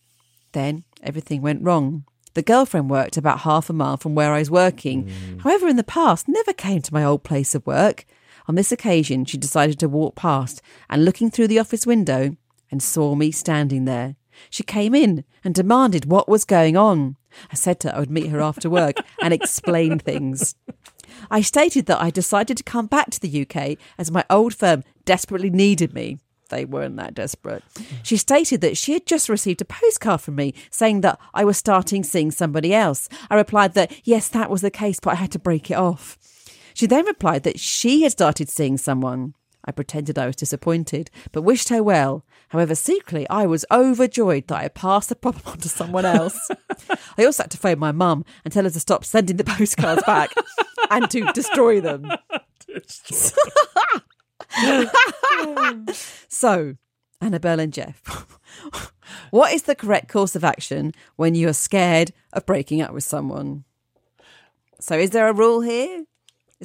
Then 0.51 0.83
everything 1.03 1.41
went 1.41 1.63
wrong. 1.63 2.05
The 2.33 2.41
girlfriend 2.41 2.89
worked 2.89 3.17
about 3.17 3.41
half 3.41 3.69
a 3.69 3.73
mile 3.73 3.97
from 3.97 4.15
where 4.15 4.33
I 4.33 4.39
was 4.39 4.51
working. 4.51 5.05
Mm. 5.05 5.41
However, 5.41 5.67
in 5.67 5.77
the 5.77 5.83
past, 5.83 6.27
never 6.27 6.53
came 6.53 6.81
to 6.81 6.93
my 6.93 7.03
old 7.03 7.23
place 7.23 7.55
of 7.55 7.65
work. 7.65 8.05
On 8.47 8.55
this 8.55 8.71
occasion, 8.71 9.25
she 9.25 9.37
decided 9.37 9.79
to 9.79 9.87
walk 9.87 10.15
past 10.15 10.61
and 10.89 11.05
looking 11.05 11.31
through 11.31 11.47
the 11.47 11.59
office 11.59 11.85
window 11.85 12.35
and 12.71 12.81
saw 12.81 13.15
me 13.15 13.31
standing 13.31 13.85
there. 13.85 14.15
She 14.49 14.63
came 14.63 14.93
in 14.93 15.23
and 15.43 15.55
demanded 15.55 16.05
what 16.05 16.27
was 16.27 16.45
going 16.45 16.75
on. 16.75 17.15
I 17.51 17.55
said 17.55 17.79
to 17.81 17.89
her 17.89 17.95
I 17.95 17.99
would 17.99 18.09
meet 18.09 18.29
her 18.29 18.41
after 18.41 18.69
work 18.69 18.97
and 19.21 19.33
explain 19.33 19.99
things. 19.99 20.55
I 21.29 21.41
stated 21.41 21.85
that 21.85 22.01
I 22.01 22.09
decided 22.09 22.57
to 22.57 22.63
come 22.63 22.87
back 22.87 23.09
to 23.11 23.19
the 23.19 23.41
UK 23.47 23.77
as 23.97 24.11
my 24.11 24.25
old 24.29 24.53
firm 24.53 24.83
desperately 25.05 25.49
needed 25.49 25.93
me. 25.93 26.19
They 26.49 26.65
weren't 26.65 26.97
that 26.97 27.15
desperate. 27.15 27.63
Mm. 27.73 27.85
She 28.03 28.17
stated 28.17 28.61
that 28.61 28.77
she 28.77 28.93
had 28.93 29.07
just 29.07 29.29
received 29.29 29.61
a 29.61 29.65
postcard 29.65 30.21
from 30.21 30.35
me 30.35 30.53
saying 30.69 31.01
that 31.01 31.19
I 31.33 31.43
was 31.43 31.57
starting 31.57 32.03
seeing 32.03 32.31
somebody 32.31 32.73
else. 32.73 33.09
I 33.29 33.35
replied 33.35 33.73
that 33.73 33.91
yes, 34.03 34.29
that 34.29 34.49
was 34.49 34.61
the 34.61 34.71
case, 34.71 34.99
but 34.99 35.11
I 35.11 35.15
had 35.15 35.31
to 35.31 35.39
break 35.39 35.71
it 35.71 35.77
off. 35.77 36.17
She 36.73 36.85
then 36.85 37.05
replied 37.05 37.43
that 37.43 37.59
she 37.59 38.03
had 38.03 38.11
started 38.11 38.49
seeing 38.49 38.77
someone. 38.77 39.33
I 39.63 39.71
pretended 39.71 40.19
I 40.19 40.27
was 40.27 40.35
disappointed, 40.35 41.09
but 41.31 41.41
wished 41.41 41.69
her 41.69 41.81
well. 41.81 42.23
However, 42.55 42.73
secretly, 42.73 43.29
I 43.29 43.47
was 43.47 43.65
overjoyed 43.69 44.47
that 44.47 44.55
I 44.55 44.61
had 44.61 44.75
passed 44.75 45.09
the 45.09 45.15
problem 45.17 45.43
on 45.51 45.57
to 45.57 45.67
someone 45.67 46.05
else. 46.05 46.39
I 47.17 47.25
also 47.25 47.43
had 47.43 47.51
to 47.51 47.57
phone 47.57 47.79
my 47.79 47.91
mum 47.91 48.23
and 48.45 48.53
tell 48.53 48.63
her 48.63 48.69
to 48.69 48.79
stop 48.79 49.03
sending 49.03 49.35
the 49.35 49.43
postcards 49.57 50.03
back 50.03 50.33
and 50.89 51.11
to 51.11 51.29
destroy 51.33 51.81
them. 51.81 52.09
so, 56.29 56.77
Annabelle 57.19 57.59
and 57.59 57.73
Jeff, 57.73 58.01
what 59.31 59.51
is 59.51 59.63
the 59.63 59.75
correct 59.75 60.07
course 60.07 60.37
of 60.37 60.45
action 60.45 60.93
when 61.17 61.35
you 61.35 61.49
are 61.49 61.53
scared 61.53 62.13
of 62.31 62.45
breaking 62.45 62.81
up 62.81 62.93
with 62.93 63.03
someone? 63.03 63.65
So, 64.79 64.97
is 64.97 65.09
there 65.09 65.27
a 65.27 65.33
rule 65.33 65.59
here? 65.59 66.05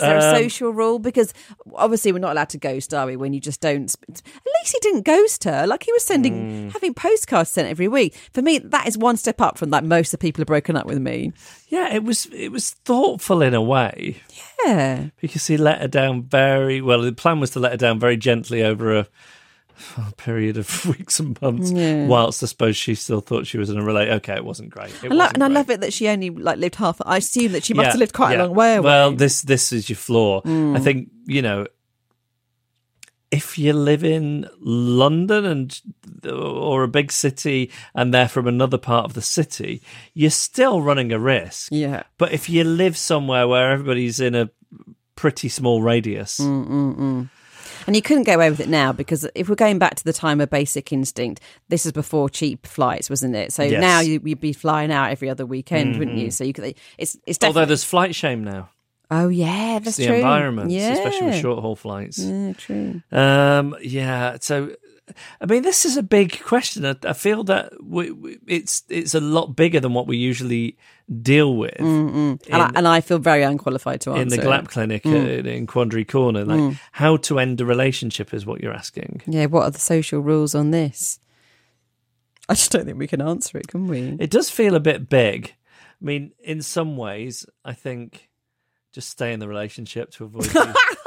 Is 0.00 0.08
there 0.08 0.18
a 0.18 0.24
Um, 0.24 0.36
social 0.48 0.70
rule? 0.72 0.98
Because 0.98 1.32
obviously 1.74 2.12
we're 2.12 2.18
not 2.18 2.32
allowed 2.32 2.48
to 2.50 2.58
ghost, 2.58 2.94
are 2.94 3.06
we? 3.06 3.16
When 3.16 3.32
you 3.32 3.40
just 3.40 3.60
don't. 3.60 3.88
sp- 3.90 4.04
At 4.08 4.22
least 4.62 4.72
he 4.72 4.78
didn't 4.80 5.04
ghost 5.04 5.44
her. 5.44 5.66
Like 5.66 5.82
he 5.84 5.92
was 5.92 6.04
sending, 6.04 6.70
having 6.70 6.94
postcards 6.94 7.50
sent 7.50 7.68
every 7.68 7.88
week. 7.88 8.14
For 8.32 8.42
me, 8.42 8.58
that 8.58 8.86
is 8.88 8.96
one 8.98 9.16
step 9.16 9.40
up 9.40 9.58
from 9.58 9.70
like 9.70 9.84
most 9.84 10.08
of 10.12 10.18
the 10.20 10.22
people 10.24 10.40
who 10.40 10.46
broken 10.46 10.76
up 10.76 10.86
with 10.86 10.98
me. 10.98 11.32
Yeah, 11.68 11.92
it 11.94 12.02
was 12.04 12.26
it 12.32 12.50
was 12.50 12.70
thoughtful 12.84 13.42
in 13.42 13.54
a 13.54 13.62
way 13.62 14.16
Yeah. 14.66 15.08
because 15.20 15.46
he 15.46 15.56
let 15.56 15.80
her 15.80 15.88
down 15.88 16.22
very 16.24 16.80
well. 16.80 17.02
The 17.02 17.12
plan 17.12 17.40
was 17.40 17.50
to 17.50 17.60
let 17.60 17.72
her 17.72 17.76
down 17.78 18.00
very 18.00 18.16
gently 18.16 18.62
over 18.62 18.96
a, 18.96 19.06
a 19.98 20.12
period 20.14 20.56
of 20.56 20.86
weeks 20.98 21.20
and 21.20 21.40
months. 21.42 21.70
Yeah. 21.72 22.06
Whilst 22.06 22.42
I 22.42 22.46
suppose 22.46 22.76
she 22.76 22.94
still 22.94 23.20
thought 23.20 23.46
she 23.46 23.58
was 23.58 23.70
in 23.70 23.78
a 23.78 23.82
relate. 23.84 24.08
Okay, 24.10 24.34
it 24.34 24.44
wasn't 24.44 24.70
great. 24.70 24.90
It 25.02 25.10
I 25.10 25.14
lo- 25.14 25.16
wasn't 25.18 25.34
and 25.34 25.42
I 25.44 25.46
great. 25.48 25.54
love 25.54 25.70
it 25.70 25.80
that 25.80 25.92
she 25.92 26.08
only 26.08 26.30
like 26.30 26.58
lived 26.58 26.76
half. 26.76 27.00
I 27.04 27.18
assume 27.18 27.52
that 27.52 27.64
she 27.64 27.74
must 27.74 27.86
Yeah, 27.86 27.90
have 27.92 27.98
lived 28.00 28.12
quite 28.14 28.32
yeah. 28.36 28.42
a 28.42 28.46
long 28.46 28.54
way 28.54 28.76
away. 28.76 28.84
Well, 28.84 29.12
this 29.12 29.42
this 29.42 29.72
is 29.72 29.88
your 29.88 29.96
flaw. 29.96 30.42
Mm. 30.42 30.76
I 30.76 30.80
think 30.80 31.08
you 31.26 31.42
know 31.42 31.66
if 33.30 33.56
you 33.56 33.72
live 33.72 34.02
in 34.02 34.48
London 34.60 35.44
and 35.44 35.80
or 36.28 36.82
a 36.82 36.88
big 36.88 37.12
city 37.12 37.70
and 37.94 38.12
they're 38.12 38.28
from 38.28 38.48
another 38.48 38.76
part 38.78 39.04
of 39.04 39.14
the 39.14 39.22
city, 39.22 39.80
you're 40.14 40.30
still 40.30 40.82
running 40.82 41.12
a 41.12 41.18
risk. 41.18 41.68
Yeah. 41.70 42.02
But 42.18 42.32
if 42.32 42.48
you 42.48 42.64
live 42.64 42.96
somewhere 42.96 43.46
where 43.46 43.70
everybody's 43.70 44.18
in 44.18 44.34
a 44.34 44.50
pretty 45.14 45.48
small 45.48 45.80
radius, 45.80 46.40
Mm. 46.40 47.28
And 47.86 47.96
you 47.96 48.02
couldn't 48.02 48.24
get 48.24 48.36
away 48.36 48.50
with 48.50 48.60
it 48.60 48.68
now 48.68 48.92
because 48.92 49.26
if 49.34 49.48
we're 49.48 49.54
going 49.54 49.78
back 49.78 49.94
to 49.96 50.04
the 50.04 50.12
time 50.12 50.40
of 50.40 50.50
Basic 50.50 50.92
Instinct, 50.92 51.40
this 51.68 51.86
is 51.86 51.92
before 51.92 52.28
cheap 52.28 52.66
flights, 52.66 53.08
wasn't 53.10 53.34
it? 53.36 53.52
So 53.52 53.62
Yes. 53.62 53.72
Mm-hmm. 53.72 53.80
now 53.80 54.00
you, 54.00 54.20
you'd 54.24 54.40
be 54.40 54.52
flying 54.52 54.92
out 54.92 55.10
every 55.10 55.28
other 55.30 55.46
weekend, 55.46 55.98
wouldn't 55.98 56.18
you? 56.18 56.30
So 56.30 56.44
you 56.44 56.52
could. 56.52 56.74
It's 56.98 57.16
it's 57.26 57.38
Although 57.44 57.64
there's 57.66 57.84
flight 57.84 58.14
shame 58.14 58.44
now. 58.44 58.70
Oh 59.10 59.26
yeah, 59.28 59.76
It's 59.76 59.84
that's 59.86 59.96
the 59.96 60.06
true. 60.06 60.16
environment, 60.16 60.70
yeah. 60.70 60.92
especially 60.92 61.26
with 61.28 61.40
short 61.40 61.58
haul 61.60 61.74
flights. 61.74 62.18
Yeah, 62.18 62.52
true. 62.52 63.02
Um, 63.10 63.74
yeah. 63.82 64.36
So, 64.40 64.76
I 65.40 65.46
mean, 65.46 65.62
this 65.62 65.84
is 65.84 65.96
a 65.96 66.02
big 66.02 66.40
question. 66.42 66.86
I, 66.86 66.96
I 67.04 67.12
feel 67.12 67.44
that 67.44 67.72
we, 67.82 68.10
we, 68.10 68.38
it's 68.46 68.84
it's 68.88 69.14
a 69.14 69.20
lot 69.20 69.56
bigger 69.56 69.80
than 69.80 69.94
what 69.94 70.06
we 70.06 70.16
usually 70.16 70.76
deal 71.22 71.56
with 71.56 71.74
mm, 71.74 72.10
mm. 72.10 72.40
and, 72.48 72.62
I, 72.62 72.70
and 72.76 72.86
I 72.86 73.00
feel 73.00 73.18
very 73.18 73.42
unqualified 73.42 74.00
to 74.02 74.10
answer 74.10 74.22
in 74.22 74.28
the. 74.28 74.38
GLAP 74.38 74.68
clinic 74.68 75.02
mm. 75.02 75.44
uh, 75.44 75.48
in 75.48 75.66
Quandary 75.66 76.04
Corner. 76.04 76.44
Like, 76.44 76.76
how 76.92 77.16
to 77.18 77.38
end 77.38 77.60
a 77.60 77.64
relationship 77.64 78.32
is 78.32 78.46
what 78.46 78.60
you're 78.60 78.72
asking. 78.72 79.22
Yeah, 79.26 79.46
what 79.46 79.64
are 79.64 79.70
the 79.70 79.80
social 79.80 80.20
rules 80.20 80.54
on 80.54 80.70
this? 80.70 81.18
I 82.48 82.54
just 82.54 82.72
don't 82.72 82.84
think 82.84 82.98
we 82.98 83.06
can 83.06 83.20
answer 83.20 83.58
it, 83.58 83.68
can 83.68 83.86
we? 83.86 84.16
It 84.18 84.30
does 84.30 84.50
feel 84.50 84.74
a 84.74 84.80
bit 84.80 85.08
big. 85.08 85.54
I 86.00 86.04
mean, 86.04 86.32
in 86.40 86.62
some 86.62 86.96
ways, 86.96 87.46
I 87.64 87.74
think 87.74 88.28
just 88.92 89.08
stay 89.08 89.32
in 89.32 89.40
the 89.40 89.48
relationship 89.48 90.10
to 90.12 90.24
avoid. 90.24 90.46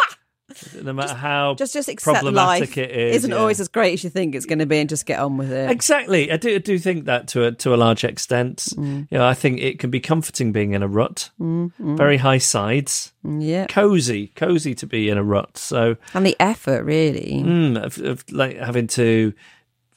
no 0.84 0.94
matter 0.94 1.14
how 1.14 1.56
Just 1.56 1.74
just 1.74 1.90
accept 1.90 2.20
problematic 2.20 2.70
life 2.70 2.78
it 2.78 2.92
is, 2.92 3.18
isn't 3.18 3.32
yeah. 3.32 3.38
always 3.38 3.60
as 3.60 3.68
great 3.68 3.94
as 3.94 4.04
you 4.04 4.10
think 4.10 4.36
it's 4.36 4.46
going 4.46 4.60
to 4.60 4.66
be, 4.66 4.78
and 4.80 4.90
just 4.90 5.06
get 5.06 5.20
on 5.20 5.38
with 5.38 5.52
it. 5.52 5.72
Exactly, 5.72 6.32
I 6.32 6.38
do. 6.38 6.56
I 6.56 6.58
do 6.58 6.78
think 6.78 7.06
that 7.06 7.28
to 7.30 7.46
a 7.46 7.52
to 7.54 7.74
a 7.74 7.78
large 7.78 8.04
extent. 8.04 8.68
Mm. 8.76 9.08
You 9.10 9.18
know, 9.18 9.26
I 9.26 9.34
think 9.34 9.62
it 9.62 9.80
can 9.80 9.90
be 9.90 10.00
comforting 10.00 10.52
being 10.52 10.74
in 10.74 10.84
a 10.84 10.88
rut. 10.88 11.30
Very 11.40 12.18
high 12.18 12.38
sides, 12.38 13.14
yeah, 13.24 13.68
cozy, 13.68 14.28
cozy 14.36 14.76
to 14.76 14.86
be 14.86 15.10
in 15.10 15.18
a 15.18 15.24
rut. 15.24 15.58
So, 15.58 15.96
and 16.14 16.26
the 16.26 16.36
effort 16.40 16.84
really. 16.84 17.42
mm, 17.44 17.82
of, 17.82 17.98
of 18.00 18.30
like 18.32 18.58
having 18.58 18.88
to 18.88 19.34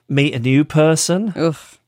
meet 0.09 0.35
a 0.35 0.39
new 0.39 0.65
person. 0.65 1.33
Oof. 1.37 1.81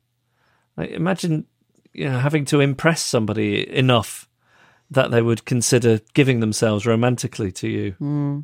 Like, 0.76 0.90
imagine, 0.90 1.46
you 1.92 2.08
know, 2.08 2.18
having 2.18 2.44
to 2.46 2.60
impress 2.60 3.02
somebody 3.02 3.68
enough 3.68 4.27
that 4.90 5.10
they 5.10 5.22
would 5.22 5.44
consider 5.44 6.00
giving 6.14 6.40
themselves 6.40 6.86
romantically 6.86 7.52
to 7.52 7.68
you. 7.68 7.92
Hmm. 7.92 8.40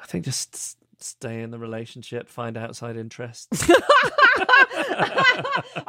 I 0.00 0.06
think 0.06 0.24
just 0.24 0.76
stay 1.00 1.42
in 1.42 1.50
the 1.50 1.58
relationship, 1.58 2.28
find 2.28 2.56
outside 2.56 2.96
interests. 2.96 3.68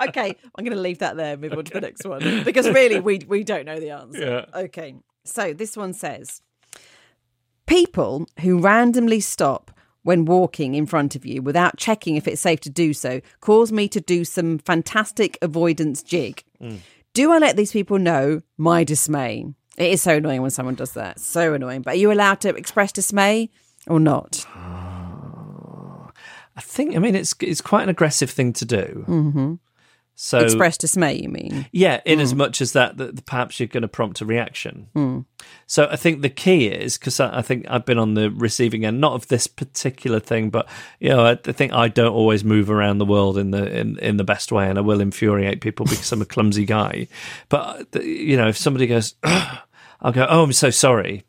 okay, 0.07 0.35
I'm 0.55 0.65
going 0.65 0.75
to 0.75 0.81
leave 0.81 0.99
that 0.99 1.17
there. 1.17 1.37
Move 1.37 1.53
on 1.53 1.65
to 1.65 1.73
the 1.73 1.81
next 1.81 2.05
one 2.05 2.43
because 2.43 2.69
really, 2.69 2.99
we 2.99 3.19
we 3.27 3.43
don't 3.43 3.65
know 3.65 3.79
the 3.79 3.91
answer. 3.91 4.45
Yeah. 4.53 4.61
Okay, 4.61 4.95
so 5.23 5.53
this 5.53 5.77
one 5.77 5.93
says, 5.93 6.41
people 7.65 8.27
who 8.41 8.59
randomly 8.59 9.19
stop 9.19 9.71
when 10.03 10.25
walking 10.25 10.75
in 10.75 10.85
front 10.85 11.15
of 11.15 11.25
you 11.25 11.41
without 11.41 11.77
checking 11.77 12.15
if 12.15 12.27
it's 12.27 12.41
safe 12.41 12.59
to 12.61 12.69
do 12.69 12.93
so 12.93 13.21
cause 13.41 13.71
me 13.71 13.87
to 13.87 13.99
do 13.99 14.23
some 14.23 14.57
fantastic 14.57 15.37
avoidance 15.41 16.01
jig. 16.01 16.43
Do 17.20 17.34
I 17.34 17.38
let 17.38 17.57
these 17.57 17.74
people 17.74 17.99
know 17.99 18.39
my 18.57 18.86
dismay? 18.86 19.45
It 19.76 19.91
is 19.91 20.01
so 20.01 20.15
annoying 20.15 20.41
when 20.41 20.51
someone 20.51 20.76
does 20.76 20.93
that. 20.93 21.20
So 21.20 21.53
annoying. 21.53 21.82
But 21.82 21.95
are 21.95 21.97
you 21.97 22.13
allowed 22.13 22.39
to 22.39 22.55
express 22.55 22.93
dismay 22.93 23.49
or 23.88 23.99
not? 23.99 24.45
I 24.55 26.11
think, 26.61 26.95
I 26.95 26.99
mean, 26.99 27.15
it's 27.15 27.36
it's 27.41 27.59
quite 27.59 27.84
an 27.84 27.89
aggressive 27.89 28.30
thing 28.30 28.53
to 28.53 28.63
do. 28.63 29.03
Mm-hmm. 29.05 29.55
So 30.22 30.39
express 30.39 30.78
dismay, 30.78 31.13
you 31.13 31.30
mean? 31.30 31.65
Yeah, 31.72 32.01
in 32.03 32.20
as 32.20 32.36
much 32.36 32.59
as 32.59 32.74
that, 32.74 32.97
that 32.97 33.26
perhaps 33.26 33.57
you're 33.57 33.67
going 33.67 33.84
to 33.84 33.88
prompt 33.88 34.20
a 34.20 34.26
reaction. 34.26 34.88
So 35.65 35.88
I 35.89 35.95
think 35.95 36.22
the 36.22 36.30
key 36.30 36.67
is 36.67 36.97
because 36.97 37.22
I, 37.22 37.38
I 37.38 37.41
think 37.41 37.65
I've 37.70 37.86
been 37.86 37.97
on 37.97 38.15
the 38.15 38.30
receiving 38.30 38.84
end, 38.84 38.99
not 38.99 39.13
of 39.13 39.30
this 39.30 39.47
particular 39.47 40.20
thing, 40.20 40.49
but 40.49 40.67
you 40.99 41.07
know, 41.07 41.26
I, 41.26 41.32
I 41.32 41.53
think 41.53 41.72
I 41.72 41.88
don't 41.88 42.11
always 42.11 42.43
move 42.43 42.70
around 42.70 42.97
the 42.97 43.05
world 43.05 43.38
in 43.38 43.51
the 43.51 43.74
in, 43.74 43.97
in 43.99 44.17
the 44.17 44.26
best 44.26 44.51
way, 44.51 44.70
and 44.70 44.78
I 44.78 44.82
will 44.82 44.99
infuriate 44.99 45.61
people 45.61 45.86
because 45.86 46.11
I'm 46.11 46.22
a 46.22 46.26
clumsy 46.26 46.65
guy. 46.65 47.07
But 47.47 47.88
uh, 47.95 48.01
you 48.01 48.36
know, 48.36 48.49
if 48.49 48.57
somebody 48.57 48.88
goes, 48.88 49.15
I'll 49.24 50.11
go, 50.11 50.28
oh, 50.30 50.43
I'm 50.43 50.51
so 50.51 50.70
sorry, 50.70 51.24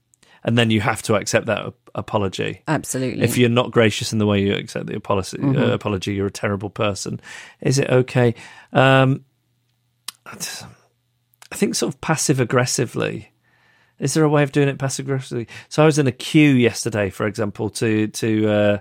and 0.44 0.56
then 0.56 0.70
you 0.70 0.80
have 0.80 1.02
to 1.02 1.14
accept 1.14 1.46
that 1.46 1.72
apology. 1.94 2.62
Absolutely. 2.66 3.22
If 3.22 3.36
you're 3.36 3.48
not 3.48 3.70
gracious 3.70 4.12
in 4.12 4.18
the 4.18 4.26
way 4.26 4.40
you 4.42 4.54
accept 4.54 4.86
the 4.86 4.96
apology, 4.96 5.38
uh, 5.40 5.72
apology, 5.72 6.14
you're 6.14 6.26
a 6.26 6.30
terrible 6.30 6.70
person. 6.70 7.20
Is 7.60 7.78
it 7.78 7.90
okay? 7.90 8.34
Um, 8.72 9.24
I 10.26 11.54
think 11.54 11.74
sort 11.74 11.92
of 11.92 12.00
passive 12.00 12.40
aggressively. 12.40 13.32
Is 13.98 14.14
there 14.14 14.24
a 14.24 14.28
way 14.28 14.42
of 14.42 14.52
doing 14.52 14.68
it 14.68 14.78
passive 14.78 15.06
aggressively? 15.06 15.46
So 15.68 15.82
I 15.82 15.86
was 15.86 15.98
in 15.98 16.06
a 16.06 16.12
queue 16.12 16.52
yesterday, 16.52 17.10
for 17.10 17.26
example, 17.26 17.68
to 17.70 18.08
to 18.08 18.48
uh, 18.48 18.78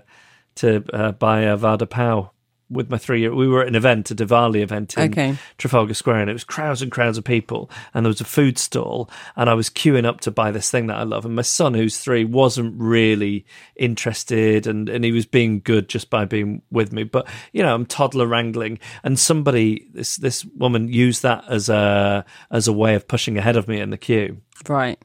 to 0.56 0.84
uh, 0.92 1.12
buy 1.12 1.40
a 1.42 1.56
Vada 1.56 1.86
Pav 1.86 2.30
with 2.70 2.90
my 2.90 2.98
three 2.98 3.20
year. 3.20 3.34
We 3.34 3.48
were 3.48 3.62
at 3.62 3.68
an 3.68 3.74
event, 3.74 4.10
a 4.10 4.14
Diwali 4.14 4.60
event 4.62 4.96
in 4.96 5.10
Okay. 5.10 5.36
Trafalgar 5.58 5.94
Square, 5.94 6.20
and 6.20 6.30
it 6.30 6.32
was 6.32 6.44
crowds 6.44 6.82
and 6.82 6.90
crowds 6.90 7.18
of 7.18 7.24
people. 7.24 7.70
And 7.92 8.04
there 8.04 8.10
was 8.10 8.20
a 8.20 8.24
food 8.24 8.58
stall, 8.58 9.10
and 9.36 9.50
I 9.50 9.54
was 9.54 9.68
queuing 9.68 10.06
up 10.06 10.20
to 10.22 10.30
buy 10.30 10.50
this 10.50 10.70
thing 10.70 10.86
that 10.86 10.96
I 10.96 11.02
love. 11.02 11.24
And 11.24 11.34
my 11.34 11.42
son, 11.42 11.74
who's 11.74 11.98
three, 11.98 12.24
wasn't 12.24 12.80
really 12.80 13.44
interested, 13.76 14.66
and 14.66 14.88
and 14.88 15.04
he 15.04 15.12
was 15.12 15.26
being 15.26 15.60
good 15.60 15.88
just 15.88 16.10
by 16.10 16.24
being 16.24 16.62
with 16.70 16.92
me. 16.92 17.02
But 17.04 17.26
you 17.52 17.62
know, 17.62 17.74
I'm 17.74 17.86
toddler 17.86 18.26
wrangling, 18.26 18.78
and 19.02 19.18
somebody, 19.18 19.88
this 19.92 20.16
this 20.16 20.44
woman, 20.44 20.88
used 20.88 21.22
that 21.22 21.44
as 21.48 21.68
a 21.68 22.24
as 22.50 22.68
a 22.68 22.72
way 22.72 22.94
of 22.94 23.08
pushing 23.08 23.36
ahead 23.36 23.56
of 23.56 23.68
me 23.68 23.80
in 23.80 23.90
the 23.90 23.98
queue. 23.98 24.38
right. 24.68 24.98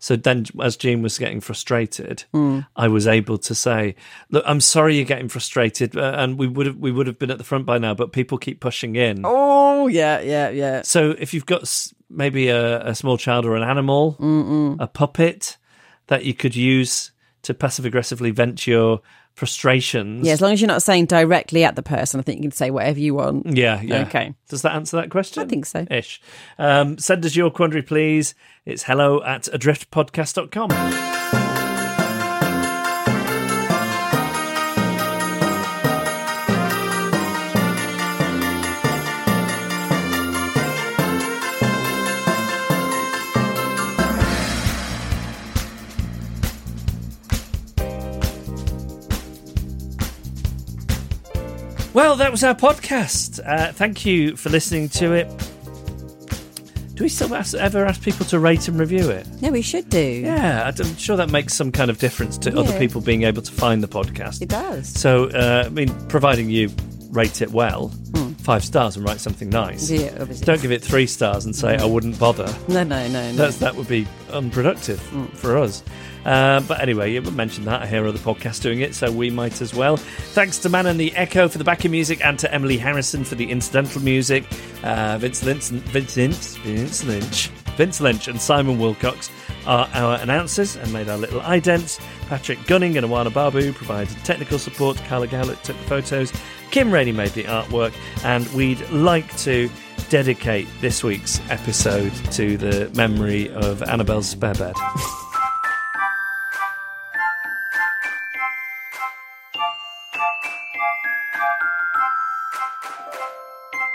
So 0.00 0.14
then, 0.14 0.46
as 0.62 0.76
Jean 0.76 1.02
was 1.02 1.18
getting 1.18 1.40
frustrated, 1.40 2.24
I 2.76 2.86
was 2.88 3.06
able 3.08 3.36
to 3.38 3.54
say, 3.54 3.96
"Look, 4.30 4.44
I'm 4.46 4.60
sorry 4.60 4.94
you're 4.96 5.04
getting 5.04 5.28
frustrated, 5.28 5.96
uh, 5.96 6.14
and 6.16 6.38
we 6.38 6.46
would 6.46 6.66
have 6.66 6.76
we 6.76 6.92
would 6.92 7.06
have 7.08 7.18
been 7.18 7.30
at 7.32 7.38
the 7.38 7.44
front 7.44 7.66
by 7.66 7.78
now, 7.78 7.94
but 7.94 8.12
people 8.12 8.38
keep 8.38 8.60
pushing 8.60 8.94
in. 8.96 9.22
Oh, 9.24 9.88
yeah, 9.88 10.20
yeah, 10.20 10.50
yeah. 10.50 10.82
So 10.82 11.16
if 11.18 11.34
you've 11.34 11.46
got 11.46 11.68
maybe 12.08 12.48
a, 12.48 12.86
a 12.86 12.94
small 12.94 13.18
child 13.18 13.44
or 13.44 13.56
an 13.56 13.62
animal, 13.64 14.16
a 14.78 14.86
puppet 14.86 15.56
that 16.06 16.24
you 16.24 16.32
could 16.34 16.54
use 16.54 17.10
to 17.42 17.54
passive 17.54 17.84
aggressively 17.84 18.30
vent 18.30 18.66
your 18.66 19.00
frustrations, 19.38 20.26
Yeah, 20.26 20.32
as 20.32 20.40
long 20.40 20.52
as 20.52 20.60
you're 20.60 20.68
not 20.68 20.82
saying 20.82 21.06
directly 21.06 21.64
at 21.64 21.76
the 21.76 21.82
person, 21.82 22.18
I 22.18 22.22
think 22.24 22.38
you 22.38 22.42
can 22.42 22.50
say 22.50 22.70
whatever 22.70 22.98
you 22.98 23.14
want. 23.14 23.56
Yeah, 23.56 23.80
yeah. 23.80 24.02
Okay. 24.02 24.34
Does 24.48 24.62
that 24.62 24.74
answer 24.74 24.96
that 24.96 25.10
question? 25.10 25.42
I 25.42 25.46
think 25.46 25.64
so. 25.64 25.86
Ish. 25.88 26.20
Um, 26.58 26.98
send 26.98 27.24
us 27.24 27.36
your 27.36 27.50
quandary, 27.50 27.82
please. 27.82 28.34
It's 28.66 28.82
hello 28.82 29.22
at 29.22 29.44
adriftpodcast.com. 29.44 31.47
Well, 51.98 52.14
that 52.14 52.30
was 52.30 52.44
our 52.44 52.54
podcast. 52.54 53.40
Uh, 53.44 53.72
thank 53.72 54.06
you 54.06 54.36
for 54.36 54.50
listening 54.50 54.88
to 54.90 55.14
it. 55.14 55.26
Do 56.94 57.02
we 57.02 57.08
still 57.08 57.34
ask, 57.34 57.54
ever 57.54 57.84
ask 57.84 58.00
people 58.00 58.24
to 58.26 58.38
rate 58.38 58.68
and 58.68 58.78
review 58.78 59.10
it? 59.10 59.26
No, 59.42 59.50
we 59.50 59.62
should 59.62 59.90
do. 59.90 59.98
Yeah, 59.98 60.70
I'm 60.78 60.96
sure 60.96 61.16
that 61.16 61.30
makes 61.30 61.54
some 61.54 61.72
kind 61.72 61.90
of 61.90 61.98
difference 61.98 62.38
to 62.38 62.56
other 62.56 62.78
people 62.78 63.00
being 63.00 63.24
able 63.24 63.42
to 63.42 63.50
find 63.50 63.82
the 63.82 63.88
podcast. 63.88 64.42
It 64.42 64.48
does. 64.48 64.88
So, 64.88 65.24
uh, 65.30 65.64
I 65.66 65.70
mean, 65.70 65.88
providing 66.06 66.50
you 66.50 66.70
rate 67.10 67.42
it 67.42 67.50
well, 67.50 67.88
five 68.48 68.64
stars 68.64 68.96
and 68.96 69.04
write 69.06 69.20
something 69.20 69.50
nice. 69.50 69.90
Yeah, 69.90 70.08
obviously. 70.18 70.46
Don't 70.46 70.62
give 70.62 70.72
it 70.72 70.82
three 70.82 71.06
stars 71.06 71.44
and 71.44 71.54
say 71.54 71.76
I 71.76 71.84
wouldn't 71.84 72.18
bother. 72.18 72.46
No, 72.66 72.82
no, 72.82 73.06
no, 73.08 73.30
no. 73.30 73.32
That's 73.36 73.58
that 73.58 73.74
would 73.74 73.88
be 73.88 74.06
unproductive 74.32 74.98
Mm. 75.12 75.28
for 75.36 75.58
us. 75.58 75.82
Uh, 76.24 76.60
but 76.60 76.80
anyway, 76.80 77.12
you 77.12 77.20
mentioned 77.20 77.66
that. 77.66 77.82
I 77.82 77.86
hear 77.86 78.06
other 78.06 78.18
podcasts 78.18 78.62
doing 78.62 78.80
it, 78.80 78.94
so 78.94 79.12
we 79.12 79.28
might 79.28 79.60
as 79.60 79.74
well. 79.74 79.98
Thanks 79.98 80.56
to 80.60 80.70
Man 80.70 80.86
and 80.86 80.98
the 80.98 81.14
Echo 81.14 81.46
for 81.46 81.58
the 81.58 81.64
backing 81.64 81.90
music 81.90 82.24
and 82.24 82.38
to 82.38 82.50
Emily 82.52 82.78
Harrison 82.78 83.22
for 83.22 83.34
the 83.34 83.50
incidental 83.50 84.00
music. 84.02 84.44
Uh, 84.82 85.18
Vince 85.18 85.42
Lynch, 85.44 85.64
Vince, 85.64 86.14
Vince, 86.14 86.56
Vince 86.56 87.04
Lynch, 87.04 87.50
Vince 87.78 88.00
Lynch, 88.00 88.26
and 88.26 88.40
Simon 88.40 88.76
Wilcox 88.80 89.30
are 89.64 89.88
our 89.94 90.18
announcers 90.18 90.74
and 90.74 90.92
made 90.92 91.08
our 91.08 91.16
little 91.16 91.40
idents. 91.42 92.00
Patrick 92.28 92.58
Gunning 92.66 92.96
and 92.96 93.06
Awana 93.06 93.32
Babu 93.32 93.72
provided 93.72 94.16
technical 94.24 94.58
support. 94.58 94.96
Carla 95.04 95.28
Gowlett 95.28 95.62
took 95.62 95.76
the 95.76 95.84
photos. 95.84 96.32
Kim 96.72 96.90
Rainey 96.90 97.12
made 97.12 97.30
the 97.30 97.44
artwork, 97.44 97.94
and 98.24 98.48
we'd 98.48 98.80
like 98.90 99.34
to 99.38 99.70
dedicate 100.10 100.66
this 100.80 101.04
week's 101.04 101.40
episode 101.50 102.12
to 102.32 102.56
the 102.56 102.90
memory 102.96 103.48
of 103.50 103.80
Annabelle's 103.84 104.28
spare 104.28 104.54
bed. 104.54 104.74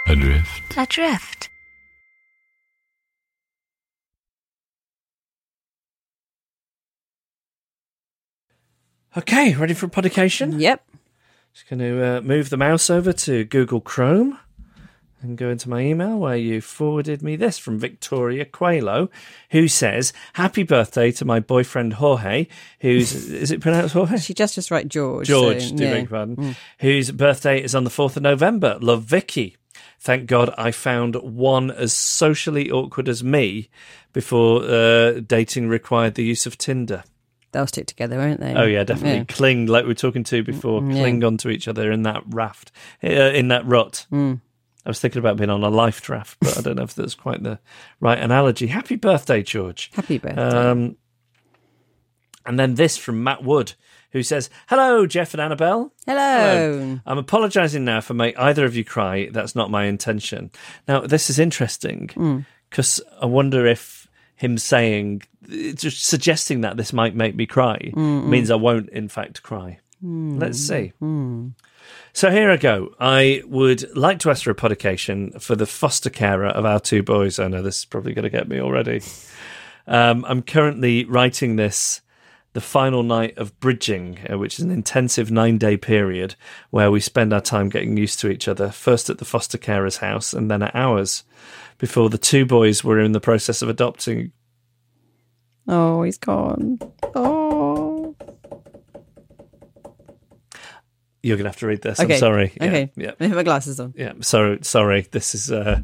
Adrift. 0.08 0.78
Adrift. 0.78 1.50
Okay, 9.16 9.54
ready 9.54 9.76
for 9.76 9.86
a 9.86 9.90
publication? 9.90 10.60
Yep. 10.60 10.84
Just 11.54 11.70
going 11.70 11.80
to 11.80 12.18
uh, 12.18 12.22
move 12.22 12.50
the 12.50 12.58
mouse 12.58 12.90
over 12.90 13.14
to 13.14 13.44
Google 13.44 13.80
Chrome 13.80 14.40
and 15.22 15.38
go 15.38 15.50
into 15.50 15.70
my 15.70 15.82
email 15.82 16.18
where 16.18 16.36
you 16.36 16.62
forwarded 16.62 17.22
me 17.22 17.36
this 17.36 17.60
from 17.60 17.78
Victoria 17.78 18.44
Qualo, 18.44 19.10
who 19.52 19.68
says, 19.68 20.14
Happy 20.34 20.64
birthday 20.64 21.12
to 21.12 21.26
my 21.26 21.40
boyfriend 21.40 21.94
Jorge, 21.94 22.48
who's, 22.80 23.14
is 23.30 23.52
it 23.52 23.62
pronounced 23.62 23.94
Jorge? 23.94 24.18
She 24.18 24.34
just 24.34 24.56
just 24.56 24.72
write 24.72 24.88
George. 24.88 25.28
George, 25.28 25.70
so, 25.70 25.76
do 25.76 25.84
yeah. 25.84 25.92
beg 25.92 26.10
your 26.10 26.10
pardon, 26.10 26.56
whose 26.80 27.12
birthday 27.12 27.62
is 27.62 27.76
on 27.76 27.84
the 27.84 27.92
4th 27.92 28.18
of 28.18 28.24
November. 28.24 28.80
Love 28.82 29.04
Vicky. 29.04 29.58
Thank 30.00 30.26
God 30.26 30.52
I 30.58 30.72
found 30.72 31.16
one 31.16 31.70
as 31.70 31.94
socially 31.94 32.72
awkward 32.72 33.08
as 33.08 33.24
me 33.24 33.70
before 34.12 34.64
uh, 34.64 35.20
dating 35.20 35.70
required 35.70 36.16
the 36.16 36.24
use 36.24 36.48
of 36.48 36.58
Tinder. 36.58 37.04
They'll 37.54 37.68
stick 37.68 37.88
together, 37.88 38.18
won't 38.18 38.40
they? 38.42 38.54
Oh 38.54 38.66
yeah, 38.66 38.84
definitely 38.84 39.20
Yeah. 39.20 39.24
cling 39.30 39.68
like 39.68 39.84
we 39.84 39.90
were 39.90 39.94
talking 39.94 40.24
to 40.26 40.44
before. 40.44 40.82
Mm, 40.82 40.94
yeah. 40.96 41.02
Cling 41.02 41.24
onto 41.24 41.50
each 41.50 41.68
other 41.68 41.92
in 41.92 42.04
that 42.04 42.24
raft, 42.28 42.72
uh, 43.04 43.08
in 43.08 43.48
that 43.50 43.66
rut. 43.66 44.06
Mm. 44.12 44.42
I 44.86 44.90
was 44.90 45.00
thinking 45.00 45.20
about 45.20 45.38
being 45.38 45.50
on 45.50 45.64
a 45.64 45.70
life 45.70 46.02
draft, 46.02 46.38
but 46.42 46.58
I 46.58 46.62
don't 46.62 46.76
know 46.76 46.84
if 46.84 46.94
that's 46.94 47.16
quite 47.16 47.42
the 47.42 47.60
right 48.02 48.20
analogy. 48.20 48.68
Happy 48.68 48.98
birthday, 48.98 49.42
George. 49.42 49.90
Happy 49.94 50.18
birthday. 50.18 50.42
Um, 50.42 50.98
and 52.46 52.60
then 52.60 52.76
this 52.76 52.98
from 52.98 53.24
Matt 53.24 53.44
Wood, 53.44 53.74
who 54.12 54.22
says, 54.24 54.50
"Hello, 54.68 55.06
Jeff 55.08 55.34
and 55.34 55.40
Annabelle. 55.42 55.94
Hello. 56.06 57.00
I'm 57.06 57.18
apologising 57.18 57.86
now 57.86 58.02
for 58.02 58.14
make 58.14 58.38
either 58.38 58.66
of 58.66 58.76
you 58.76 58.84
cry. 58.84 59.30
That's 59.32 59.56
not 59.56 59.72
my 59.72 59.86
intention. 59.86 60.52
Now, 60.88 61.02
this 61.02 61.30
is 61.30 61.40
interesting 61.40 62.10
Mm. 62.16 62.46
because 62.70 63.00
I 63.22 63.26
wonder 63.28 63.66
if 63.66 64.03
him 64.44 64.58
saying, 64.58 65.24
just 65.76 66.06
suggesting 66.06 66.62
that 66.62 66.78
this 66.78 66.92
might 66.94 67.16
make 67.16 67.36
me 67.36 67.46
cry 67.46 67.78
Mm, 67.94 68.26
means 68.26 68.52
I 68.52 68.56
won't, 68.56 68.90
in 68.90 69.08
fact, 69.08 69.42
cry. 69.44 69.80
mm, 70.04 70.40
Let's 70.40 70.60
see. 70.60 70.94
mm. 71.02 71.52
So 72.14 72.30
here 72.30 72.52
I 72.52 72.58
go. 72.58 72.94
I 73.00 73.42
would 73.46 73.96
like 73.96 74.20
to 74.20 74.30
ask 74.30 74.44
for 74.44 74.52
a 74.52 74.56
publication 74.56 75.32
for 75.40 75.56
the 75.56 75.66
foster 75.66 76.10
carer 76.12 76.48
of 76.48 76.64
our 76.66 76.80
two 76.80 77.02
boys. 77.04 77.40
I 77.40 77.48
know 77.48 77.62
this 77.64 77.80
is 77.80 77.86
probably 77.86 78.14
going 78.14 78.24
to 78.24 78.30
get 78.38 78.48
me 78.48 78.60
already. 78.60 79.02
Um, 79.86 80.24
I'm 80.30 80.42
currently 80.44 81.04
writing 81.04 81.58
this 81.58 82.00
the 82.54 82.62
final 82.62 83.04
night 83.04 83.38
of 83.38 83.60
bridging, 83.60 84.18
uh, 84.32 84.38
which 84.38 84.58
is 84.58 84.64
an 84.64 84.72
intensive 84.72 85.30
nine 85.30 85.58
day 85.58 85.76
period 85.76 86.36
where 86.70 86.90
we 86.90 87.02
spend 87.02 87.34
our 87.34 87.42
time 87.42 87.68
getting 87.68 87.98
used 87.98 88.18
to 88.22 88.30
each 88.30 88.48
other, 88.48 88.70
first 88.72 89.10
at 89.10 89.18
the 89.18 89.26
foster 89.26 89.58
carer's 89.58 89.98
house 89.98 90.32
and 90.34 90.50
then 90.50 90.62
at 90.64 90.74
ours, 90.74 91.26
before 91.84 92.10
the 92.10 92.18
two 92.18 92.46
boys 92.46 92.82
were 92.82 92.98
in 92.98 93.12
the 93.12 93.20
process 93.20 93.62
of 93.62 93.68
adopting. 93.68 94.32
Oh, 95.68 96.04
he's 96.04 96.18
gone. 96.18 96.80
Oh. 97.14 98.16
You're 101.22 101.36
going 101.36 101.44
to 101.44 101.50
have 101.50 101.58
to 101.58 101.68
read 101.68 101.82
this. 101.82 102.00
Okay. 102.00 102.14
I'm 102.14 102.20
sorry. 102.20 102.54
Okay. 102.62 102.90
Yeah. 102.96 103.08
Let 103.08 103.20
me 103.20 103.28
have 103.28 103.36
my 103.36 103.44
glasses 103.44 103.82
on. 103.82 103.94
Yeah. 103.98 104.14
Sorry. 104.22 104.60
Sorry. 104.62 105.02
This 105.12 105.36
is. 105.36 105.52
Uh, 105.52 105.82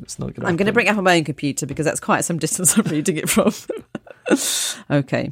it's 0.00 0.18
not 0.18 0.34
gonna. 0.34 0.48
I'm 0.48 0.56
going 0.56 0.66
to 0.66 0.72
bring 0.72 0.88
it 0.88 0.90
up 0.90 0.98
on 0.98 1.04
my 1.04 1.18
own 1.18 1.24
computer 1.24 1.66
because 1.66 1.86
that's 1.86 2.00
quite 2.00 2.24
some 2.24 2.40
distance 2.40 2.76
I'm 2.76 2.86
reading 2.86 3.16
it 3.18 3.30
from. 3.30 3.52
okay. 4.90 5.30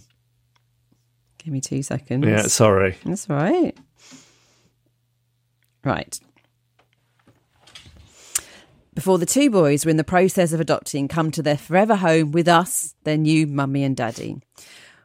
Give 1.39 1.53
me 1.53 1.61
two 1.61 1.83
seconds. 1.83 2.25
Yeah. 2.25 2.43
Sorry. 2.43 2.97
That's 3.05 3.29
right. 3.29 3.77
Right. 5.83 6.21
Before 8.93 9.19
the 9.19 9.27
two 9.27 9.51
boys 9.51 9.85
were 9.85 9.91
in 9.91 9.99
the 9.99 10.05
process 10.05 10.53
of 10.53 10.61
adopting 10.61 11.07
come 11.07 11.31
to 11.31 11.43
their 11.43 11.57
forever 11.57 11.95
home 11.95 12.33
with 12.33 12.49
us, 12.49 12.97
their 13.05 13.17
new 13.17 13.47
mummy 13.47 13.85
and 13.85 13.97
daddy. 13.97 14.39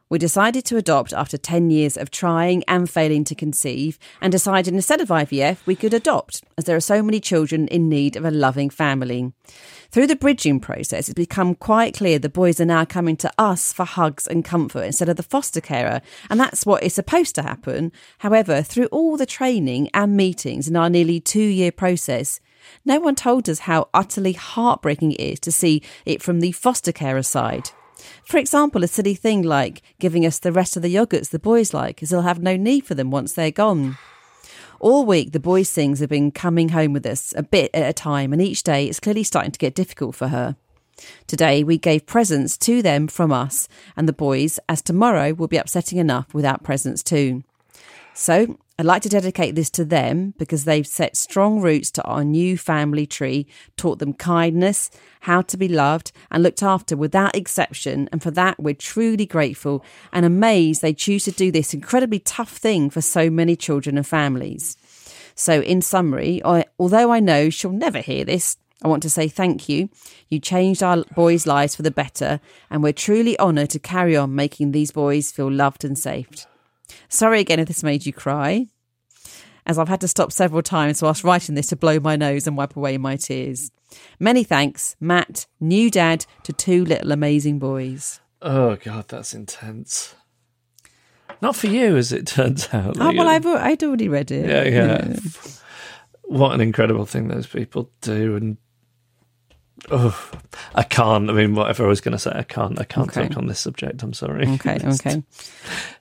We 0.10 0.18
decided 0.18 0.66
to 0.66 0.78
adopt 0.78 1.14
after 1.14 1.38
10 1.38 1.70
years 1.70 1.96
of 1.96 2.10
trying 2.10 2.64
and 2.68 2.90
failing 2.90 3.24
to 3.26 3.36
conceive, 3.36 4.00
and 4.22 4.32
decided 4.32 4.74
instead 4.74 5.02
of 5.02 5.10
IVF, 5.10 5.66
we 5.66 5.76
could 5.76 5.94
adopt, 5.94 6.44
as 6.58 6.66
there 6.66 6.76
are 6.76 6.82
so 6.82 7.04
many 7.04 7.20
children 7.20 7.68
in 7.68 7.90
need 7.90 8.16
of 8.16 8.26
a 8.26 8.32
loving 8.32 8.70
family. 8.70 9.34
Through 9.92 10.08
the 10.08 10.16
bridging 10.16 10.60
process, 10.60 11.10
it's 11.10 11.14
become 11.16 11.56
quite 11.56 11.96
clear 11.96 12.18
the 12.18 12.30
boys 12.30 12.60
are 12.60 12.66
now 12.66 12.86
coming 12.86 13.18
to 13.18 13.32
us 13.40 13.74
for 13.74 13.84
hugs 13.84 14.28
and 14.28 14.46
comfort 14.46 14.84
instead 14.84 15.10
of 15.10 15.18
the 15.18 15.24
foster 15.24 15.62
carer, 15.62 16.02
and 16.30 16.40
that's 16.40 16.66
what 16.66 16.84
is 16.84 16.94
supposed 16.94 17.34
to 17.36 17.44
happen. 17.44 17.92
However, 18.20 18.62
through 18.62 18.88
all 18.88 19.18
the 19.18 19.26
training 19.26 19.90
and 19.94 20.16
meetings 20.16 20.68
in 20.68 20.76
our 20.76 20.90
nearly 20.90 21.20
two 21.20 21.40
year 21.40 21.72
process, 21.72 22.40
no 22.84 23.00
one 23.00 23.16
told 23.16 23.50
us 23.50 23.60
how 23.60 23.90
utterly 23.94 24.34
heartbreaking 24.34 25.14
it 25.14 25.20
is 25.20 25.40
to 25.42 25.52
see 25.52 25.82
it 26.06 26.22
from 26.22 26.40
the 26.40 26.52
foster 26.52 26.92
carer 26.92 27.24
side. 27.24 27.72
For 28.26 28.38
example, 28.38 28.84
a 28.84 28.88
silly 28.88 29.16
thing 29.16 29.42
like 29.42 29.82
giving 30.00 30.26
us 30.26 30.40
the 30.40 30.52
rest 30.52 30.76
of 30.76 30.84
the 30.84 30.94
yogurts 30.94 31.30
the 31.30 31.40
boys 31.40 31.74
like, 31.74 32.04
as 32.04 32.10
they'll 32.10 32.22
have 32.22 32.42
no 32.42 32.56
need 32.56 32.86
for 32.86 32.96
them 32.96 33.12
once 33.12 33.34
they're 33.34 33.52
gone. 33.52 33.98
All 34.80 35.06
week, 35.06 35.32
the 35.32 35.40
boys' 35.40 35.72
things 35.72 36.00
have 36.00 36.10
been 36.10 36.32
coming 36.32 36.70
home 36.70 36.94
with 36.94 37.06
us 37.06 37.34
a 37.38 37.44
bit 37.44 37.72
at 37.74 37.90
a 37.90 37.94
time, 37.94 38.34
and 38.34 38.42
each 38.42 38.64
day 38.64 38.86
it's 38.86 39.00
clearly 39.00 39.24
starting 39.24 39.52
to 39.52 39.60
get 39.60 39.76
difficult 39.76 40.16
for 40.16 40.28
her. 40.28 40.58
Today, 41.28 41.64
we 41.64 41.78
gave 41.78 42.06
presents 42.06 42.58
to 42.60 42.82
them 42.82 43.08
from 43.08 43.32
us 43.32 43.68
and 43.98 44.08
the 44.08 44.14
boys, 44.14 44.60
as 44.70 44.82
tomorrow 44.82 45.34
will 45.34 45.48
be 45.48 45.58
upsetting 45.58 45.98
enough 45.98 46.34
without 46.34 46.64
presents 46.64 47.04
too. 47.04 47.44
So, 48.14 48.58
I'd 48.78 48.86
like 48.86 49.04
to 49.04 49.10
dedicate 49.10 49.56
this 49.56 49.70
to 49.72 49.86
them 49.86 50.34
because 50.38 50.66
they've 50.66 50.86
set 50.86 51.16
strong 51.16 51.62
roots 51.62 51.90
to 51.92 52.04
our 52.04 52.26
new 52.26 52.58
family 52.58 53.06
tree, 53.06 53.48
taught 53.78 54.00
them 54.00 54.14
kindness, 54.14 54.90
how 55.22 55.44
to 55.44 55.56
be 55.56 55.70
loved 55.70 56.12
and 56.30 56.44
looked 56.44 56.62
after 56.62 56.98
without 56.98 57.38
exception. 57.38 58.10
And 58.12 58.22
for 58.22 58.32
that, 58.32 58.60
we're 58.60 58.74
truly 58.74 59.26
grateful 59.26 59.86
and 60.12 60.26
amazed 60.26 60.82
they 60.82 60.94
choose 60.94 61.24
to 61.24 61.32
do 61.32 61.52
this 61.52 61.74
incredibly 61.74 62.20
tough 62.20 62.52
thing 62.52 62.90
for 62.90 63.00
so 63.00 63.30
many 63.30 63.56
children 63.56 63.96
and 63.96 64.06
families. 64.06 64.76
So, 65.36 65.62
in 65.62 65.82
summary, 65.82 66.42
I, 66.44 66.66
although 66.78 67.14
I 67.14 67.22
know 67.22 67.50
she'll 67.50 67.72
never 67.72 68.00
hear 68.00 68.26
this, 68.26 68.58
I 68.84 68.90
want 68.90 69.04
to 69.04 69.10
say 69.10 69.30
thank 69.30 69.70
you. 69.70 69.90
You 70.28 70.40
changed 70.40 70.84
our 70.84 71.06
boys' 71.16 71.48
lives 71.48 71.78
for 71.78 71.82
the 71.82 71.92
better, 71.92 72.42
and 72.70 72.84
we're 72.84 72.94
truly 72.94 73.40
honoured 73.40 73.70
to 73.72 73.80
carry 73.80 74.18
on 74.18 74.36
making 74.36 74.72
these 74.72 74.92
boys 74.92 75.32
feel 75.32 75.52
loved 75.52 75.86
and 75.86 75.98
safe. 75.98 76.46
Sorry 77.10 77.40
again 77.40 77.60
if 77.60 77.68
this 77.68 77.84
made 77.84 78.06
you 78.06 78.14
cry, 78.14 78.68
as 79.66 79.78
I've 79.78 79.88
had 79.90 80.02
to 80.02 80.08
stop 80.08 80.32
several 80.32 80.62
times 80.62 81.02
whilst 81.02 81.24
writing 81.24 81.56
this 81.56 81.68
to 81.68 81.76
blow 81.76 82.00
my 82.00 82.16
nose 82.16 82.48
and 82.48 82.56
wipe 82.58 82.76
away 82.76 82.98
my 82.98 83.16
tears. 83.16 83.72
Many 84.20 84.44
thanks, 84.44 84.96
Matt, 85.00 85.48
new 85.60 85.90
dad 85.90 86.26
to 86.44 86.54
two 86.54 86.84
little 86.86 87.12
amazing 87.12 87.60
boys. 87.60 88.20
Oh 88.42 88.76
God, 88.76 89.08
that's 89.08 89.34
intense. 89.34 90.16
Not 91.42 91.56
for 91.56 91.68
you, 91.68 91.98
as 91.98 92.12
it 92.12 92.28
turns 92.28 92.68
out. 92.74 92.98
Oh, 93.00 93.12
well, 93.14 93.28
I've, 93.28 93.46
I'd 93.46 93.84
already 93.84 94.08
read 94.10 94.32
it. 94.32 94.48
yeah, 94.50 94.64
yeah. 94.64 95.16
What 96.24 96.54
an 96.54 96.62
incredible 96.62 97.06
thing 97.06 97.28
those 97.28 97.48
people 97.48 97.92
do, 98.02 98.36
and 98.36 98.58
oh, 99.92 100.32
I 100.74 100.84
can't. 100.84 101.30
I 101.30 101.34
mean, 101.34 101.56
whatever 101.56 101.86
I 101.86 101.88
was 101.88 102.02
going 102.02 102.14
to 102.14 102.20
say, 102.20 102.32
I 102.34 102.44
can't. 102.44 102.80
I 102.80 102.84
can't 102.84 103.10
Okay. 103.10 103.28
talk 103.28 103.38
on 103.38 103.48
this 103.48 103.60
subject. 103.60 104.02
I'm 104.04 104.14
sorry. 104.14 104.48
Okay, 104.48 104.80
okay. 104.84 105.24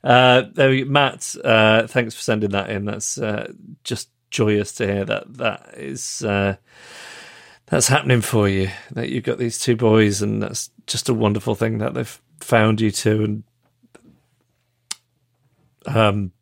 Uh, 0.02 0.42
there 0.52 0.70
we, 0.70 0.84
Matt, 0.84 1.34
uh, 1.44 1.86
thanks 1.86 2.14
for 2.14 2.22
sending 2.22 2.50
that 2.50 2.70
in. 2.70 2.84
That's 2.84 3.18
uh, 3.18 3.52
just 3.84 4.10
joyous 4.30 4.72
to 4.72 4.86
hear 4.86 5.04
that 5.04 5.34
that 5.36 5.74
is 5.76 6.22
uh, 6.22 6.56
that's 7.66 7.88
happening 7.88 8.20
for 8.20 8.48
you. 8.48 8.70
That 8.92 9.08
you've 9.10 9.24
got 9.24 9.38
these 9.38 9.58
two 9.58 9.76
boys, 9.76 10.22
and 10.22 10.42
that's 10.42 10.70
just 10.86 11.08
a 11.08 11.14
wonderful 11.14 11.54
thing 11.54 11.78
that 11.78 11.94
they've 11.94 12.20
found 12.40 12.80
you 12.80 12.90
to. 12.90 13.24
And 13.24 13.44
um, 15.86 16.32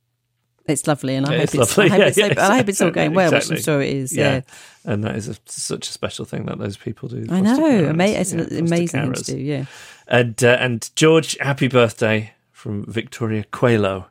It's 0.67 0.87
lovely, 0.87 1.17
and 1.17 1.27
I 1.27 1.35
It's 1.35 1.53
hope 1.53 1.63
it's, 1.63 1.77
lovely, 1.77 1.85
I 1.87 1.89
hope, 1.89 1.99
yeah, 2.01 2.07
it's, 2.07 2.17
yeah, 2.19 2.49
I 2.51 2.57
hope 2.59 2.69
it's 2.69 2.81
all 2.81 2.91
going 2.91 3.15
well, 3.15 3.33
exactly. 3.35 3.57
which 3.57 3.61
I'm 3.61 3.65
sure 3.65 3.83
it 3.83 3.93
is. 3.97 4.17
Yeah, 4.17 4.43
and 4.85 5.03
that 5.05 5.17
is 5.17 5.29
a, 5.29 5.37
such 5.47 5.89
a 5.89 5.93
special 5.93 6.25
thing 6.25 6.47
that 6.47 6.59
those 6.59 6.77
people 6.77 7.09
do. 7.09 7.27
I 7.31 7.41
know. 7.41 7.59
carers. 7.59 7.89
Ama- 7.89 8.05
it's 8.05 8.33
Yeah, 8.33 8.39
an 8.41 8.45
foster 8.45 8.59
amazing 8.59 9.01
thing 9.03 9.13
to 9.13 9.23
do. 9.25 9.39
Yeah. 9.39 9.65
And 10.07 10.43
uh, 10.45 10.57
and 10.61 10.91
George, 10.95 11.37
happy 11.41 11.69
birthday 11.69 12.35
from 12.53 12.85
Victoria 12.87 13.45
Quelo. 13.53 14.07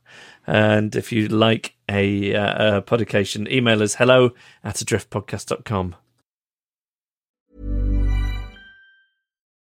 And 0.47 0.95
if 0.95 1.11
you 1.11 1.27
like 1.27 1.75
a, 1.87 2.35
uh, 2.35 2.77
a 2.77 2.81
publication, 2.81 3.47
email 3.49 3.81
us 3.83 3.95
hello 3.95 4.31
at 4.63 4.75
adriftpodcast.com. 4.75 5.95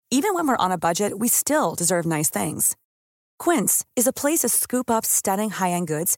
Even 0.10 0.34
when 0.34 0.48
we're 0.48 0.56
on 0.58 0.72
a 0.72 0.78
budget, 0.78 1.20
we 1.20 1.28
still 1.28 1.76
deserve 1.76 2.06
nice 2.06 2.30
things. 2.30 2.76
Quince 3.40 3.84
is 3.96 4.08
a 4.08 4.14
place 4.14 4.40
to 4.40 4.50
scoop 4.50 4.90
up 4.90 5.06
stunning 5.06 5.50
high-end 5.50 5.88
goods 5.88 6.18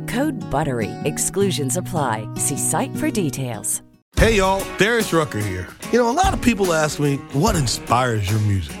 Code 0.07 0.33
BUTTERY. 0.49 0.89
Exclusions 1.03 1.77
apply. 1.77 2.27
See 2.35 2.57
site 2.57 2.95
for 2.95 3.11
details. 3.11 3.83
Hey 4.17 4.37
y'all, 4.37 4.63
Darius 4.77 5.13
Rucker 5.13 5.39
here. 5.39 5.67
You 5.91 5.99
know, 5.99 6.09
a 6.09 6.11
lot 6.11 6.33
of 6.33 6.41
people 6.41 6.73
ask 6.73 6.99
me, 6.99 7.17
what 7.33 7.55
inspires 7.55 8.29
your 8.29 8.39
music? 8.41 8.80